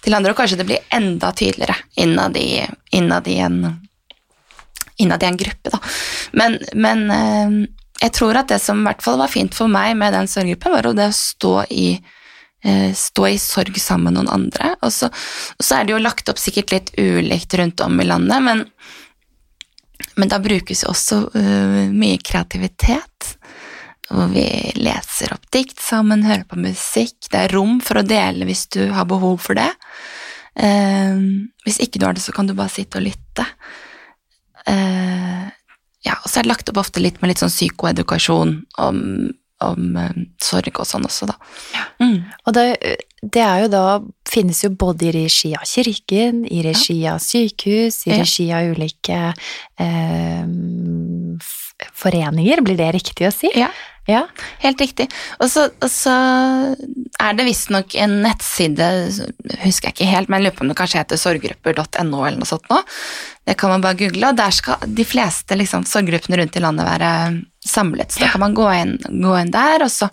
til 0.00 0.16
andre. 0.16 0.32
Og 0.32 0.40
kanskje 0.40 0.62
det 0.62 0.68
blir 0.72 0.88
enda 0.88 1.34
tydeligere 1.36 1.76
innad 2.00 2.40
i, 2.40 2.64
innad 2.96 3.28
i 3.28 3.36
en 3.44 3.60
innad 5.02 5.22
i 5.24 5.26
en 5.26 5.36
gruppe, 5.40 5.70
da. 5.72 5.78
Men, 6.38 6.58
men 6.78 7.08
jeg 8.02 8.14
tror 8.16 8.40
at 8.40 8.50
det 8.50 8.58
som 8.62 8.80
i 8.82 8.88
hvert 8.88 9.04
fall 9.04 9.20
var 9.20 9.30
fint 9.30 9.54
for 9.54 9.70
meg 9.70 9.94
med 9.98 10.14
den 10.16 10.30
sorggruppen, 10.30 10.74
var 10.74 10.88
jo 10.88 10.96
det 10.98 11.08
å 11.12 11.14
stå 11.14 11.52
i, 11.70 11.86
eh, 12.64 12.90
stå 12.98 13.28
i 13.28 13.38
sorg 13.38 13.78
sammen 13.78 14.10
med 14.10 14.18
noen 14.18 14.32
andre. 14.40 14.72
Og 14.82 14.90
så, 14.94 15.10
og 15.12 15.62
så, 15.62 15.76
er 15.76 15.86
det 15.86 15.94
jo 15.94 16.02
lagt 16.02 16.32
opp 16.32 16.40
sikkert 16.42 16.74
litt 16.74 16.90
ulikt 16.98 17.54
rundt 17.60 17.84
om 17.84 18.00
i 18.02 18.08
landet, 18.08 18.42
men, 18.42 18.64
men 20.18 20.32
da 20.32 20.40
brukes 20.42 20.82
jo 20.82 20.90
også 20.90 21.20
uh, 21.36 21.78
mye 21.94 22.18
kreativitet. 22.18 23.36
Hvor 24.12 24.28
vi 24.28 24.44
leser 24.76 25.30
opp 25.32 25.46
dikt 25.54 25.78
sammen, 25.80 26.26
hører 26.26 26.44
på 26.44 26.58
musikk. 26.60 27.30
Det 27.30 27.46
er 27.46 27.54
rom 27.54 27.78
for 27.80 28.02
å 28.02 28.04
dele 28.04 28.44
hvis 28.44 28.66
du 28.74 28.82
har 28.92 29.06
behov 29.08 29.38
for 29.46 29.56
det. 29.56 29.70
Uh, 30.58 31.46
hvis 31.64 31.78
ikke 31.80 32.02
du 32.02 32.10
har 32.10 32.18
det, 32.18 32.26
så 32.26 32.34
kan 32.34 32.50
du 32.50 32.58
bare 32.58 32.74
sitte 32.74 32.98
og 32.98 33.06
lytte. 33.06 33.46
Uh, 34.66 35.48
ja, 36.06 36.16
og 36.22 36.28
så 36.30 36.40
er 36.40 36.46
det 36.46 36.50
lagt 36.52 36.72
opp 36.72 36.80
ofte 36.82 37.02
litt 37.02 37.20
med 37.22 37.30
litt 37.32 37.42
sånn 37.42 37.52
psykoedukasjon 37.52 38.56
om, 38.82 38.98
om 39.62 39.96
um, 39.96 40.24
sorg 40.42 40.80
og 40.82 40.88
sånn 40.88 41.06
også, 41.06 41.28
da. 41.30 41.36
Ja. 41.76 41.84
Mm. 42.02 42.16
Og 42.46 42.56
det, 42.56 42.66
det 43.22 43.44
er 43.46 43.64
jo 43.66 43.72
da 43.76 43.84
Finnes 44.32 44.62
jo 44.64 44.70
både 44.80 45.10
i 45.10 45.12
regi 45.12 45.50
av 45.52 45.66
kirken, 45.68 46.46
i 46.48 46.62
regi 46.64 46.94
av 47.10 47.18
sykehus, 47.20 47.98
i 48.06 48.14
Ja. 48.14 48.20
regi 48.22 48.46
av 48.56 48.70
ulike 48.72 49.18
eh, 49.84 50.46
foreninger, 51.92 52.62
blir 52.64 52.78
det 52.80 52.86
riktig 52.96 53.28
å 53.28 53.32
si? 53.34 53.50
Ja. 53.58 53.68
Ja. 54.10 54.24
Helt 54.58 54.80
riktig. 54.82 55.06
Og 55.38 55.50
så, 55.50 55.68
og 55.78 55.90
så 55.90 56.12
er 57.22 57.36
det 57.38 57.46
visstnok 57.46 57.94
en 58.02 58.16
nettside, 58.24 58.88
husker 59.62 59.90
jeg 59.90 59.94
ikke 59.94 60.08
helt, 60.10 60.30
men 60.30 60.40
jeg 60.40 60.48
lurer 60.48 60.56
på 60.58 60.64
om 60.66 60.72
det 60.72 60.78
kanskje 60.80 61.02
heter 61.02 61.20
sorggrupper.no 61.22 62.22
eller 62.26 62.40
noe 62.40 62.48
sånt 62.50 62.66
nå. 62.72 62.80
Det 63.46 63.54
kan 63.58 63.70
man 63.70 63.84
bare 63.84 63.98
google, 64.00 64.32
og 64.32 64.38
der 64.38 64.54
skal 64.54 64.82
de 64.86 65.06
fleste 65.06 65.58
liksom, 65.58 65.86
sorggruppene 65.88 66.40
rundt 66.40 66.58
i 66.58 66.62
landet 66.62 66.88
være 66.88 67.10
samlet. 67.66 68.10
Så 68.14 68.24
da 68.24 68.30
kan 68.32 68.42
man 68.42 68.56
gå 68.58 68.66
inn, 68.74 68.96
gå 69.06 69.36
inn 69.38 69.52
der, 69.54 69.84
og 69.86 69.92
så 69.94 70.10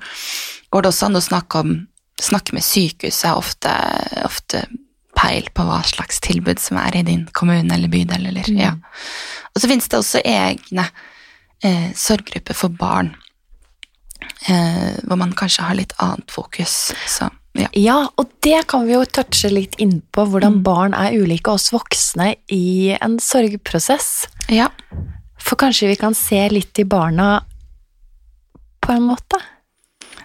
går 0.69 0.85
det 0.85 0.91
også 0.91 1.09
an 1.09 1.17
å 1.17 1.23
snakke, 1.25 1.63
om, 1.63 1.73
snakke 2.21 2.57
med 2.57 2.65
sykehuset, 2.65 3.31
ofte, 3.33 3.73
ofte 4.25 4.67
peil 5.17 5.49
på 5.53 5.65
hva 5.65 5.81
slags 5.87 6.21
tilbud 6.23 6.61
som 6.61 6.77
er 6.81 6.99
i 6.99 7.05
din 7.07 7.25
kommune 7.33 7.73
eller 7.73 7.89
bydel. 7.91 8.29
Eller, 8.29 8.51
ja. 8.53 8.75
Og 9.49 9.63
så 9.63 9.71
finnes 9.71 9.89
det 9.89 9.97
også 9.97 10.21
egne 10.21 10.85
eh, 11.65 11.89
sorggrupper 11.97 12.57
for 12.57 12.77
barn 12.77 13.11
eh, 14.47 14.97
hvor 15.03 15.19
man 15.19 15.35
kanskje 15.37 15.67
har 15.67 15.77
litt 15.79 15.93
annet 16.03 16.31
fokus. 16.31 16.91
Så, 17.07 17.29
ja. 17.57 17.69
Ja, 17.73 17.97
og 18.15 18.31
det 18.45 18.61
kan 18.71 18.85
vi 18.87 18.95
jo 18.95 19.03
touche 19.05 19.51
litt 19.51 19.77
inn 19.81 19.99
på, 20.13 20.25
hvordan 20.29 20.61
barn 20.65 20.95
er 20.97 21.17
ulike 21.17 21.51
oss 21.51 21.71
voksne 21.75 22.33
i 22.53 22.95
en 22.99 23.19
sorgprosess. 23.23 24.27
ja. 24.49 24.71
For 25.39 25.55
kanskje 25.55 25.87
vi 25.87 25.95
kan 25.95 26.13
se 26.13 26.41
litt 26.51 26.79
i 26.81 26.83
barna 26.83 27.39
på 28.83 28.91
en 28.91 29.05
måte? 29.07 29.39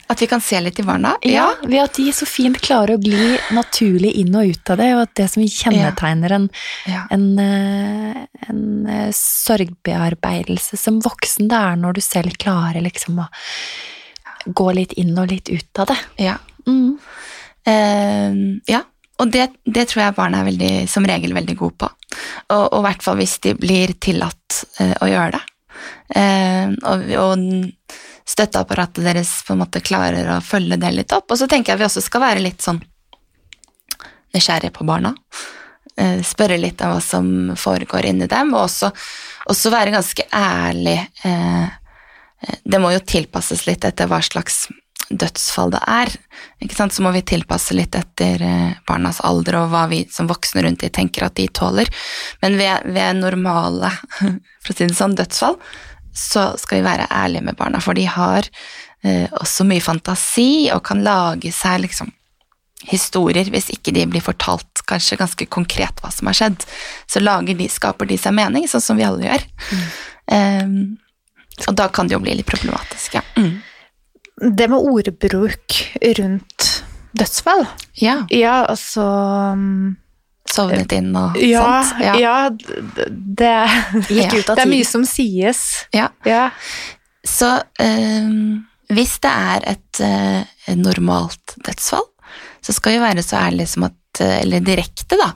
At 0.07 0.21
vi 0.21 0.27
kan 0.29 0.41
se 0.45 0.61
litt 0.61 0.79
i 0.81 0.85
barna. 0.85 1.15
Ja, 1.25 1.47
ved 1.63 1.81
at 1.81 1.97
de 1.97 2.13
så 2.13 2.27
fint 2.29 2.59
klarer 2.61 2.99
å 2.99 3.01
gli 3.01 3.39
naturlig 3.57 4.13
inn 4.21 4.35
og 4.37 4.53
ut 4.53 4.73
av 4.75 4.81
det, 4.83 4.91
og 4.97 5.03
at 5.07 5.15
det 5.17 5.29
som 5.33 5.43
kjennetegner 5.43 6.37
en, 6.37 6.49
Ja. 6.87 7.07
en, 7.11 7.39
eh, 7.39 8.27
en 8.49 8.87
eh, 8.87 9.11
sorgbearbeidelse 9.17 10.77
som 10.77 11.01
voksen, 11.01 11.49
det 11.49 11.57
er 11.57 11.77
når 11.81 11.95
du 11.95 12.01
selv 12.05 12.37
klarer 12.37 12.83
liksom 12.85 13.23
å 13.25 13.29
gå 14.47 14.73
litt 14.77 14.93
inn 15.01 15.17
og 15.19 15.31
litt 15.33 15.49
ut 15.49 15.79
av 15.79 15.87
det. 15.87 15.99
Ja. 16.27 16.37
Mm. 16.67 16.99
Uh, 17.65 18.61
ja. 18.69 18.83
Og 19.23 19.31
det, 19.31 19.47
det 19.65 19.87
tror 19.89 20.03
jeg 20.03 20.17
barna 20.17 20.43
er 20.43 20.49
veldig, 20.51 20.73
som 20.91 21.07
regel 21.07 21.33
veldig 21.37 21.57
gode 21.57 21.79
på. 21.81 21.89
Og 22.51 22.65
og 22.75 22.81
i 22.81 22.85
hvert 22.89 23.05
fall 23.07 23.17
hvis 23.21 23.39
de 23.47 23.55
blir 23.57 23.95
tillatt 24.03 24.65
uh, 24.81 24.95
å 25.01 25.09
gjøre 25.09 25.39
det. 25.39 25.45
Uh, 26.13 26.75
og, 26.91 27.07
og 27.23 27.39
støtteapparatet 28.25 29.05
deres 29.05 29.31
på 29.47 29.53
en 29.53 29.61
måte 29.61 29.83
klarer 29.85 30.31
å 30.33 30.41
følge 30.45 30.79
det 30.81 30.93
litt 30.95 31.13
opp. 31.13 31.29
Og 31.31 31.41
så 31.41 31.49
tenker 31.51 31.75
jeg 31.75 31.83
vi 31.83 31.89
også 31.89 32.03
skal 32.05 32.25
være 32.25 32.45
litt 32.45 32.65
sånn 32.65 32.81
nysgjerrige 34.35 34.75
på 34.75 34.87
barna. 34.89 35.15
Eh, 35.97 36.23
spørre 36.27 36.59
litt 36.59 36.81
om 36.83 36.95
hva 36.95 37.03
som 37.05 37.27
foregår 37.59 38.09
inni 38.09 38.27
dem, 38.31 38.55
og 38.57 38.67
også, 38.67 38.91
også 39.53 39.71
være 39.75 39.95
ganske 39.95 40.27
ærlig. 40.35 40.97
Eh, 41.23 41.67
eh, 41.69 42.57
det 42.65 42.81
må 42.83 42.91
jo 42.95 43.05
tilpasses 43.05 43.67
litt 43.69 43.85
etter 43.87 44.11
hva 44.11 44.19
slags 44.25 44.65
dødsfall 45.13 45.71
det 45.75 45.83
er. 45.87 46.11
Ikke 46.65 46.79
sant? 46.79 46.97
Så 46.97 47.05
må 47.05 47.13
vi 47.15 47.23
tilpasse 47.29 47.77
litt 47.77 47.95
etter 47.95 48.41
barnas 48.89 49.21
alder 49.23 49.61
og 49.61 49.69
hva 49.71 49.85
vi 49.91 50.01
som 50.11 50.27
voksne 50.31 50.65
rundt 50.65 50.81
de 50.81 50.89
tenker 50.89 51.27
at 51.27 51.37
de 51.37 51.45
tåler. 51.53 51.91
Men 52.43 52.57
ved, 52.59 52.89
ved 52.97 53.21
normale 53.21 53.93
for 54.65 54.73
å 54.73 54.79
si 54.79 54.89
det 54.89 54.97
sånn, 54.97 55.15
dødsfall 55.19 55.61
så 56.15 56.53
skal 56.61 56.81
vi 56.81 56.87
være 56.87 57.09
ærlige 57.11 57.45
med 57.45 57.59
barna, 57.59 57.81
for 57.83 57.99
de 57.99 58.07
har 58.11 58.47
eh, 59.05 59.27
også 59.41 59.67
mye 59.69 59.83
fantasi 59.83 60.71
og 60.75 60.85
kan 60.87 61.03
lage 61.05 61.53
seg 61.55 61.83
liksom 61.85 62.13
historier 62.85 63.49
hvis 63.53 63.71
ikke 63.73 63.95
de 63.97 64.05
blir 64.11 64.25
fortalt 64.25 64.83
kanskje 64.89 65.17
ganske 65.17 65.47
konkret 65.53 66.03
hva 66.03 66.11
som 66.13 66.29
har 66.29 66.39
skjedd. 66.39 66.67
Så 67.11 67.23
lager 67.23 67.57
de, 67.59 67.69
skaper 67.73 68.09
de 68.11 68.19
seg 68.21 68.37
mening, 68.37 68.69
sånn 68.69 68.85
som 68.85 69.01
vi 69.01 69.07
alle 69.07 69.27
gjør. 69.29 69.47
Eh, 70.35 70.75
og 71.69 71.77
da 71.79 71.89
kan 71.93 72.09
det 72.09 72.17
jo 72.17 72.23
bli 72.23 72.35
litt 72.39 72.49
problematisk, 72.49 73.19
ja. 73.19 73.25
Mm. 73.39 73.61
Det 74.59 74.67
med 74.67 74.83
ordbruk 74.83 75.77
rundt 76.19 76.71
dødsfall 77.15 77.67
Ja, 78.01 78.25
Ja, 78.35 78.65
altså 78.67 79.05
mm, 79.55 79.95
sovnet 80.55 80.93
inn 80.97 81.11
og 81.19 81.37
Ja, 81.43 81.67
sånt. 81.85 82.03
ja. 82.05 82.15
ja 82.23 82.37
det, 83.11 83.55
Gikk 84.09 84.37
ut 84.39 84.53
av 84.53 84.57
det 84.59 84.65
er 84.67 84.71
mye 84.71 84.87
som 84.89 85.05
sies. 85.09 85.63
Ja. 85.95 86.09
Ja. 86.29 86.49
Så 87.25 87.51
ehm, 87.83 88.65
hvis 88.95 89.17
det 89.25 89.31
er 89.33 89.69
et 89.75 90.01
eh, 90.05 90.75
normalt 90.79 91.57
dødsfall, 91.65 92.05
så 92.65 92.73
skal 92.73 92.97
vi 92.97 93.03
være 93.05 93.25
så 93.25 93.39
ærlige 93.43 93.69
som 93.75 93.87
at 93.89 94.21
eh, 94.25 94.41
Eller 94.45 94.61
direkte, 94.65 95.17
da. 95.21 95.31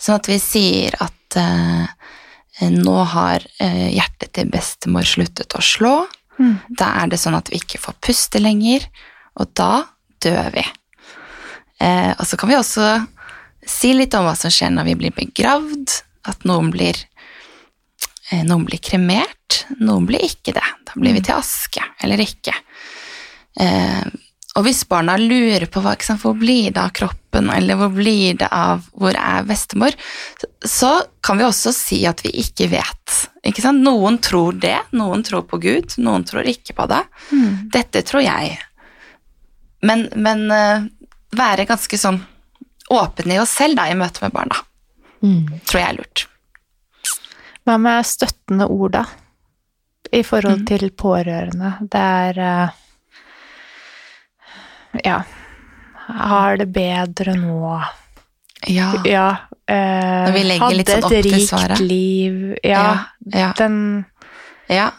Sånn 0.00 0.18
at 0.20 0.28
vi 0.30 0.36
sier 0.40 0.94
at 1.02 1.36
eh, 1.40 2.70
nå 2.76 2.96
har 3.14 3.44
eh, 3.60 3.88
hjertet 3.96 4.34
til 4.36 4.50
bestemor 4.52 5.06
sluttet 5.08 5.56
å 5.56 5.62
slå. 5.64 5.94
Mm. 6.40 6.58
Da 6.76 6.92
er 7.02 7.10
det 7.12 7.18
sånn 7.20 7.36
at 7.36 7.48
vi 7.52 7.60
ikke 7.60 7.80
får 7.80 7.96
puste 8.04 8.40
lenger, 8.40 8.84
og 9.40 9.50
da 9.56 9.72
dør 10.24 10.52
vi. 10.54 10.64
Eh, 11.80 12.12
og 12.18 12.24
så 12.28 12.36
kan 12.40 12.52
vi 12.52 12.58
også 12.60 12.86
si 13.70 13.92
litt 13.96 14.14
om 14.18 14.26
hva 14.26 14.36
som 14.38 14.52
skjer 14.52 14.72
når 14.74 14.90
vi 14.90 14.96
blir 15.04 15.14
begravd, 15.16 16.00
at 16.30 16.46
noen 16.48 16.70
blir, 16.74 16.98
eh, 18.30 18.42
noen 18.46 18.66
blir 18.68 18.82
kremert, 18.82 19.64
noen 19.78 20.08
blir 20.08 20.24
ikke 20.26 20.54
det. 20.56 20.66
Da 20.88 20.98
blir 20.98 21.16
vi 21.16 21.22
til 21.24 21.38
aske, 21.38 21.84
eller 22.02 22.20
ikke. 22.24 22.54
Eh, 23.60 24.10
og 24.58 24.66
hvis 24.66 24.82
barna 24.90 25.14
lurer 25.20 25.68
på 25.70 25.82
hva, 25.82 25.94
sant, 26.02 26.22
hvor 26.24 26.34
blir 26.38 26.72
det 26.74 26.82
av 26.82 26.90
kroppen, 26.96 27.50
eller 27.54 27.78
hvor 27.78 27.92
blir 27.94 28.34
det 28.40 28.48
av 28.50 28.82
hvor 28.98 29.14
er 29.14 29.46
bestemor, 29.46 29.94
så, 30.66 30.96
kan 31.22 31.38
vi 31.38 31.46
også 31.46 31.70
si 31.76 32.00
at 32.08 32.24
vi 32.24 32.32
ikke 32.42 32.66
vet. 32.72 33.18
Ikke 33.46 33.62
sant? 33.62 33.84
Noen 33.86 34.18
tror 34.18 34.56
det, 34.58 34.78
noen 34.96 35.22
tror 35.22 35.44
på 35.46 35.60
Gud, 35.62 35.94
noen 36.02 36.26
tror 36.26 36.48
ikke 36.48 36.74
på 36.74 36.88
det. 36.90 37.04
Dette 37.76 38.02
tror 38.08 38.24
jeg. 38.24 38.56
Men, 39.86 40.08
men 40.16 40.42
eh, 40.52 40.88
være 41.38 41.68
ganske 41.70 42.00
sånn 42.00 42.18
åpne 42.90 43.34
i 43.36 43.38
oss 43.42 43.50
selv 43.54 43.76
da, 43.78 43.86
i 43.90 43.94
møte 43.98 44.22
med 44.24 44.32
barna, 44.34 44.56
Mm. 45.22 45.60
tror 45.68 45.80
jeg 45.80 45.88
er 45.88 45.96
lurt. 45.98 46.26
Hva 47.66 47.76
med 47.78 48.04
støttende 48.08 48.66
ord, 48.66 48.92
da? 48.92 49.04
I 50.12 50.22
forhold 50.26 50.60
Mm. 50.62 50.66
til 50.66 50.90
pårørende. 50.90 51.74
Det 51.90 52.00
er 52.00 52.38
eh, 52.38 52.68
Ja. 55.04 55.22
Har 56.08 56.56
det 56.56 56.66
bedre 56.74 57.34
nå. 57.38 57.82
Ja, 58.66 58.92
Ja. 59.04 59.28
eh, 59.68 60.26
Når 60.26 60.32
vi 60.34 60.42
legger 60.44 60.74
litt 60.74 60.88
sånn 60.88 61.04
opp 61.04 61.12
Hadde 61.12 61.18
et 61.18 61.24
rikt 61.32 61.48
svaret. 61.48 61.78
liv. 61.80 62.56
Ja. 62.64 63.04
ja. 63.32 63.52
Den 63.56 64.04
Ja. 64.68 64.90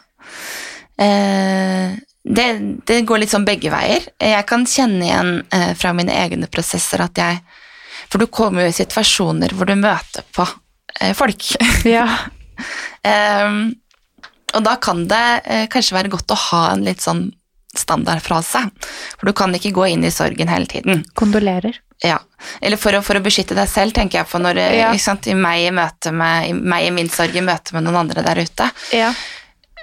Eh, 0.98 1.96
det, 2.24 2.86
det 2.86 3.06
går 3.06 3.20
litt 3.20 3.30
sånn 3.34 3.46
begge 3.46 3.70
veier. 3.72 4.06
Jeg 4.20 4.46
kan 4.48 4.66
kjenne 4.66 5.04
igjen 5.04 5.46
eh, 5.52 5.74
fra 5.74 5.94
mine 5.94 6.12
egne 6.14 6.48
prosesser 6.48 7.02
at 7.02 7.16
jeg 7.18 7.42
For 8.12 8.20
du 8.22 8.28
kommer 8.28 8.66
jo 8.66 8.72
i 8.74 8.76
situasjoner 8.76 9.54
hvor 9.56 9.70
du 9.70 9.76
møter 9.80 10.26
på 10.36 10.48
eh, 11.00 11.14
folk. 11.18 11.54
Ja. 11.88 12.08
um, 13.48 13.70
og 14.56 14.66
da 14.68 14.76
kan 14.84 15.06
det 15.10 15.26
eh, 15.46 15.68
kanskje 15.72 15.96
være 15.96 16.12
godt 16.12 16.34
å 16.36 16.42
ha 16.50 16.66
en 16.74 16.84
litt 16.86 17.02
sånn 17.04 17.30
standardfrase. 17.78 18.66
For 19.16 19.30
du 19.30 19.34
kan 19.38 19.56
ikke 19.56 19.72
gå 19.76 19.86
inn 19.94 20.04
i 20.04 20.12
sorgen 20.12 20.52
hele 20.52 20.68
tiden. 20.68 21.06
Kondolerer. 21.16 21.78
Ja. 22.04 22.18
Eller 22.60 22.80
for 22.82 22.98
å, 22.98 23.02
for 23.06 23.16
å 23.16 23.24
beskytte 23.24 23.56
deg 23.56 23.70
selv, 23.70 23.94
tenker 23.96 24.20
jeg 24.22 24.28
på 24.32 24.42
når 24.42 24.60
eh, 24.60 24.78
Ja. 24.82 24.92
sant, 25.00 25.30
i 25.32 25.36
meg 25.38 25.68
i 25.70 25.74
møte 25.76 26.12
med, 26.12 26.50
i 26.50 26.54
meg 26.58 26.90
i 26.90 26.96
min 26.96 27.10
sorg 27.14 27.36
i 27.38 27.46
møte 27.46 27.78
med 27.78 27.86
noen 27.88 28.02
andre 28.04 28.26
der 28.26 28.42
ute. 28.44 28.68
Ja. 28.96 29.14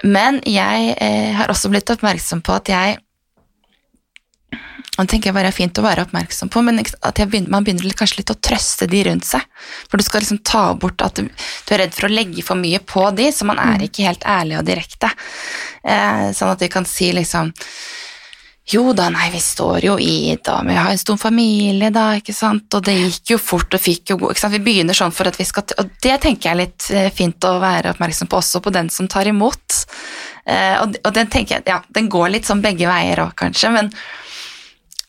Men 0.05 0.43
jeg 0.47 0.95
eh, 1.01 1.33
har 1.39 1.51
også 1.51 1.71
blitt 1.73 1.91
oppmerksom 1.91 2.43
på 2.47 2.55
at 2.59 2.69
jeg 2.71 2.99
og 4.99 5.07
det 5.07 5.13
tenker 5.13 5.31
jeg 5.31 5.37
bare 5.37 5.53
er 5.53 5.55
fint 5.55 5.79
å 5.79 5.85
være 5.85 6.03
oppmerksom 6.09 6.51
på, 6.51 6.63
men 6.67 6.81
at 6.83 7.21
jeg 7.21 7.31
begynner, 7.31 7.53
man 7.55 7.67
begynner 7.67 7.95
kanskje 7.95 8.19
litt 8.19 8.33
å 8.35 8.39
trøste 8.43 8.89
de 8.91 9.05
rundt 9.07 9.29
seg. 9.29 9.45
For 9.87 9.95
du 9.95 10.03
skal 10.03 10.25
liksom 10.25 10.41
ta 10.43 10.65
bort 10.75 11.05
at 11.07 11.21
du, 11.21 11.29
du 11.29 11.71
er 11.77 11.85
redd 11.85 11.95
for 11.95 12.09
å 12.09 12.11
legge 12.11 12.43
for 12.43 12.59
mye 12.59 12.83
på 12.83 13.05
de, 13.15 13.29
så 13.31 13.47
man 13.47 13.63
er 13.63 13.87
ikke 13.87 14.09
helt 14.09 14.27
ærlig 14.27 14.59
og 14.59 14.67
direkte. 14.67 15.13
Eh, 15.87 16.29
sånn 16.35 16.51
at 16.51 16.65
de 16.65 16.71
kan 16.73 16.89
si 16.89 17.13
liksom 17.15 17.55
jo 18.69 18.91
da, 18.93 19.07
nei, 19.09 19.31
vi 19.33 19.39
står 19.41 19.85
jo 19.87 19.95
i 20.03 20.35
da, 20.45 20.59
vi 20.67 20.75
har 20.77 20.91
en 20.93 21.01
stor 21.01 21.17
familie 21.17 21.89
da, 21.95 22.11
ikke 22.19 22.35
sant, 22.37 22.67
og 22.77 22.85
det 22.85 22.99
gikk 22.99 23.33
jo 23.33 23.39
fort 23.41 23.73
og 23.79 23.81
fikk 23.81 24.13
jo 24.13 24.19
god, 24.21 24.35
ikke 24.35 24.43
sant, 24.43 24.57
vi 24.59 24.65
begynner 24.67 24.99
sånn 24.99 25.15
for 25.15 25.31
at 25.31 25.39
vi 25.41 25.47
skal, 25.49 25.65
og 25.81 25.95
det 26.05 26.19
tenker 26.21 26.51
jeg 26.51 26.53
er 26.53 26.61
litt 26.67 26.89
eh, 26.93 27.09
fint 27.15 27.49
å 27.49 27.55
være 27.63 27.95
oppmerksom 27.95 28.29
på, 28.29 28.43
også 28.43 28.61
på 28.61 28.75
den 28.75 28.91
som 28.93 29.09
tar 29.09 29.31
imot. 29.31 29.79
Eh, 30.45 30.75
og, 30.83 30.99
og 31.01 31.17
den 31.17 31.33
tenker 31.33 31.57
jeg, 31.57 31.69
ja, 31.71 31.81
den 31.97 32.11
går 32.13 32.35
litt 32.35 32.51
sånn 32.51 32.61
begge 32.65 32.91
veier 32.91 33.25
også, 33.25 33.39
kanskje, 33.47 33.73
men, 33.79 33.89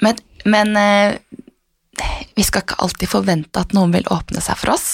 men, 0.06 0.20
men 0.46 0.76
eh, 0.80 1.18
vi 2.36 2.46
skal 2.48 2.64
ikke 2.64 2.80
alltid 2.84 3.10
forvente 3.12 3.60
at 3.60 3.74
noen 3.76 3.92
vil 3.96 4.08
åpne 4.14 4.42
seg 4.44 4.60
for 4.62 4.76
oss, 4.78 4.90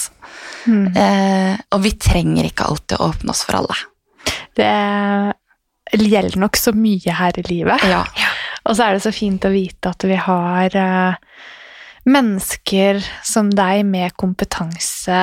Mm. 0.66 0.96
eh, 0.98 1.54
og 1.70 1.82
vi 1.84 1.92
trenger 1.94 2.48
ikke 2.48 2.64
alltid 2.66 2.98
å 2.98 3.06
åpne 3.12 3.30
oss 3.30 3.44
for 3.46 3.60
alle. 3.60 3.76
Det 4.58 6.02
gjelder 6.10 6.40
nok 6.42 6.58
så 6.58 6.72
mye 6.74 7.14
her 7.14 7.38
i 7.38 7.44
livet. 7.46 7.84
Ja, 7.86 8.00
Og 8.66 8.74
så 8.74 8.88
er 8.88 8.96
det 8.96 9.04
så 9.04 9.12
fint 9.14 9.44
å 9.46 9.52
vite 9.54 9.92
at 9.94 10.02
vi 10.02 10.16
har 10.18 10.74
eh, 10.74 11.14
mennesker 12.10 12.98
som 13.22 13.50
deg 13.54 13.84
med 13.86 14.16
kompetanse 14.18 15.20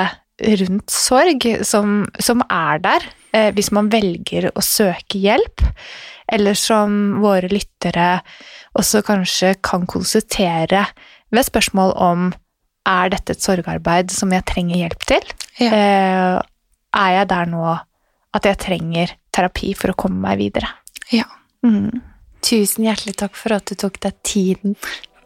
rundt 0.64 0.90
sorg, 0.92 1.44
som, 1.68 2.06
som 2.24 2.42
er 2.48 2.80
der 2.84 3.06
eh, 3.36 3.52
hvis 3.56 3.72
man 3.76 3.92
velger 3.94 4.48
å 4.56 4.64
søke 4.64 5.20
hjelp, 5.20 5.64
eller 6.32 6.56
som 6.56 7.20
våre 7.24 7.52
lyttere 7.52 8.22
også 8.80 9.04
kanskje 9.06 9.54
kan 9.66 9.86
konsultere 9.90 10.86
ved 11.34 11.48
spørsmål 11.48 11.94
om 11.98 12.32
er 12.90 13.14
dette 13.14 13.36
et 13.36 13.44
sorgarbeid 13.44 14.12
som 14.12 14.34
jeg 14.36 14.46
trenger 14.50 14.82
hjelp 14.82 15.06
til? 15.10 15.34
Ja. 15.62 15.70
Eh, 15.70 16.40
er 16.94 17.12
jeg 17.18 17.30
der 17.32 17.50
nå 17.50 17.64
at 18.34 18.50
jeg 18.50 18.60
trenger 18.62 19.14
terapi 19.34 19.74
for 19.78 19.94
å 19.94 19.98
komme 19.98 20.22
meg 20.26 20.42
videre? 20.42 20.70
Ja. 21.14 21.28
Mm. 21.66 22.02
Tusen 22.44 22.88
hjertelig 22.90 23.16
takk 23.22 23.38
for 23.40 23.56
at 23.56 23.70
du 23.70 23.78
tok 23.80 24.02
deg 24.04 24.18
tiden. 24.28 24.76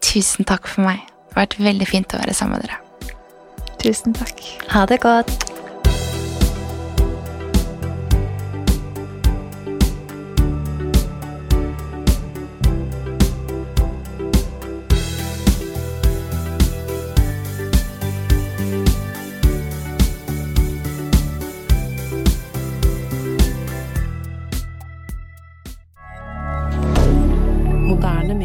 Tusen 0.04 0.46
takk 0.48 0.70
for 0.70 0.86
meg. 0.86 1.02
Det 1.28 1.36
har 1.36 1.46
vært 1.46 1.60
veldig 1.60 1.88
fint 1.88 2.14
å 2.14 2.22
være 2.22 2.36
sammen 2.36 2.60
med 2.60 2.68
dere. 2.68 2.82
Tusen 3.82 4.16
takk. 4.16 4.42
Ha 4.72 4.86
det 4.90 5.02
godt. 5.02 5.57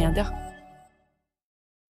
milliardaire 0.04 0.43